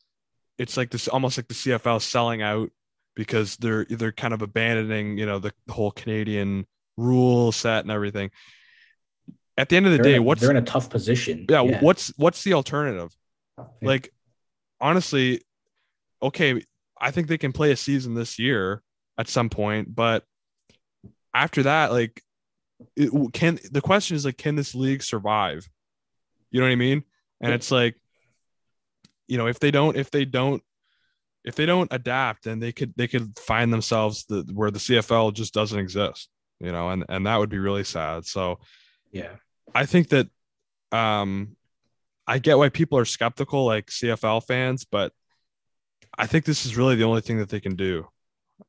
[0.57, 2.71] it's like this almost like the CFL selling out
[3.17, 6.65] because they're they're kind of abandoning, you know, the, the whole Canadian
[6.97, 8.31] rule set and everything.
[9.59, 11.47] At the end of the They're, day, a, what's they're in a tough position.
[11.49, 13.15] yeah, what's what's the alternative?
[13.83, 14.13] Like,
[14.81, 15.43] honestly,
[16.23, 16.63] okay,
[16.99, 18.83] I think they can play a season this year
[19.19, 20.25] at some point, but
[21.35, 22.23] after that, like,
[22.97, 25.69] it, can the question is like, can this league survive?
[26.51, 27.05] You know what I mean?
[27.41, 27.97] And it's like,
[29.27, 30.63] you know, if they don't, if they don't,
[31.45, 35.35] if they don't adapt, then they could they could find themselves the where the CFL
[35.35, 36.29] just doesn't exist.
[36.61, 38.25] You know, and and that would be really sad.
[38.25, 38.61] So
[39.13, 39.37] yeah,
[39.75, 40.29] I think that
[40.91, 41.57] um
[42.27, 45.13] I get why people are skeptical like CFL fans, but
[46.19, 48.07] I think this is really the only thing that they can do.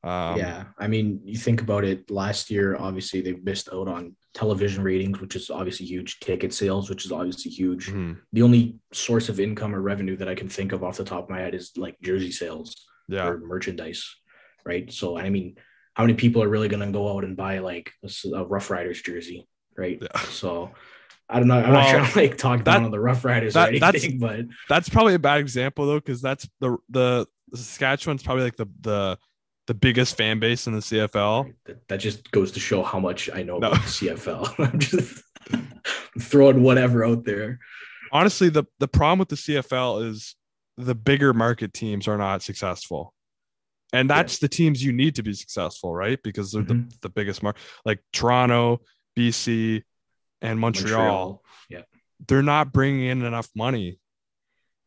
[0.04, 0.66] Um yeah.
[0.78, 2.10] I mean, you think about it.
[2.10, 6.20] Last year, obviously, they missed out on television ratings, which is obviously huge.
[6.20, 7.90] Ticket sales, which is obviously huge.
[7.92, 11.04] mhm, The only source of income or revenue that I can think of off the
[11.04, 12.76] top of my head is like jersey sales
[13.08, 13.28] yeah.
[13.28, 14.04] or merchandise,
[14.66, 14.92] right?
[14.92, 15.56] So, I mean,
[15.94, 19.02] how many people are really going to go out and buy like a Rough Riders
[19.02, 20.00] jersey, right?
[20.02, 20.22] Yeah.
[20.30, 20.72] So,
[21.30, 21.56] I don't know.
[21.56, 23.80] I'm Well, not trying to like talk that- down on the Rough Riders that- or
[23.80, 28.44] that's- anything, but That's probably a bad example though, because that's the the Saskatchewan's probably
[28.44, 29.18] like the the
[29.68, 31.54] the biggest fan base in the CFL.
[31.66, 33.70] That, that just goes to show how much I know No.
[33.70, 34.60] about the CFL.
[34.74, 35.24] I'm just
[36.20, 37.60] throwing whatever out there.
[38.12, 40.36] Honestly, the the problem with the CFL is
[40.78, 43.14] the bigger market teams are not successful.
[43.94, 46.20] And that's the teams you need to be successful, right?
[46.24, 46.90] Because they're the, mm-hmm.
[47.04, 48.82] the biggest market, like Toronto,
[49.16, 49.84] BC,
[50.42, 51.42] and Montreal.
[51.70, 51.82] Yeah.
[52.28, 54.00] they're not bringing in enough money.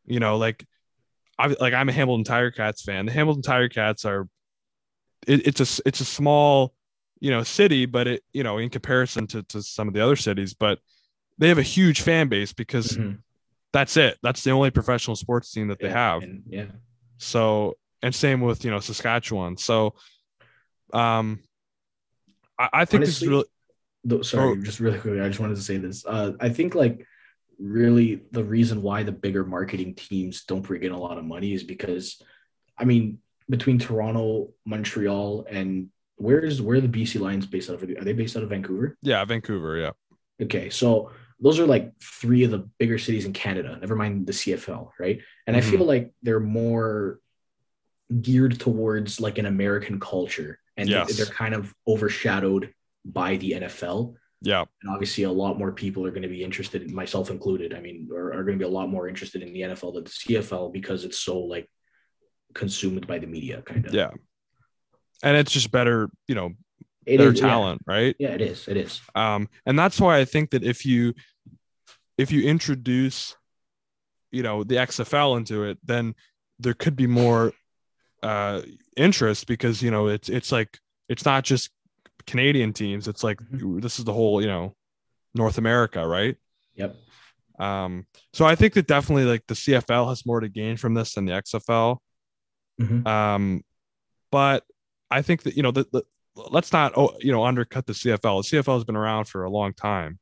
[0.07, 0.65] You know, like
[1.39, 3.07] I like I'm a Hamilton Tiger Cats fan.
[3.07, 4.29] The Hamilton Tiger Cats are
[5.27, 6.75] it, it's a it's a small
[7.21, 10.17] you know city, but it you know in comparison to to some of the other
[10.17, 10.79] cities, but
[11.39, 13.19] they have a huge fan base because Mhm.
[13.73, 14.17] that's it.
[14.23, 16.23] That's the only professional sports team that they Yeah, have.
[16.23, 16.67] and- yeah.
[17.19, 19.57] So and same with you know Saskatchewan.
[19.57, 19.95] So
[20.93, 21.41] um
[22.59, 23.45] I, I think this is really
[24.07, 24.63] Though, sorry, Oh.
[24.63, 26.07] just really quickly, I just wanted to say this.
[26.07, 27.05] Uh, I think like
[27.59, 31.53] really the reason why the bigger marketing teams don't bring in a lot of money
[31.53, 32.23] is because,
[32.79, 33.19] I mean,
[33.51, 37.83] between Toronto, Montreal, and where's where are the BC Lions based out of?
[37.83, 38.97] Are they based out of Vancouver?
[39.03, 39.91] yeah, Vancouver, yeah.
[40.41, 43.77] Okay, so those are like three of the bigger cities in Canada.
[43.81, 45.21] Never mind the CFL, right?
[45.49, 45.59] And Mhm.
[45.59, 47.19] I feel like they're more
[48.21, 51.17] geared towards like an American culture, and Yes.
[51.17, 52.73] they're kind of overshadowed
[53.07, 54.15] by the NFL.
[54.43, 54.65] Yeah.
[54.83, 57.73] And obviously, a lot more people are going to be interested, myself included.
[57.75, 60.05] I mean, are, are going to be a lot more interested in the NFL than
[60.05, 61.69] the CFL because it's so like
[62.55, 63.95] consumed by the media, kind of.
[63.95, 64.11] Yeah.
[65.23, 66.53] And it's just better, you know,
[67.07, 67.47] It their is- yeah.
[67.47, 68.15] talent, right?
[68.19, 68.69] Yeah, it is.
[68.69, 69.01] It is.
[69.15, 71.15] Um, and that's why I think that if you
[72.19, 73.37] if you introduce,
[74.31, 76.15] you know, the XFL into it, then
[76.59, 77.53] there could be more
[78.23, 78.63] uh
[78.97, 80.79] interest because you know it's it's like
[81.09, 81.69] it's not just
[82.27, 84.75] Canadian teams, it's like this is the whole, you know,
[85.35, 86.37] North America, right?
[86.75, 86.97] Yep.
[87.59, 91.15] Um, so I think that definitely like the CFL has more to gain from this
[91.15, 91.99] than the XFL.
[92.81, 93.07] Mhm.
[93.07, 93.63] Um,
[94.31, 94.65] but
[95.11, 96.03] I think that you know the, the
[96.35, 98.49] let's not oh, you know undercut the CFL.
[98.49, 100.19] The CFL has been around for a long time.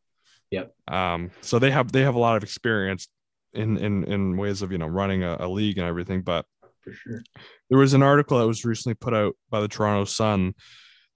[0.50, 0.74] Yep.
[0.88, 3.08] Um, so they have they have a lot of experience
[3.52, 6.22] in in in ways of you know running a, a league and everything.
[6.22, 6.46] But
[6.82, 7.22] For sure.
[7.70, 10.54] there was an article that was recently put out by the Toronto Sun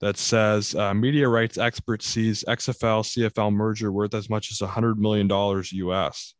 [0.01, 4.67] that says uh, media rights expert sees XFL CFL merger worth as much as a
[4.67, 6.33] hundred million dollars US.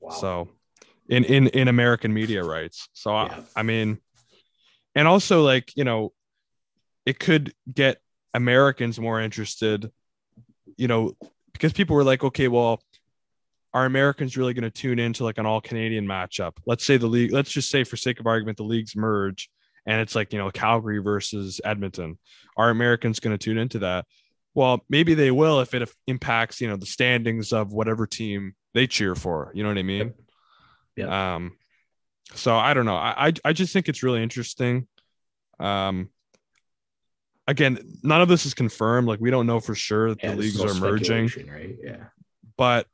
[0.00, 0.10] Wow.
[0.10, 0.48] So
[1.08, 2.88] in in in American media rights.
[2.92, 3.40] So Yeah.
[3.56, 3.98] I, I mean,
[4.94, 6.12] and also like you know,
[7.04, 7.98] it could get
[8.34, 9.90] Americans more interested.
[10.76, 11.12] You know,
[11.52, 12.82] because people were like, okay, well,
[13.72, 16.52] are Americans really going to tune into like an all Canadian matchup?
[16.66, 17.32] Let's say the league.
[17.32, 19.48] Let's just say, for sake of argument, the leagues merge,
[19.86, 22.18] and it's like you know Calgary versus Edmonton.
[22.56, 24.06] Are Americans going to tune into that?
[24.54, 28.86] Well, maybe they will if it impacts you know the standings of whatever team they
[28.86, 29.50] cheer for.
[29.54, 30.14] You know what I mean?
[30.96, 31.08] Yep.
[31.08, 31.56] Um,
[32.34, 32.96] so I don't know.
[32.96, 34.88] I, I I just think it's really interesting.
[35.60, 36.10] Um,
[37.46, 39.06] again, none of this is confirmed.
[39.06, 41.76] Like we don't know for sure that Yeah, the leagues are merging, right?
[41.82, 42.04] Yeah.
[42.56, 42.86] but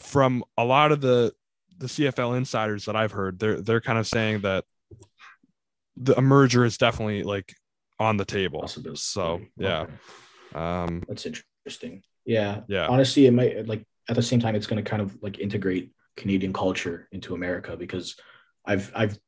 [0.00, 1.34] from a lot of the
[1.78, 4.64] the CFL insiders that I've heard, they're they're kind of saying that
[6.00, 7.54] the a merger is definitely like
[7.98, 8.66] on the table.
[8.94, 9.92] So yeah, Okay.
[10.54, 12.02] um, That's interesting.
[12.24, 12.60] Yeah.
[12.68, 15.38] yeah, Honestly, it might like at the same time it's going to kind of like
[15.38, 18.16] integrate Canadian culture into America because
[18.64, 19.18] I've I've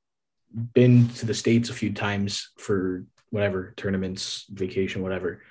[0.75, 5.43] been to the states a few times for whatever tournaments, vacation, whatever.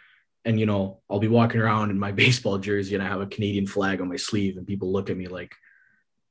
[0.46, 3.28] And you know, I'll be walking around in my baseball jersey and I have a
[3.28, 5.54] Canadian flag on my sleeve and people look at me like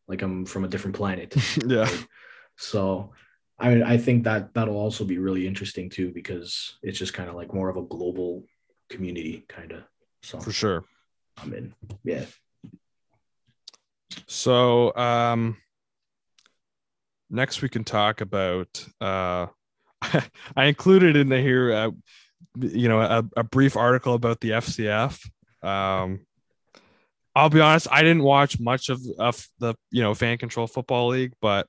[0.06, 1.34] like I'm from a different planet.
[1.66, 1.88] yeah,
[2.56, 3.12] So
[3.58, 7.28] I mean, I think that that'll also be really interesting too because it's just kind
[7.28, 8.44] of like more of a global
[8.88, 9.82] community kind of.
[10.22, 10.84] So for sure.
[11.36, 11.74] I'm in.
[12.04, 12.24] Yeah.
[14.26, 15.56] So um
[17.30, 19.46] next we can talk about uh
[20.56, 21.90] I included in the here uh,
[22.60, 25.18] you know a, a brief article about the FCF.
[25.62, 26.20] Um
[27.34, 31.08] I'll be honest, I didn't watch much of, of the you know fan control football
[31.08, 31.66] league, but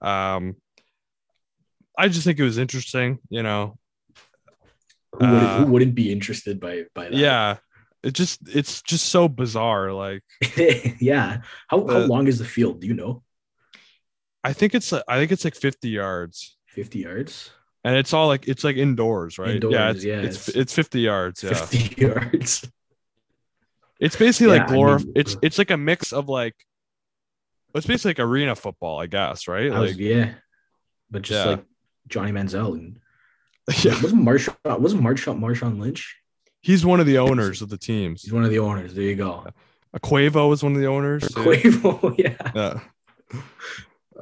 [0.00, 0.56] um
[2.04, 3.76] I just think it was interesting, you know.
[5.12, 7.14] Who, would, Uh, who wouldn't be interested by by that?
[7.14, 7.56] Yeah.
[8.02, 10.22] It just it's just so bizarre like
[11.00, 11.42] yeah.
[11.68, 12.80] How how long is the field?
[12.80, 13.22] Do you know?
[14.42, 16.56] I think it's I think it's like 50 yards.
[16.68, 17.50] 50 yards.
[17.84, 19.62] and it's all like it's like indoors, right?
[19.62, 21.42] yeah, it's, yeah, it's it's- it's 50 yards.
[21.42, 22.70] Yeah, 50 yards.
[24.00, 26.54] it's basically Yeah, like I mean- it's it's like a mix of like
[27.74, 29.70] it's basically like arena football, I guess, right?
[29.70, 30.34] I was- Like yeah.
[31.10, 31.50] But just Yeah.
[31.52, 31.64] like
[32.10, 32.98] Johnny Manziel and
[33.84, 36.16] yeah, wasn't Marshawn wasn't Marshawn Marshawn Lynch?
[36.62, 38.22] he's one of the owners of the teams.
[38.22, 38.92] He's one of the owners.
[38.94, 39.46] There you go.
[39.96, 41.22] Quavo was one of the owners.
[41.28, 41.40] too.
[41.40, 42.36] Quavo, yeah.
[42.54, 42.80] Yeah.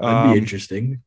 [0.00, 1.02] That'd Um, be interesting.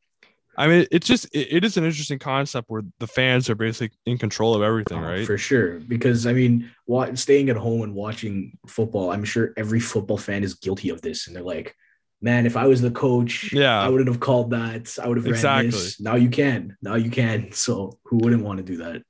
[0.58, 3.98] I mean, it's just it, it is an interesting concept where the fans are basically
[4.06, 5.26] in control of everything, Oh, right?
[5.26, 5.80] For sure.
[5.80, 6.70] Because I mean,
[7.14, 11.28] staying at home and watching football, I'm sure every football fan is guilty of this.
[11.28, 11.76] And they're like,
[12.22, 13.80] man, if I was the coach, Yeah.
[13.82, 14.98] I wouldn't have called that.
[15.02, 15.70] I would have ran Exactly.
[15.72, 16.00] this.
[16.00, 16.78] Now you can.
[16.82, 17.52] Now you can.
[17.52, 19.04] So who wouldn't want to do that?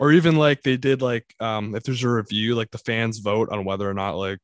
[0.00, 3.48] or even like they did like um if there's a review like the fans vote
[3.50, 4.40] on whether or not like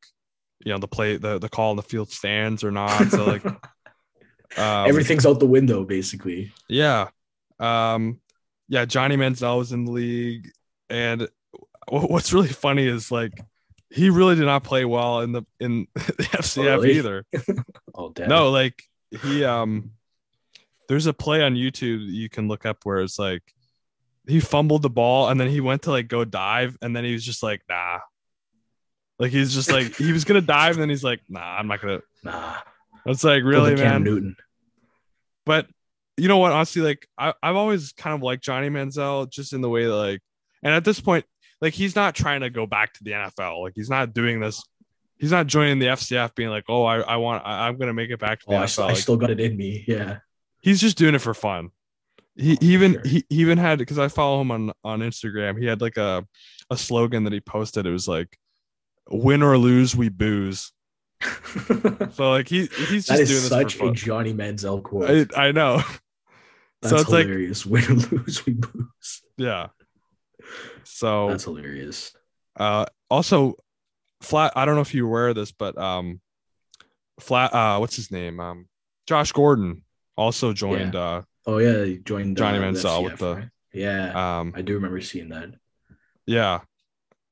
[0.64, 3.44] you know the play the, the call in the field stands or not so like
[4.56, 6.52] um, Everything's out the window, basically.
[6.68, 7.08] yeah
[7.58, 8.20] um
[8.68, 10.50] yeah johnny manziel was in the league
[10.88, 11.22] and
[11.88, 13.32] wh- what's really funny is like
[13.90, 16.96] he really did not play well in the in the fcf really?
[16.98, 17.24] either
[17.94, 18.28] Oh, damn.
[18.28, 18.82] no like
[19.22, 19.90] he um
[20.88, 23.42] there's a play on youtube that you can look up where it's like
[24.26, 27.12] he fumbled the ball and then he went to like go dive and then he
[27.12, 27.98] was just like nah
[29.18, 31.80] like he's just like he was gonna dive and then he's like nah i'm not
[31.80, 32.56] gonna Nah.
[33.06, 34.36] it's like really man Newton.
[35.46, 35.66] but
[36.16, 39.62] you know what honestly like I, i've always kind of liked johnny manziel just in
[39.62, 40.20] the way that like
[40.62, 41.24] and at this point
[41.60, 44.62] like he's not trying to go back to the nfl like he's not doing this
[45.18, 48.10] he's not joining the fcf being like oh i, I want I, i'm gonna make
[48.10, 49.84] it back to the Oh, I, nfl I Like, still got it in me.
[49.86, 50.18] Yeah.
[50.62, 51.70] he's just doing it for fun.
[52.36, 53.02] He, oh, he even Sure.
[53.04, 55.58] he, he even had because I follow him on on Instagram.
[55.60, 56.24] He had like a
[56.70, 57.86] a slogan that he posted.
[57.86, 58.38] It was like,
[59.10, 60.72] "Win or lose, we booze."
[62.12, 63.92] So like he he's just that doing such for a.
[63.92, 65.28] Johnny Manziel quote.
[65.36, 65.82] I, I know.
[66.82, 67.66] That's so it's like hilarious.
[67.72, 69.22] Win or lose, we booze.
[69.36, 69.68] yeah.
[70.84, 72.12] So That's hilarious.
[72.58, 73.54] uh also
[74.22, 74.52] flat.
[74.56, 76.20] I don't know if you're aware of this, but um,
[77.20, 77.52] flat.
[77.54, 78.38] Uh, what's his name?
[78.40, 78.68] Um,
[79.06, 79.82] Josh Gordon
[80.16, 80.94] also joined.
[80.96, 83.48] uh Oh yeah, he joined Johnny uh, Manziel with the- right?
[83.72, 85.50] Yeah, Um, I do remember seeing that.
[86.26, 86.60] yeah.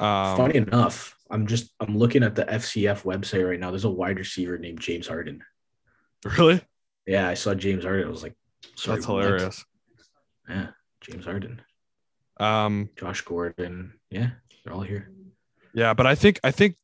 [0.01, 3.71] Um, Funny enough, I'm just I'm looking at the FCF website right now.
[3.71, 5.43] There's a wide receiver named James Harden.
[6.25, 6.61] really?
[7.07, 8.07] Yeah, I saw James Harden.
[8.07, 9.05] I was like, That's what?
[9.05, 9.65] hilarious.
[10.49, 10.69] Yeah,
[11.01, 11.61] James Harden,
[12.39, 13.95] Um, Josh Gordon.
[14.11, 14.31] Yeah,
[14.65, 15.11] they're all here.
[15.75, 16.77] Yeah, but I think I think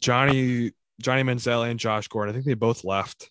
[0.00, 3.30] Johnny Johnny Manziel and Josh Gordon, I think they both left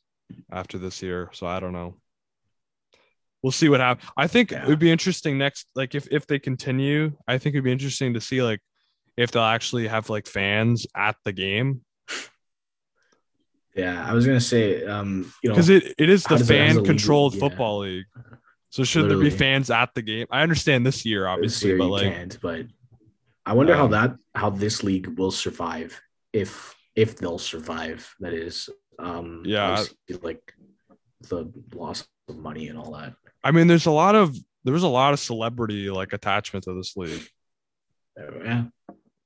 [0.52, 1.30] after this year.
[1.34, 1.98] So I don't know.
[3.44, 4.10] We'll see what happens.
[4.18, 4.64] I think Yeah.
[4.64, 8.14] it would be interesting next, like if if they continue, I think it'd be interesting
[8.14, 8.60] to see like
[9.18, 11.82] if they'll actually have like fans at the game
[13.76, 16.58] Yeah, I was gonna say, um, you know, because it, it is the does it-
[16.60, 17.40] how's it fan controlled Yeah.
[17.40, 18.06] football league.
[18.72, 20.28] So should there be fans at the game?
[20.32, 22.38] I understand this year, this obviously, year but like can't.
[22.42, 22.66] But
[23.46, 26.02] I wonder how Um, that how this league will survive
[26.34, 28.14] if if they'll survive.
[28.22, 29.84] That is, um, Yeah.
[30.22, 30.54] like
[31.30, 33.14] the loss of money and all that.
[33.44, 36.74] I mean, there's a lot of there was a lot of celebrity like attachment to
[36.74, 37.28] this league.
[38.20, 38.64] Uh, yeah,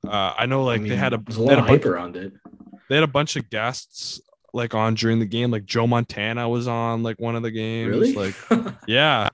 [0.08, 2.16] Uh, I know like I they had a a they lot had of hype around
[2.16, 2.34] it.
[2.90, 4.22] they had a bunch of guests
[4.56, 5.52] like on during the game.
[5.52, 7.90] Like Joe Montana was on like one of the games.
[7.90, 8.14] Really?
[8.14, 8.36] Like
[8.88, 9.28] yeah,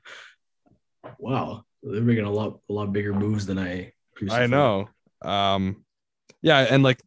[1.19, 3.93] wow, they're making a lot a lot bigger moves than I.
[4.29, 4.89] I know.
[5.23, 5.83] Um,
[6.41, 7.01] yeah, and like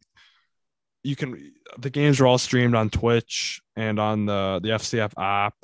[1.03, 5.55] you can the games are all streamed on Twitch and on the the FCF app.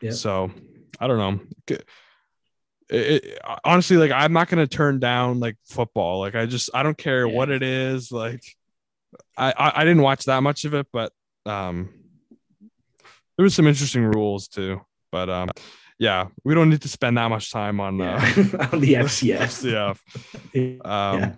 [0.00, 0.12] Yeah.
[0.12, 0.50] So
[1.00, 1.40] I don't know.
[1.68, 1.84] It-
[2.88, 6.20] it- honestly, like I'm not gonna turn down like football.
[6.20, 7.34] Like I just I don't care Yeah.
[7.34, 8.12] what it is.
[8.12, 8.44] Like
[9.36, 11.12] I, I I didn't watch that much of it, but
[11.46, 11.88] um
[13.36, 14.80] there was some interesting rules too.
[15.12, 15.48] But um
[15.98, 18.16] yeah, we don't need to spend that much time on Yeah.
[18.16, 19.64] uh on the FCS.
[20.54, 20.80] FCF.
[20.84, 21.34] Um yeah.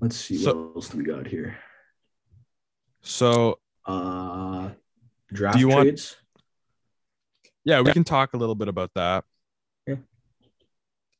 [0.00, 1.58] Let's see so- what else do we got here.
[3.02, 4.70] so Uh,
[5.32, 6.16] draft you want- trades.
[7.64, 9.24] yeah, we can talk a little bit about that.
[9.86, 9.96] Yeah.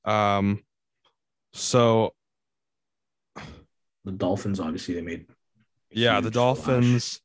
[0.05, 0.65] Um
[1.53, 2.15] so
[4.05, 5.27] The Dolphins, obviously, they made.
[5.95, 6.31] Yeah, the.
[6.31, 7.21] Dolphins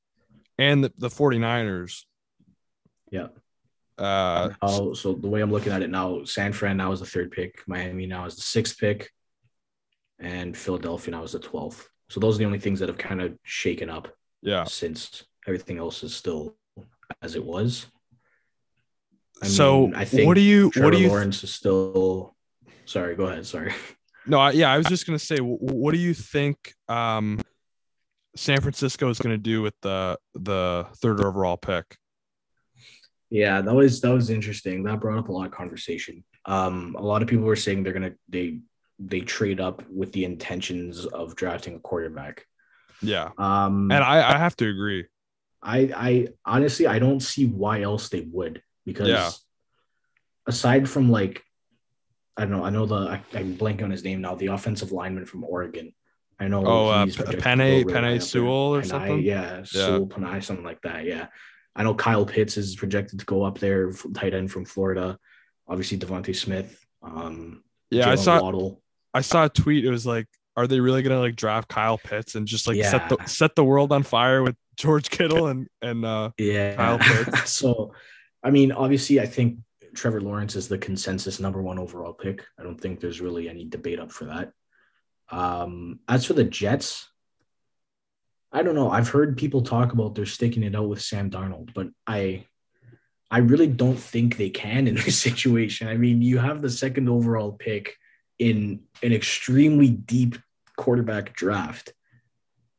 [0.58, 2.06] and the, the 49ers.
[3.12, 3.28] Yeah.
[3.98, 7.06] Uh Oh, so the way I'm looking at it now, San Fran now is the
[7.06, 9.12] third pick, Miami now is the sixth pick,
[10.20, 11.90] and Philadelphia now is the twelfth.
[12.10, 14.08] So those are the only things that have kind of shaken up
[14.42, 14.64] yeah.
[14.64, 16.56] since everything else is still
[17.22, 17.88] as it was.
[19.42, 22.36] I so mean, I think what do you Trevor what do you Lawrence is still.
[22.86, 23.46] Sorry, go ahead.
[23.46, 23.74] Sorry.
[24.26, 27.40] No, I, yeah, I was just gonna say, wh- what do you think um,
[28.40, 31.98] San Francisco is gonna do with the the third overall pick?
[33.30, 34.84] Yeah, that was that was interesting.
[34.84, 36.24] That brought up a lot of conversation.
[36.46, 38.62] Um, a lot of people were saying they're gonna they
[38.98, 42.46] they trade up with the intentions of drafting a quarterback.
[43.02, 45.08] Yeah, Um, and I, I have to agree.
[45.62, 49.32] I I honestly I don't see why else they would because Yeah.
[50.48, 51.44] aside from like
[52.38, 54.94] I don't know I know the I, I'm blanking on his name now the offensive
[54.94, 55.94] lineman from Oregon
[56.40, 58.20] I know Oh, uh, he's P- projected to Penei- go really Penei high up there.
[58.22, 59.22] Sewell or something?
[59.22, 61.28] yeah Sewell Penei something like that yeah
[61.76, 65.18] I know Kyle Pitts is projected to go up there, tight end from Florida.
[65.68, 66.78] Obviously, DeVonta Smith.
[67.02, 68.82] Um, Yeah, I saw Waddle.
[69.14, 69.86] I saw a tweet.
[69.86, 70.26] It was like,
[70.58, 73.64] are they really gonna like draft Kyle Pitts and just like set the set the
[73.64, 76.76] world on fire with George Kittle and and uh Yeah.
[76.76, 77.50] Kyle Pitts.
[77.54, 77.94] so,
[78.44, 79.60] I mean, obviously, I think
[79.96, 82.44] Trevor Lawrence is the consensus number one overall pick.
[82.60, 84.52] I don't think there's really any debate up for that.
[85.32, 87.08] Um, as for the Jets,
[88.52, 88.90] I don't know.
[88.90, 92.46] I've heard people talk about they're sticking it out with Sam Darnold, but I,
[93.30, 95.88] I really don't think they can in this situation.
[95.88, 97.96] I mean, you have the second overall pick
[98.40, 100.38] in an extremely deep
[100.78, 101.94] quarterback draft.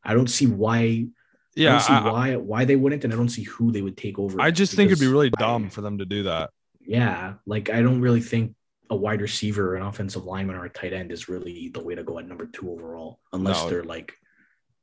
[0.02, 1.06] I don't see why
[1.54, 3.82] yeah, I don't see I, why why they wouldn't, and I don't see who they
[3.82, 4.40] would take over.
[4.40, 6.50] I just think it'd be really I- dumb for them to do that.
[6.80, 8.54] yeah, like I don't really think
[8.90, 12.02] a wide receiver, an offensive lineman, or a tight end is really the way to
[12.02, 13.70] go at number two overall, unless No.
[13.70, 14.14] they're like,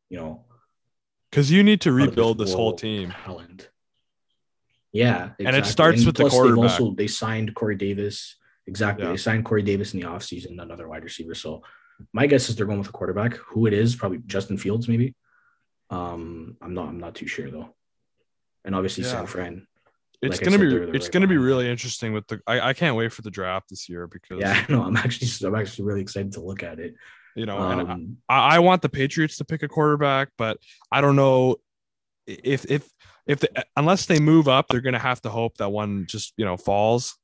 [0.09, 0.45] you know,
[1.29, 3.09] Because you need to rebuild this whole team.
[3.11, 3.69] Talent.
[4.93, 5.71] Yeah, And it exactly.
[5.71, 6.63] starts with the quarterback.
[6.71, 8.37] Also, they signed Corey Davis.
[8.65, 9.11] Exactly, Yeah.
[9.11, 11.35] they signed Corey Davis in the offseason, another wide receiver.
[11.35, 11.63] So
[12.13, 13.35] my guess is they're going with a quarterback.
[13.35, 15.15] Who it is, probably Justin Fields, maybe.
[15.89, 16.87] Um, I'm not.
[16.89, 17.75] I'm not too sure though.
[18.65, 19.11] And obviously Yeah.
[19.11, 19.67] San Fran.
[20.21, 22.41] It's Like gonna said, be it's right gonna be really interesting with the.
[22.47, 25.55] I, I can't wait for the draft this year because Yeah, no, I'm actually I'm
[25.55, 26.95] actually really excited to look at it.
[27.35, 30.57] you know and I- Um, I, I want the Patriots to pick a quarterback, but
[30.91, 31.57] I don't know
[32.25, 32.89] if if
[33.27, 36.45] if the, unless they move up, they're gonna have to hope that one just you
[36.45, 37.15] know falls.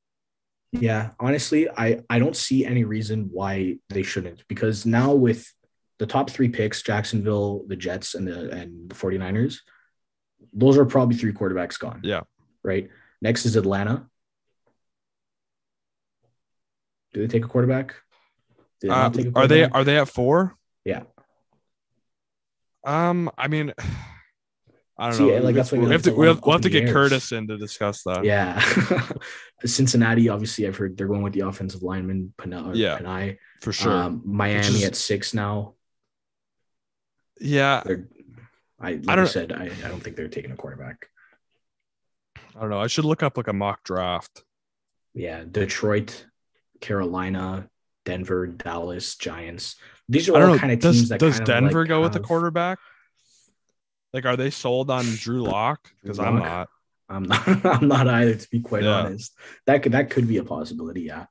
[0.72, 5.50] yeah, honestly, I I don't see any reason why they shouldn't because now with
[5.98, 9.58] the top three picks, Jacksonville, the Jets, and the and the 49ers,
[10.52, 12.00] those are probably three quarterbacks gone.
[12.04, 12.22] Yeah.
[12.64, 12.88] Right.
[13.20, 14.06] Next is Atlanta.
[17.12, 17.94] Do they take a quarterback?
[18.80, 20.56] They Uh, take a are they are they at four?
[20.84, 21.02] Yeah.
[22.84, 23.72] Um, I mean,
[24.98, 25.38] I don't See, know.
[25.38, 26.92] like, that's I we have to we have, we'll have to get airs.
[26.92, 28.24] Curtis in to discuss that.
[28.24, 28.60] Yeah.
[29.64, 32.76] Cincinnati, obviously, I've heard they're going with the offensive lineman, Penei.
[32.76, 32.98] Yeah.
[32.98, 33.38] Penei.
[33.60, 33.92] for sure.
[33.92, 35.74] Um, Miami is- at six now.
[37.40, 38.08] yeah, They're,
[38.80, 41.08] I, like I I, don't- said, I, I don't think they're taking a quarterback.
[42.56, 42.78] I don't know.
[42.80, 44.42] I should look up like a mock draft.
[45.12, 46.26] Yeah, Detroit,
[46.80, 47.68] Carolina,
[48.04, 49.76] Denver, Dallas, Giants.
[50.08, 50.60] These are I don't all know.
[50.60, 52.78] kind of does teams that does Denver like, go with the quarterback?
[54.12, 55.90] Like, are they sold on Drew Lock?
[56.02, 56.68] Because I'm not.
[57.08, 57.46] I'm not.
[57.66, 58.34] I'm not either.
[58.36, 58.98] To be quite Yeah.
[59.00, 59.36] honest,
[59.66, 61.02] that could that could be a possibility.
[61.02, 61.26] Yeah.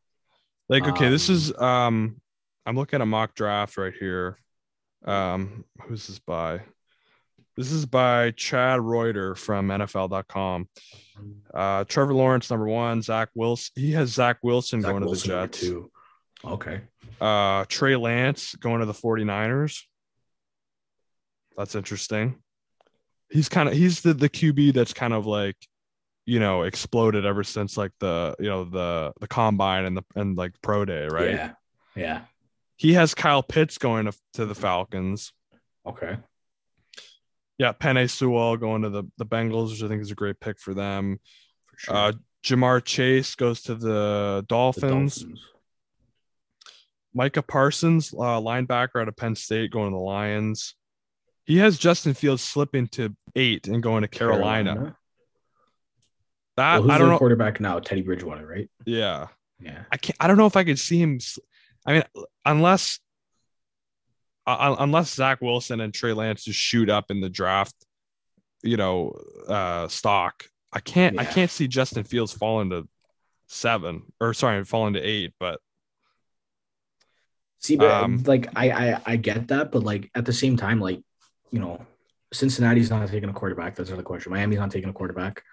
[0.69, 2.21] Like, okay, this Um, is um,
[2.65, 4.38] I'm looking at a mock draft right here.
[5.05, 6.61] Um, who's this by?
[7.55, 10.67] This is by Chad Reuter from NFL.com.
[11.53, 13.71] Uh, Trevor Lawrence number one, Zach Wilson.
[13.75, 15.59] He has Zach Wilson Zach going Wilson to the Jets.
[15.59, 15.91] two.
[16.43, 16.81] Okay.
[17.21, 19.83] Uh, Trey Lance going to the 49ers.
[21.55, 22.35] That's interesting.
[23.29, 25.55] He's kind of he's the the QB that's kind of like,
[26.25, 30.35] you know, exploded ever since like the you know the the combine and the and
[30.37, 31.31] like pro day, right?
[31.31, 31.51] Yeah.
[31.95, 32.21] Yeah.
[32.75, 35.31] He has Kyle Pitts going to, to the Falcons.
[35.85, 36.17] Okay.
[37.57, 40.59] Yeah, Penei Sewell going to the the Bengals, which I think is a great pick
[40.59, 41.19] for them.
[41.67, 41.95] For sure.
[41.95, 42.11] Uh,
[42.43, 45.15] Ja'Marr Chase goes to the The Dolphins.
[45.17, 45.45] Dolphins.
[47.13, 50.73] Micah Parsons, uh, linebacker out of Penn State, going to the Lions.
[51.45, 54.95] He has Justin Fields slipping to eight and going to Carolina.
[56.57, 57.17] That Well, who's I don't know.
[57.19, 57.79] quarterback now?
[57.79, 58.69] Teddy Bridgewater, right?
[58.85, 59.27] Yeah,
[59.59, 59.83] Yeah.
[59.91, 60.17] I can't.
[60.19, 61.19] I don't know if I could see him.
[61.85, 62.03] I mean,
[62.45, 62.99] unless
[64.45, 67.75] uh, unless Zach Wilson and Trey Lance just shoot up in the draft,
[68.61, 70.45] you know, uh, stock.
[70.71, 71.19] I can't.
[71.19, 72.88] I can't see Justin Fields falling to
[73.47, 75.34] seven or sorry, falling to eight.
[75.39, 75.59] But
[77.63, 80.81] See, but Um, like I, I I get that, but like at the same time,
[80.81, 81.01] like
[81.49, 81.85] you know,
[82.34, 83.76] Cincinnati's not taking a quarterback.
[83.76, 84.34] That's another question.
[84.34, 85.43] Miami's not taking a quarterback.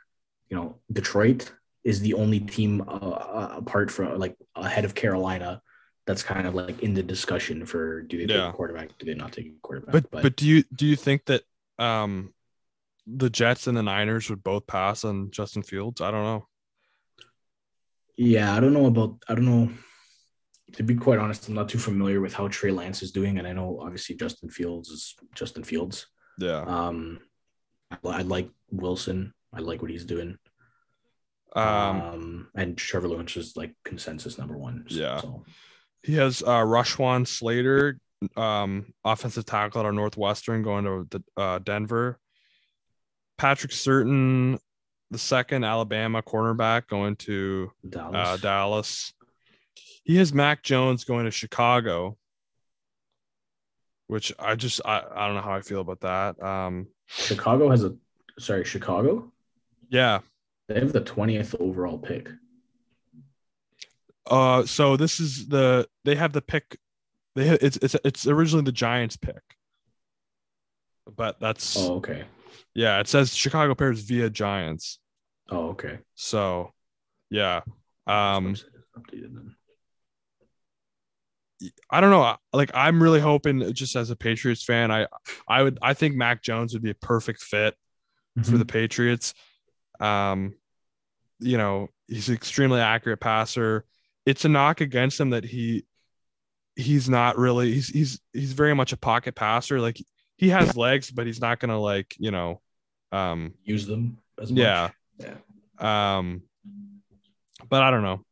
[0.49, 1.53] You know, Detroit
[1.85, 5.63] is the only team uh, uh, apart from like ahead of Carolina
[6.11, 8.97] that's kind of like in the discussion for do they take a quarterback?
[8.99, 9.93] Do they not take a quarterback?
[9.93, 11.43] but but do you do you think that
[11.79, 12.33] um
[13.07, 16.01] the Jets and the Niners would both pass on Justin Fields?
[16.01, 16.47] I don't know.
[18.17, 19.71] yeah, I don't know about I don't know.
[20.75, 23.47] To be quite honest, I'm not too familiar with how Trey Lance is doing, and
[23.47, 26.07] I know obviously Justin Fields is Justin Fields.
[26.39, 26.61] Yeah.
[26.63, 27.19] Um,
[27.91, 29.35] I, I like Wilson.
[29.53, 30.39] I like what he's doing.
[31.57, 34.85] Um, Um, and Trevor Lawrence is like consensus number one.
[34.89, 35.21] So- Yeah.
[35.21, 35.45] So,
[36.03, 37.99] he has uh Rashawn Slater,
[38.37, 42.19] um, offensive tackle out of Northwestern, going to the, uh, Denver.
[43.39, 44.59] Patrick Surtain,
[45.11, 48.29] the second Alabama cornerback, going to Dallas.
[48.29, 49.13] uh, Dallas.
[50.05, 52.17] He has Mac Jones going to Chicago,
[54.09, 56.43] which I just I, I don't know how I feel about that.
[56.43, 57.95] Um, Chicago has a
[58.39, 59.33] sorry, Chicago.
[59.89, 60.21] Yeah.
[60.69, 62.29] They have the 20th overall pick.
[64.31, 66.79] Uh, so this is the they have the pick.
[67.35, 69.43] They ha- it's it's it's originally the Giants pick,
[71.17, 72.25] but that's Oh, okay.
[72.75, 73.01] yeah.
[73.01, 74.99] It says Chicago Bears via Giants.
[75.51, 75.99] Oh, okay.
[76.15, 76.73] So
[77.29, 77.63] yeah.
[78.07, 78.55] Um,
[78.97, 79.57] updated then.
[81.91, 82.37] I don't know.
[82.53, 85.07] Like I'm really hoping just as a Patriots fan, I
[85.47, 87.75] I would I think Mac Jones would be a perfect fit
[88.45, 89.35] for the Patriots.
[89.99, 90.55] Um,
[91.41, 93.85] you know, he's an extremely accurate passer.
[94.27, 95.85] It's a knock against him that he
[96.77, 99.81] he's not really he's he's he's very much a pocket passer.
[99.81, 99.99] Like
[100.37, 102.61] he has legs, but he's not gonna like, you know,
[103.13, 104.59] um use them as much.
[104.59, 104.91] yeah.
[105.19, 106.17] Yeah.
[106.17, 106.43] Um
[107.69, 108.25] but I don't know.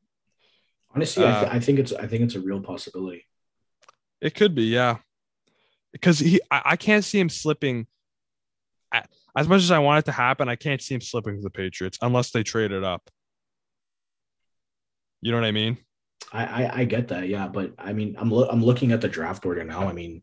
[0.94, 3.24] Honestly, I, th- Uh, I think it's I think it's a real possibility.
[4.20, 4.98] It could be, yeah.
[5.93, 7.86] Because he I, I can't see him slipping
[9.36, 11.51] as much as I want it to happen, I can't see him slipping to the
[11.51, 13.10] Patriots unless they trade it up.
[15.23, 15.78] You know what I mean?
[16.32, 19.09] I, I I get that, yeah, but I mean, I'm lo- I'm looking at the
[19.09, 19.89] draft order now.
[19.89, 20.23] I mean,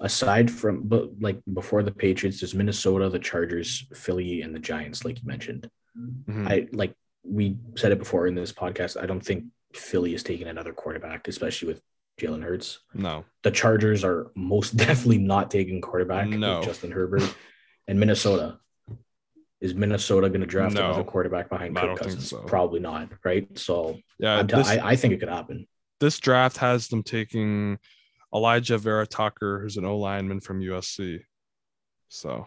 [0.00, 5.04] aside from but like before the Patriots, there's Minnesota, the Chargers, Philly, and the Giants,
[5.04, 5.70] like you mentioned.
[5.98, 6.48] Mhm.
[6.48, 6.94] I like
[7.24, 9.00] we said it before in this podcast.
[9.00, 9.44] I don't think
[9.74, 11.82] Philly is taking another quarterback, especially with
[12.20, 12.80] Jalen Hurts.
[12.94, 13.24] no.
[13.42, 16.58] The Chargers are most definitely not taking quarterback No.
[16.58, 17.22] with Justin Herbert,
[17.86, 18.58] and Minnesota.
[19.60, 20.86] Is Minnesota going to draft No.
[20.86, 22.30] another quarterback behind Kirk Cousins?
[22.30, 22.38] so.
[22.42, 23.46] Probably not, right?
[23.58, 25.66] So Yeah, t- this, I, I think it could happen.
[26.00, 27.78] this draft has them taking
[28.32, 31.20] Alijah Vera-Tucker, who's an O lineman from USC.
[32.08, 32.46] So,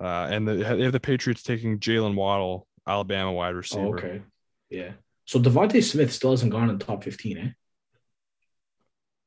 [0.00, 3.86] uh, and the, they have the Patriots taking Jaylen Waddle, Alabama wide receiver.
[3.86, 4.22] Oh, okay.
[4.70, 4.92] Yeah.
[5.24, 7.54] So DeVonta Smith still hasn't gone in the top 15,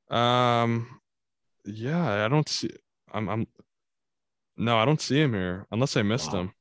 [0.09, 0.15] eh?
[0.15, 0.99] Um,
[1.65, 2.69] yeah, I don't see.
[3.11, 3.29] I'm.
[3.29, 3.47] I'm.
[4.57, 6.39] No, I don't see him here unless I missed Wow.
[6.41, 6.53] him.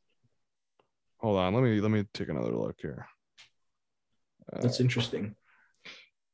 [1.19, 1.55] Hold on.
[1.55, 3.07] Let me let me take another look here.
[4.53, 5.37] Uh, That's interesting.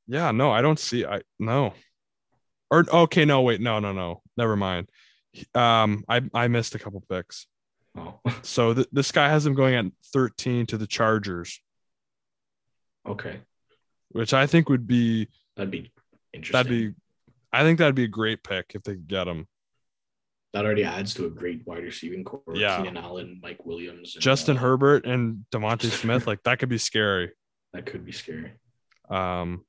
[0.06, 1.04] Yeah, no, I don't see.
[1.04, 1.74] I no.
[2.70, 4.88] Or okay, no, wait, no, no, no, never mind.
[5.54, 7.46] Um, I I missed a couple picks.
[7.96, 11.60] Oh, So th- this guy has him going at 13 to the Chargers,
[13.08, 13.40] okay.
[14.10, 15.90] which I think would be That'd be
[16.32, 16.52] interesting.
[16.52, 16.94] that'd be,
[17.52, 19.46] I think that'd be a great pick if they could get him.
[20.56, 22.40] That already adds to a great wide receiving core.
[22.54, 22.78] Yeah.
[22.78, 26.78] Keenan Allen, Mike Williams, and, Justin uh, Herbert and DeVonta Smith, like that could be
[26.78, 27.32] scary.
[27.74, 28.52] That could be scary
[29.10, 29.66] Um,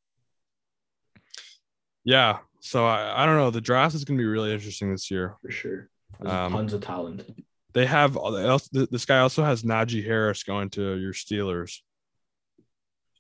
[2.05, 2.38] yeah.
[2.61, 3.51] So I, I don't know.
[3.51, 5.35] The draft is going to be really interesting this year.
[5.41, 5.89] for sure.
[6.22, 7.26] There's Um, tons of talent.
[7.73, 8.18] They have
[8.72, 11.80] this guy also has Najee Harris going to your Steelers.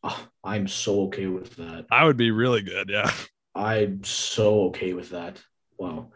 [0.03, 1.85] Oh, I'm so okay with that.
[1.91, 2.89] I would be really good.
[2.89, 3.11] Yeah.
[3.53, 5.41] I'm so okay with that.
[5.77, 6.11] Wow.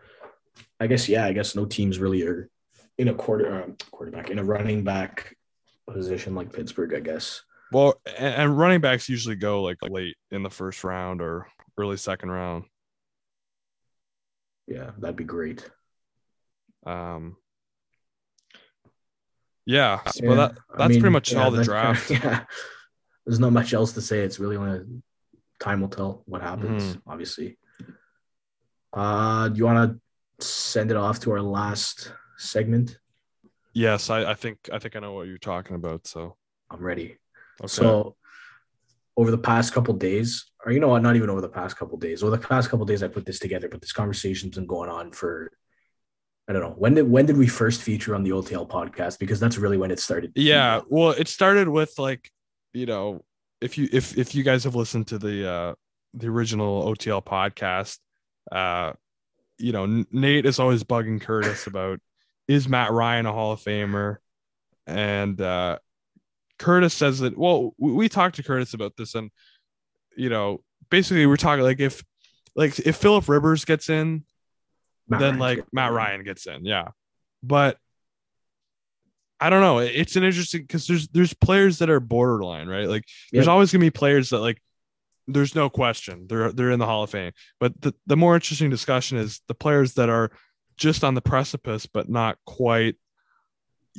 [0.81, 1.25] I guess yeah.
[1.25, 2.49] I guess no teams really are
[2.97, 5.37] in a quarter uh, quarterback in a running back
[5.87, 6.95] position like Pittsburgh.
[6.95, 7.43] I guess.
[7.71, 11.47] Well, and, running backs usually go like late in the first round or
[11.77, 12.65] early second round.
[14.67, 15.69] Yeah, that'd be great.
[16.83, 17.37] Um,
[19.67, 22.09] yeah, but that I that's mean, pretty much yeah, all the draft.
[22.09, 22.45] Yeah,
[23.27, 24.21] there's not much else to say.
[24.21, 24.83] It's really only
[25.59, 26.83] time will tell what happens.
[26.83, 27.09] Mm-hmm.
[27.09, 27.59] Obviously.
[28.91, 30.01] Uh, do you want to
[30.43, 32.97] send it off to our last segment?
[33.73, 36.07] Yes, I, I think I think I know what you're talking about.
[36.07, 36.35] So
[36.69, 37.17] I'm ready.
[37.61, 37.67] okay.
[37.67, 38.15] So,
[39.17, 41.97] over the past couple days, or you know what, not even over the past couple
[41.97, 42.23] days.
[42.23, 45.11] Over the past couple days, I put this together, but this conversation's been going on
[45.11, 45.51] for.
[46.49, 49.39] I don't know when did when did we first feature on the OTL podcast because
[49.39, 50.33] that's really when it started.
[50.35, 52.29] yeah, well, it started with like,
[52.73, 53.23] you know,
[53.61, 55.75] if you if if you guys have listened to the uh
[56.13, 57.99] the original OTL podcast,
[58.51, 58.93] uh,
[59.61, 61.99] you know, Nate is always bugging Curtis about
[62.47, 64.17] is Matt Ryan a Hall of Famer,
[64.87, 65.77] and uh
[66.59, 67.37] Curtis says that.
[67.37, 69.31] Well, we, we talked to Curtis about this, and
[70.15, 72.03] you know, basically we're talking like if
[72.55, 74.23] like if Philip Rivers gets in,
[75.07, 75.65] Matt then Ryan's like.
[75.73, 76.89] Matt Ryan gets in, yeah.
[77.41, 77.77] But
[79.39, 79.79] I don't know.
[79.79, 82.87] It's an interesting because there's there's players that are borderline, right?
[82.87, 83.51] Like there's Yep.
[83.51, 84.61] always gonna be players that like
[85.31, 87.31] there's no question they're they're in the Hall of Fame.
[87.59, 90.31] But the the more interesting discussion is the players that are
[90.77, 92.95] just on the precipice but not quite.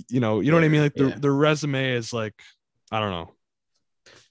[0.09, 0.82] You know, you know what I mean.
[0.82, 1.18] Like their Yeah.
[1.18, 2.34] their resume is like
[2.90, 3.32] I don't know.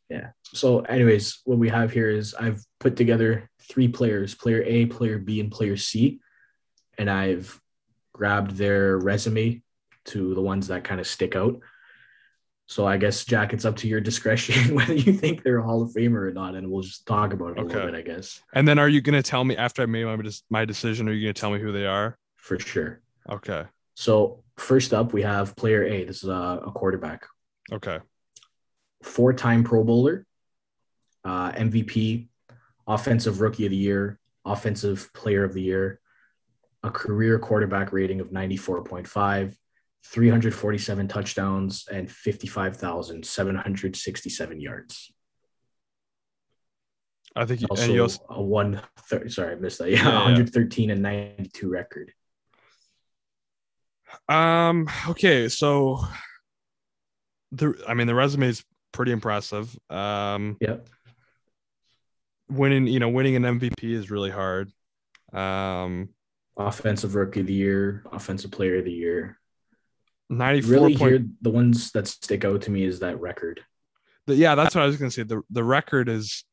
[0.10, 0.32] Yeah.
[0.44, 5.18] So, anyways, what we have here is I've put together three players player A, player
[5.18, 6.20] B, and player C.
[6.98, 7.60] And I've
[8.12, 9.62] grabbed their resume
[10.06, 11.62] to the ones that kind of stick out.
[12.72, 15.82] So, I guess, Jack, it's up to your discretion whether you think they're a Hall
[15.82, 16.56] of Famer or not.
[16.56, 17.92] And we'll just talk about it a little Okay.
[17.92, 20.18] bit, I guess, And then are you gonna tell me after I made my
[20.50, 21.10] my decision?
[21.10, 22.18] Are you gonna tell me who they are?
[22.38, 23.02] for sure.
[23.30, 23.66] Okay.
[23.96, 26.06] So, first up, we have player A.
[26.06, 27.26] This is a, a quarterback,
[27.74, 28.00] Okay.
[29.04, 30.26] four time Pro Bowler,
[31.26, 32.30] uh, MVP,
[32.88, 36.00] Offensive Rookie of the Year, Offensive Player of the Year,
[36.84, 39.56] a career quarterback rating of 94.5,
[40.06, 45.14] 347 touchdowns, and 55,767 yards.
[47.36, 49.32] I think you, Also, also a one third.
[49.32, 49.90] Sorry, I missed that.
[49.90, 50.24] Yeah, Yeah, yeah.
[50.24, 52.12] 113 and 92 record.
[54.28, 54.90] Um.
[55.08, 55.48] Okay.
[55.48, 56.04] So
[57.54, 59.74] the I mean the resume is pretty impressive.
[59.90, 60.58] Um.
[60.60, 60.90] Yep.
[62.50, 64.70] Winning, you know, winning an MVP is really hard.
[65.32, 66.10] Um.
[66.58, 69.38] Offensive Rookie of the Year, Offensive Player of the Year.
[70.32, 71.12] Ninety four Really, point.
[71.12, 73.64] here the ones that stick out to me is that record.
[74.28, 75.24] the- yeah, that's what I was gonna say.
[75.24, 76.44] The the record is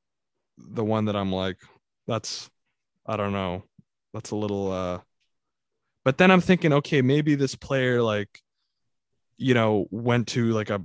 [0.58, 1.58] the one that I'm like,
[2.06, 2.50] that's
[3.06, 3.62] I don't know.
[4.12, 4.98] That's a little uh
[6.04, 8.40] but then I'm thinking, okay, maybe this player like,
[9.36, 10.82] you know, went to like a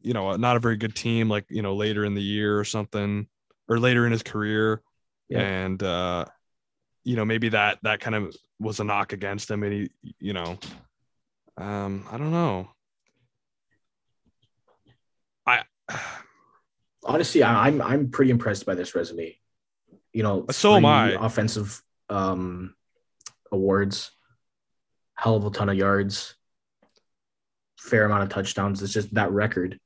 [0.00, 2.64] you know, not a very good team, like, you know, later in the year or
[2.64, 3.28] something,
[3.68, 4.80] or later in his career.
[5.28, 5.40] Yeah.
[5.40, 6.24] And uh,
[7.02, 9.62] you know, maybe that that kind of was a knock against him.
[9.62, 10.58] And he, you know,
[11.56, 12.68] um, I don't know.
[15.46, 15.62] I
[17.04, 19.36] Honestly, I, I'm I'm pretty impressed by this resume.
[20.12, 21.10] You know, So am I.
[21.12, 22.74] Offensive um,
[23.52, 24.10] awards,
[25.16, 26.34] hell of a ton of yards,
[27.78, 28.82] fair amount of touchdowns.
[28.82, 29.78] It's just that record.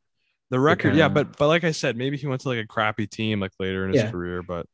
[0.51, 2.67] The record, yeah, kinda- but but like I said, maybe he went to like a
[2.67, 4.11] crappy team like later in his Yeah.
[4.11, 4.43] career.
[4.43, 4.67] But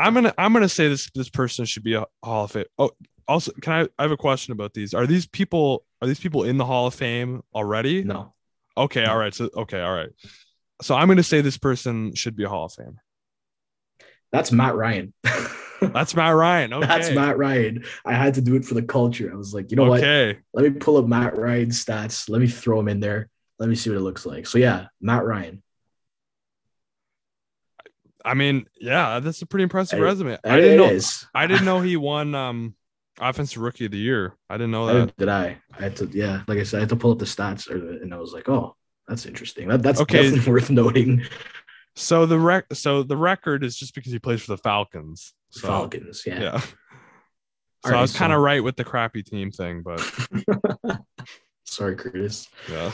[0.00, 2.64] I'm gonna I'm gonna say this this person should be a Hall of Fame.
[2.78, 2.90] Oh,
[3.28, 4.94] also, can I I have a question about these?
[4.94, 8.04] Are these people are these people in the Hall of Fame already?
[8.04, 8.34] No,
[8.76, 9.34] Okay, all right.
[9.34, 10.10] So okay, all right.
[10.82, 12.98] So I'm gonna say this person should be a Hall of Fame.
[14.32, 15.12] that's Matt Ryan.
[15.78, 16.72] That's Matt Ryan.
[16.72, 16.86] Okay.
[16.86, 17.84] That's Matt Ryan.
[18.02, 19.30] I had to do it for the culture.
[19.30, 20.00] I was like, you know what?
[20.00, 20.38] okay.
[20.54, 22.30] Let me pull up Matt Ryan's stats.
[22.30, 23.28] Let me throw him in there.
[23.58, 24.46] Let me see what it looks like.
[24.46, 25.62] So yeah, Matt Ryan.
[28.24, 30.38] I mean, yeah, that's a pretty impressive I- resume.
[30.44, 31.26] I didn't know is.
[31.34, 32.74] I didn't know he won um
[33.20, 34.34] offensive rookie of the year.
[34.50, 35.16] I didn't know that.
[35.16, 35.58] did I?
[35.78, 38.00] I had to, yeah, like I said, I had to pull up the stats, the,
[38.02, 38.76] and I was like, oh,
[39.08, 39.68] that's interesting.
[39.68, 40.22] That, that's Okay.
[40.30, 41.22] definitely worth noting.
[41.94, 45.32] So the rec so the record is just because he plays for the Falcons.
[45.50, 46.40] So, Falcons, yeah.
[46.42, 46.60] Yeah.
[47.84, 50.00] So All I right, was kind of right with the crappy team thing, but
[51.64, 52.48] Sorry, Curtis.
[52.68, 52.88] yeah.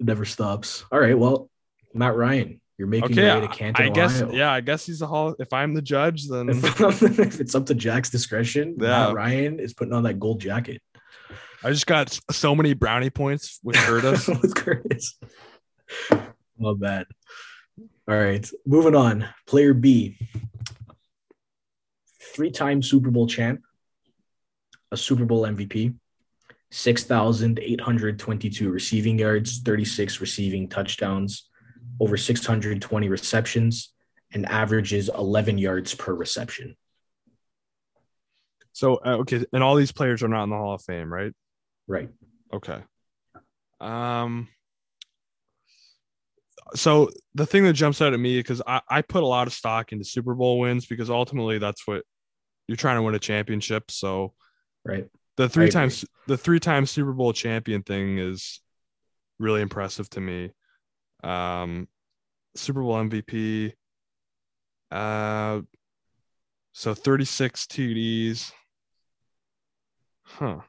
[0.00, 0.84] It never stops.
[0.92, 1.48] All right, well,
[1.94, 4.34] Matt Ryan, you're making Okay, your way to Canton, I guess Ohio.
[4.36, 5.34] yeah, I guess he's a hall.
[5.38, 8.88] If I'm the judge, then If, it's up to Jack's discretion, Yeah.
[9.08, 10.80] Matt Ryan is putting on that gold jacket.
[11.64, 14.26] I just got so many brownie points with Curtis.
[14.26, 15.18] with Curtis.
[16.58, 17.06] Not bad.
[18.08, 19.28] All right, moving on.
[19.46, 20.16] Player B,
[22.34, 23.60] three-time Super Bowl champ,
[24.90, 25.94] a Super Bowl MVP,
[26.70, 31.48] six thousand eight hundred twenty-two receiving yards, thirty-six receiving touchdowns,
[32.02, 33.92] over six hundred twenty receptions,
[34.32, 36.76] and averages eleven yards per reception.
[38.72, 41.32] so uh, okay, and all these players are not in the Hall of Fame, right?
[41.86, 42.10] Right.
[42.52, 42.80] Okay.
[43.80, 44.48] Um.
[46.74, 49.52] So the thing that jumps out at me because I, I put a lot of
[49.52, 52.02] stock into Super Bowl wins because ultimately that's what
[52.66, 53.90] you're trying to win a championship.
[53.90, 54.32] So
[54.84, 55.06] Right.
[55.36, 58.60] the three times the three time Super Bowl champion thing is
[59.38, 60.50] really impressive to me.
[61.22, 61.88] Um,
[62.54, 63.72] Super Bowl MVP.
[64.90, 65.62] Uh,
[66.72, 68.52] so 36 TDs.
[70.24, 70.60] Huh.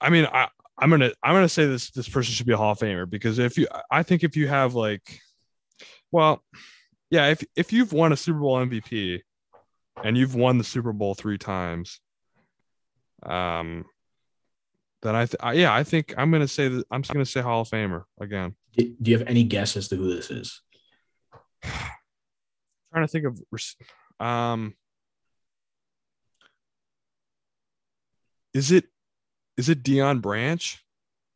[0.00, 0.48] I mean, I
[0.78, 3.38] I'm gonna I'm gonna say this this person should be a Hall of Famer because
[3.38, 5.20] if you I think if you have like,
[6.12, 6.42] well,
[7.10, 9.20] yeah, if if you've won a Super Bowl MVP
[10.04, 12.00] and you've won the Super Bowl three times,
[13.24, 13.84] um,
[15.02, 17.40] then I, th- I yeah I think I'm gonna say that I'm just gonna say
[17.40, 18.54] Hall of Famer again.
[18.76, 20.60] Do do you have any guess as to who this is?
[21.62, 23.40] trying to think of
[24.26, 24.74] um,
[28.52, 28.86] is it
[29.56, 30.84] is it Deion Branch?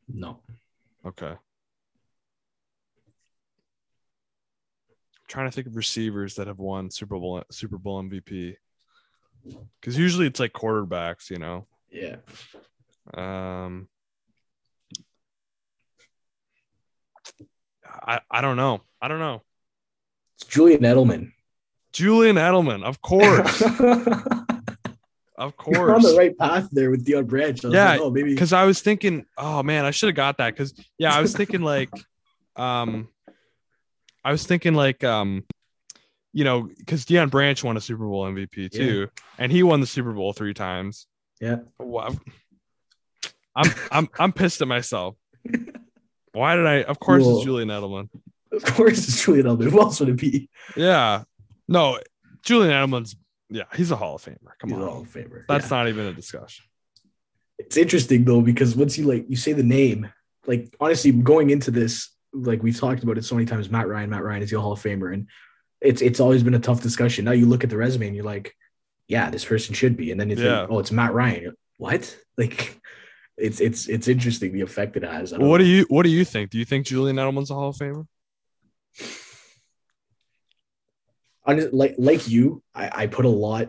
[0.09, 0.41] No.
[1.05, 1.35] Okay.
[5.33, 8.55] trying to think of receivers that have won Super Bowl Super Bowl MVP.
[9.81, 11.67] Because usually it's like quarterbacks, you know.
[11.91, 12.17] Yeah.
[13.15, 13.89] Um,
[17.87, 18.83] I I don't know.
[19.01, 19.43] I don't know.
[20.37, 21.33] It's Julian Edelman.
[21.93, 23.61] Julian Edelman, of course,
[25.37, 25.77] of course.
[25.77, 27.63] You're on the right path there with Deion Branch.
[27.65, 28.33] I was Yeah, like, oh, maybe.
[28.33, 30.55] Because I was thinking, oh man, I should have got that.
[30.55, 31.91] Because yeah, I was thinking like,
[32.57, 33.09] um,
[34.25, 35.45] I was thinking like, um,
[36.33, 39.09] you know, because Deion Branch won a Super Bowl MVP too,
[39.39, 41.07] and he won the Super Bowl three times.
[41.41, 41.57] Yeah.
[41.79, 42.17] Wow.
[43.55, 45.17] I'm I'm I'm pissed at myself.
[46.33, 46.83] Why did I?
[46.83, 47.37] Of course, Cool.
[47.37, 48.09] it's Julian Edelman.
[48.53, 49.71] Of course, it's Julian Edelman.
[49.71, 50.49] Who else would it be?
[50.77, 51.25] Yeah,
[51.69, 51.99] no,
[52.43, 53.17] Julian Edelman's.
[53.51, 54.39] Yeah, he's a Hall of Famer.
[54.59, 55.45] Come He's on, a Hall of Famer.
[55.47, 55.77] that's Yeah.
[55.77, 56.65] not even a discussion.
[57.59, 60.11] It's interesting though because once you like you say the name,
[60.47, 63.69] like honestly, going into this, like we've talked about it so many times.
[63.71, 65.29] Matt Ryan, Matt Ryan is the Hall of Famer, and
[65.83, 67.27] it's it's always been a tough discussion.
[67.27, 68.57] Now you look at the resume and you're like,
[69.07, 70.67] yeah, this person should be, and then you think, Yeah.
[70.71, 71.55] oh, it's Matt Ryan.
[71.77, 72.17] What?
[72.39, 72.81] Like,
[73.39, 75.33] it's it's it's interesting the effect it has.
[75.37, 76.51] What do you What do you think?
[76.51, 78.07] Do you think Julian Edelman's a Hall of Famer?
[81.47, 83.69] Like like you, I, I put a lot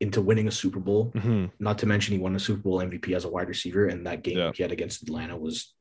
[0.00, 1.10] into winning a Super Bowl.
[1.14, 1.46] Mm-hmm.
[1.58, 4.22] Not to mention he won a Super Bowl MVP as a wide receiver, and that
[4.22, 4.52] game Yeah.
[4.54, 5.72] he had against Atlanta was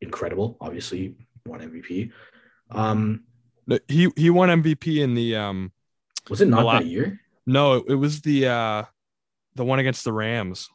[0.00, 0.56] incredible.
[0.60, 2.12] Obviously, won MVP.
[2.70, 3.24] Um,
[3.88, 5.72] He he won MVP in the um.
[6.30, 7.20] was it not that year?
[7.46, 8.84] No, it, it was the uh,
[9.56, 10.68] the one against the Rams.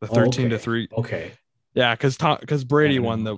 [0.00, 0.62] The Oh, thirteen to okay.
[0.64, 0.88] three.
[0.96, 1.32] Okay,
[1.74, 3.36] Yeah, because Tom because Brady won the.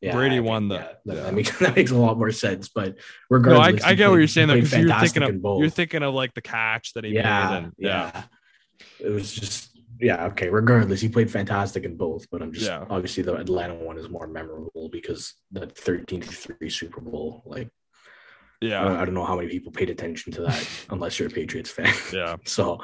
[0.00, 1.22] yeah, Brady I won think- the- yeah, that, yeah.
[1.24, 2.68] that makes that makes a lot more sense.
[2.68, 2.96] But No, I,
[3.30, 6.34] regardless, I get what you're saying though, because you're thinking of you're thinking of like
[6.34, 7.56] the catch that he yeah, made.
[7.58, 9.70] And, yeah, yeah, It was just
[10.00, 10.26] yeah.
[10.26, 12.30] Okay, regardless, he played fantastic in both.
[12.30, 16.70] But I'm just obviously the Atlanta one is more memorable because that 13 to three
[16.70, 17.42] Super Bowl.
[17.44, 17.68] Like
[18.60, 21.70] yeah, I, don't, know how many people paid attention to that unless you're a Patriots
[21.70, 21.94] fan.
[22.12, 22.36] yeah.
[22.44, 22.80] So,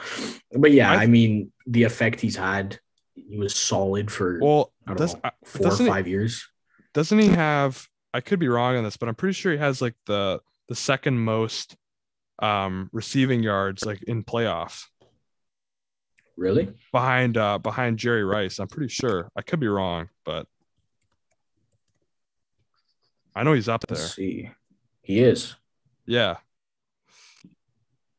[0.52, 2.78] but yeah, I- I, mean, the effect he's had,
[3.14, 6.48] he was solid for Well, I don't know uh, four or doesn't he- five years.
[6.92, 7.86] doesn't he have?
[8.12, 10.74] I could be wrong on this, but I'm pretty sure he has like the the
[10.76, 11.76] second most
[12.40, 14.84] um receiving yards like in playoffs
[16.36, 16.72] Really?
[16.92, 18.58] behind uh behind Jerry Rice.
[18.60, 19.30] I'm pretty sure.
[19.36, 20.46] I could be wrong, but
[23.34, 23.98] I know he's up there.
[23.98, 24.50] Let's see.
[25.02, 25.56] He is.
[26.06, 26.36] Yeah,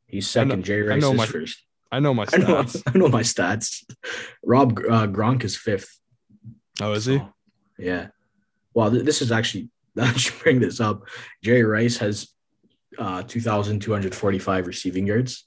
[0.08, 0.64] He's I know- second.
[0.66, 1.62] Jerry I Rice know is my first.
[1.92, 2.46] I know my I know.
[2.64, 2.84] stats.
[2.94, 3.84] I know my stats.
[4.44, 6.00] Rob uh, Gronk is fifth.
[6.82, 7.18] Oh, is he?
[7.18, 7.30] So,
[7.80, 8.08] yeah.
[8.74, 9.70] Well, th- this is actually.
[10.00, 11.04] I should bring this up.
[11.44, 12.28] Jerry Rice has
[12.98, 15.46] uh, 2,245 receiving yards.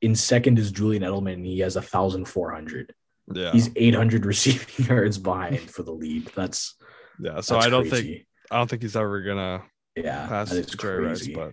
[0.00, 1.44] In second is Julian Edelman.
[1.44, 2.94] He has 1,400.
[3.34, 6.30] Yeah, He's 800 receiving yards behind for the lead.
[6.36, 6.74] That's
[7.20, 7.40] yeah.
[7.40, 8.26] So I don't think.
[8.50, 9.62] I don't think he's ever gonna
[9.96, 11.34] yeah, pass Jerry crazy.
[11.34, 11.52] Rice,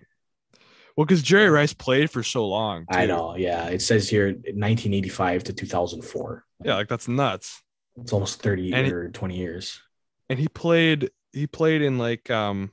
[1.00, 2.84] well, because Jerry Rice played for so long.
[2.90, 3.34] I know.
[3.34, 6.44] Yeah, it says here 1985 to 2004.
[6.62, 7.62] Yeah, like that's nuts.
[7.96, 9.80] It's almost 30 And he- or 20 years.
[10.28, 12.70] and he played he played in like um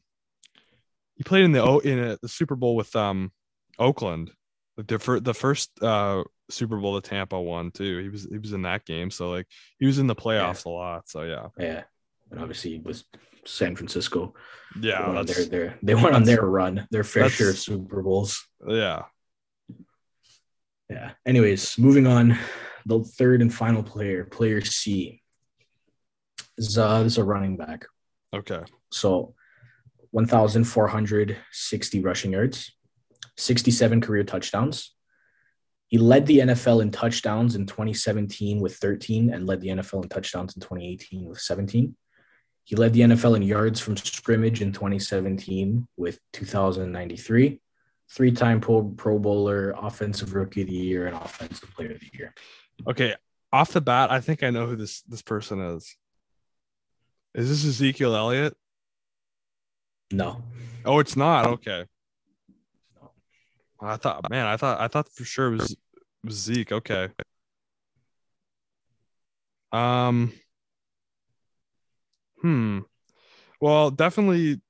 [1.15, 3.31] he played in the O in a, the Super Bowl with um
[3.79, 4.31] Oakland
[4.75, 8.37] like the, fir- the first uh Super Bowl that Tampa won too he was he
[8.39, 9.47] was in that game so like
[9.79, 11.83] he was in the playoffs a lot so yeah Yeah,
[12.31, 13.03] and obviously with
[13.47, 14.33] San Francisco.
[14.75, 17.57] they yeah went that's their, their they went on their run, their fair share of
[17.57, 18.45] Super Bowls.
[18.67, 19.03] yeah
[20.89, 21.11] Yeah.
[21.25, 22.37] Anyways, moving on,
[22.85, 25.21] the third and final player, player C,
[26.57, 27.85] is uh, is a running back.
[28.33, 28.61] okay
[28.91, 29.35] So,
[30.11, 32.73] 1,460 rushing yards,
[33.37, 34.93] 67 career touchdowns.
[35.87, 40.09] He led the NFL in touchdowns in 2017 with 13 and led the NFL in
[40.09, 41.95] touchdowns in 2018 with 17.
[42.67, 47.61] He led the NFL in yards from scrimmage in 2017 with 2,093.
[48.09, 52.09] Three time pro, pro Bowler, Offensive Rookie of the Year, and Offensive Player of the
[52.13, 52.33] Year.
[52.85, 53.15] okay
[53.53, 55.95] off the bat I think I know who this this person is
[57.33, 58.53] is this Ezekiel Elliott
[60.11, 60.43] No.
[60.83, 61.85] oh it's not okay
[63.79, 65.77] I thought man I thought I thought for sure it was, it
[66.25, 67.09] was Zeke okay
[69.71, 70.33] Um.
[72.47, 72.79] Hmm.
[73.59, 74.61] Well, definitely,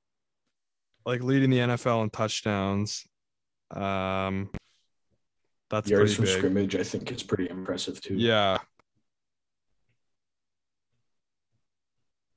[1.06, 3.06] like leading the NFL in touchdowns.
[3.70, 4.50] Um.
[5.70, 6.36] That's Yards from big.
[6.38, 8.14] scrimmage, I think, is pretty impressive too.
[8.16, 8.58] Yeah.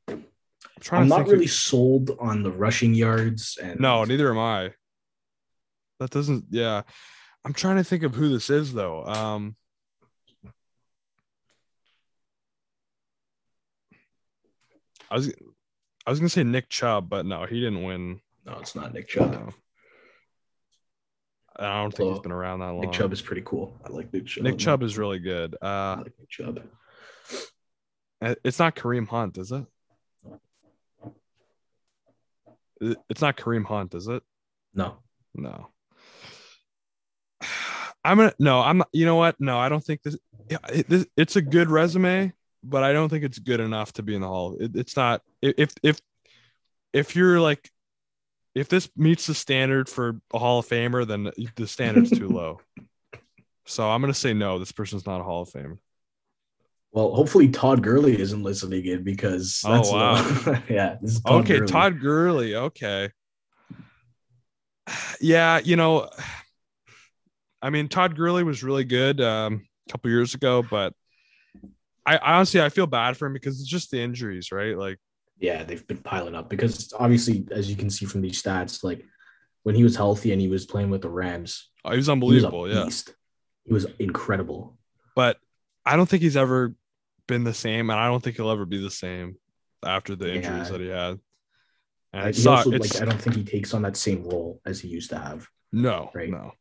[0.09, 0.25] I'm
[0.79, 4.73] trying I'm to not really sold on the rushing yards and No, neither am I.
[5.99, 6.45] That doesn't.
[6.51, 6.83] Yeah,
[7.43, 9.05] I'm trying to think of who this is though.
[9.05, 9.55] Um.
[15.11, 15.31] I was
[16.07, 18.21] I was gonna say Nick Chubb, but no, he didn't win.
[18.45, 19.31] no, it's not Nick Chubb.
[19.33, 19.49] No.
[21.57, 22.79] I don't think he's been around that long.
[22.81, 23.77] Nick Chubb is pretty cool.
[23.85, 24.43] I like Nick Chubb.
[24.45, 25.55] Nick Chubb is really good.
[25.61, 26.59] I Uh, like Nick Chubb.
[28.43, 29.65] it's not Kareem Hunt, is it?
[32.79, 34.23] It- It's not Kareem Hunt, is it?
[34.73, 34.97] No,
[35.35, 35.67] No.
[38.03, 38.59] I'm gonna no.
[38.61, 38.89] I'm not.
[38.93, 39.39] You know what?
[39.39, 40.17] No, I don't think this.
[40.49, 42.33] Yeah, it, this it's a good resume,
[42.63, 44.57] but I don't think it's good enough to be in the hall.
[44.59, 45.21] It, it's not.
[45.41, 45.99] If if
[46.93, 47.69] if you're like
[48.53, 52.59] if this meets the standard for a Hall of Famer, then the standard's too low.
[53.65, 54.59] So I'm gonna say no.
[54.59, 55.77] This person's not a Hall of Famer.
[56.91, 60.97] Well, hopefully Todd Gurley isn't listening in because oh wow, yeah.
[61.25, 61.71] Todd okay, Gurley.
[61.71, 62.55] Todd Gurley.
[62.55, 63.09] Okay.
[65.21, 66.09] Yeah, you know,
[67.61, 70.93] I mean, Todd Gurley was really good um, a couple years ago, but
[72.05, 74.77] I, I honestly I feel bad for him because it's just the injuries, right?
[74.77, 74.97] Like,
[75.39, 79.05] yeah, they've been piling up because obviously, as you can see from these stats, like
[79.63, 82.65] when he was healthy and he was playing with the Rams, oh, he was unbelievable.
[82.65, 83.13] He was yeah,
[83.65, 84.77] he was incredible.
[85.15, 85.37] But
[85.85, 86.73] I don't think he's ever
[87.27, 89.35] been the same, and I don't think he'll ever be the same
[89.83, 90.71] after the injuries yeah.
[90.71, 91.19] that he had.
[92.13, 94.89] And it's also, like, I don't think he takes on that same role as he
[94.89, 95.47] used to have.
[95.71, 96.29] No, right?
[96.29, 96.51] No.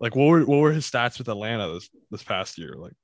[0.00, 2.74] Like, what were what were his stats with Atlanta this this past year?
[2.76, 2.94] Like,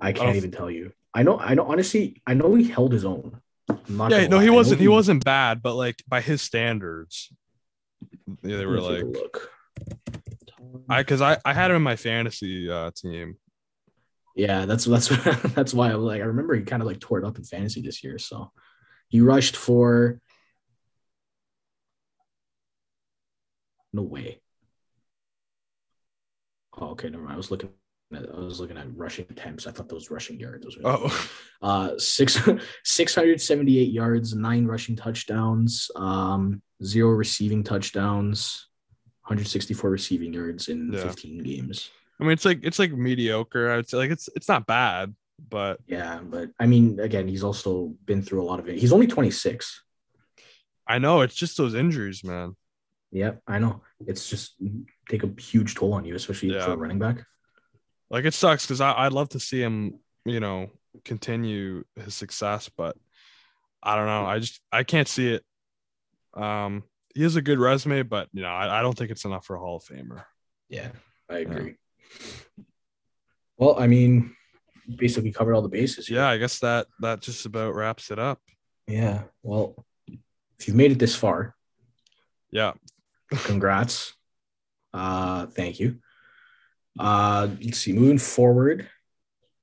[0.00, 0.92] I can't I even tell you.
[1.14, 1.38] I know.
[1.38, 1.64] I know.
[1.64, 3.40] Honestly, I know he held his own.
[3.68, 4.80] Yeah, no, he wasn't.
[4.80, 7.32] He, he, wasn't bad, but like by his standards,
[8.42, 9.04] yeah, they were like.
[9.04, 9.50] Look.
[10.88, 13.36] I because I I had him in my fantasy uh, team,
[14.34, 15.08] yeah, that's that's
[15.54, 16.22] that's why I like.
[16.22, 18.18] I remember he kind of like tore it up in fantasy this year.
[18.18, 18.50] So
[19.08, 20.20] he rushed for
[23.92, 24.40] no way.
[26.78, 27.34] Oh, okay, never mind.
[27.34, 27.70] I was looking
[28.14, 29.66] I was looking at rushing attempts.
[29.66, 30.64] I thought those rushing yards.
[30.64, 31.28] Those were oh,
[31.62, 32.40] uh, six
[32.84, 38.68] six hundred seventy eight yards, nine rushing touchdowns, um, zero receiving touchdowns,
[39.24, 41.02] one hundred sixty four receiving yards in yeah.
[41.02, 41.90] fifteen games.
[42.20, 43.70] I mean, it's like it's like mediocre.
[43.70, 45.14] I would say like it's it's not bad,
[45.48, 48.78] but yeah, but I mean, again, he's also been through a lot of it.
[48.78, 49.82] He's only 26.
[50.86, 52.56] I know it's just those injuries, man.
[53.12, 53.82] Yep, I know.
[54.06, 54.54] It's just
[55.08, 56.64] take a huge toll on you, especially yeah.
[56.64, 57.24] for a running back.
[58.12, 60.70] Like it sucks because I I'd love to see him, you know,
[61.04, 62.94] continue his success, but
[63.82, 64.26] I don't know.
[64.26, 65.42] I just I can't see it.
[66.34, 66.84] Um,
[67.14, 69.56] he has a good resume, but you know, I, I don't think it's enough for
[69.56, 70.24] a Hall of Famer.
[70.68, 70.90] Yeah,
[71.30, 71.76] I agree.
[73.56, 74.36] Well, I mean,
[74.96, 76.06] basically covered all the bases.
[76.06, 76.18] Here.
[76.18, 78.40] Yeah, I guess that that just about wraps it up.
[78.86, 79.22] Yeah.
[79.42, 81.54] Well, if you've made it this far,
[82.50, 82.72] yeah,
[83.30, 84.12] congrats.
[84.92, 85.98] uh, thank you.
[86.98, 87.92] Uh, let's see.
[87.92, 88.88] Moving forward,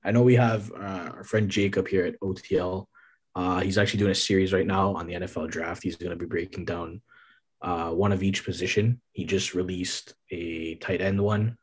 [0.03, 2.85] I know we have uh, our friend Jacob here at OTL.
[3.35, 5.83] Uh, he's actually doing a series right now on the NFL draft.
[5.83, 7.01] He's going to be breaking down
[7.61, 9.01] uh, one of each position.
[9.11, 11.57] He just released a tight end one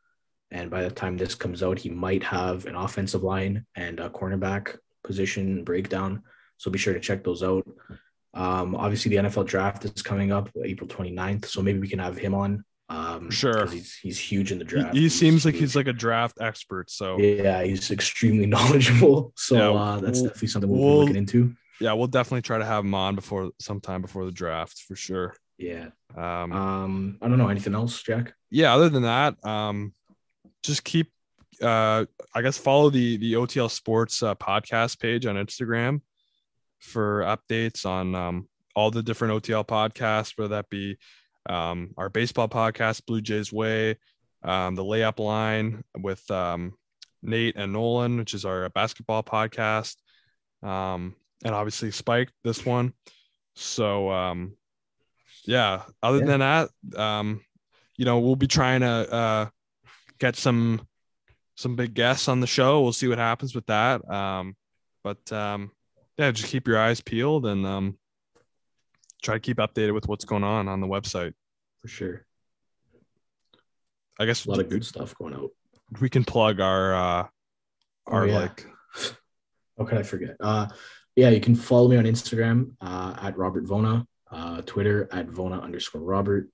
[0.51, 4.09] and by the time this comes out, he might have an offensive line and a
[4.09, 6.23] cornerback position breakdown.
[6.57, 7.67] So be sure to check those out.
[8.33, 11.45] Um, obviously, the NFL draft is coming up April 29th.
[11.45, 12.63] So maybe we can have him on.
[12.89, 13.67] Um, sure.
[13.67, 14.95] He's, he's huge in the draft.
[14.95, 16.89] He, he seems like he's like a draft expert.
[16.89, 19.33] So yeah, he's extremely knowledgeable.
[19.35, 21.55] So yeah, uh, that's we'll, definitely something we'll, we'll be looking into.
[21.79, 25.35] Yeah, we'll definitely try to have him on before sometime before the draft for sure.
[25.57, 25.89] Yeah.
[26.15, 28.33] Um, um I don't know anything else, Jack.
[28.49, 29.93] Yeah, other than that, um,
[30.63, 31.11] just keep
[31.61, 36.01] uh I guess follow the the OTL Sports uh, podcast page on Instagram
[36.79, 40.97] for updates on um, all the different OTL podcasts, whether that be
[41.47, 43.97] um, our baseball podcast, Blue Jays Way,
[44.43, 46.73] um, the Layup Line with um,
[47.21, 49.95] Nate and Nolan, which is our basketball podcast,
[50.63, 52.93] um, and obviously Spike, this one.
[53.55, 54.55] So, um,
[55.45, 55.83] yeah.
[56.03, 56.25] Other yeah.
[56.25, 57.41] than that, um,
[57.95, 59.45] you know, we'll be trying to uh,
[60.19, 60.87] get some
[61.55, 62.81] some big guests on the show.
[62.81, 64.07] We'll see what happens with that.
[64.07, 64.55] Um,
[65.03, 65.71] but um,
[66.17, 67.97] yeah, just keep your eyes peeled and um,
[69.21, 71.33] try to keep updated with what's going on on the website.
[71.81, 72.25] For sure.
[74.19, 75.51] I guess a lot of good stuff going out.
[76.01, 77.23] We can plug our uh,
[78.07, 78.39] oh, our oh, yeah.
[78.39, 78.67] like.
[79.77, 80.35] How could I forget?
[80.39, 80.67] Uh,
[81.15, 85.61] yeah, you can follow me on Instagram uh, at Robert Vona, uh, Twitter at Vona
[85.61, 86.49] underscore Robert.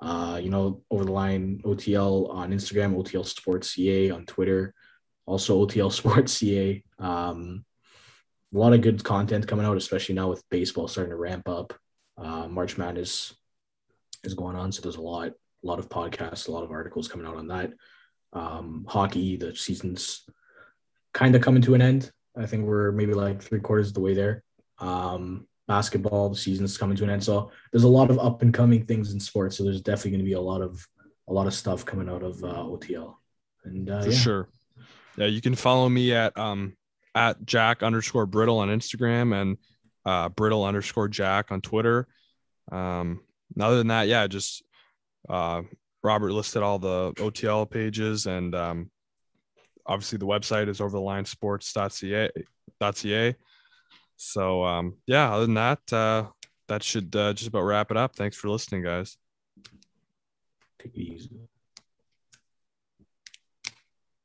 [0.00, 4.74] Uh, you know, over the line OTL on Instagram, OTL Sports CA on Twitter,
[5.24, 6.82] also OTL Sports CA.
[6.98, 7.64] Um,
[8.52, 11.72] a lot of good content coming out, especially now with baseball starting to ramp up.
[12.16, 13.34] Uh, March Madness
[14.22, 17.08] is going on, so there's a lot, a lot of podcasts, a lot of articles
[17.08, 17.72] coming out on that.
[18.32, 20.24] Um, hockey, the season's
[21.12, 22.10] kind of coming to an end.
[22.36, 24.42] I think we're maybe like three quarters of the way there.
[24.78, 26.30] Um, basketball.
[26.30, 29.12] The season's coming to an end, so there's a lot of up and coming things
[29.12, 29.56] in sports.
[29.56, 30.86] So there's definitely going to be a lot of
[31.28, 33.14] a lot of stuff coming out of uh, OTL.
[33.64, 34.18] And uh, for yeah.
[34.18, 34.48] sure,
[35.16, 36.76] yeah, you can follow me at um
[37.14, 39.56] at Jack underscore Brittle on Instagram and
[40.06, 42.06] uh, Brittle underscore Jack on Twitter.
[42.70, 43.20] Um,
[43.58, 44.62] other than that, yeah, just
[45.28, 45.62] uh,
[46.02, 48.90] Robert listed all the OTL pages and um,
[49.86, 52.30] obviously the website is over the line sports.ca.
[54.16, 56.26] So um, yeah, other than that, uh,
[56.68, 58.16] that should uh, just about wrap it up.
[58.16, 59.16] Thanks for listening, guys.
[60.80, 61.48] Take it easy.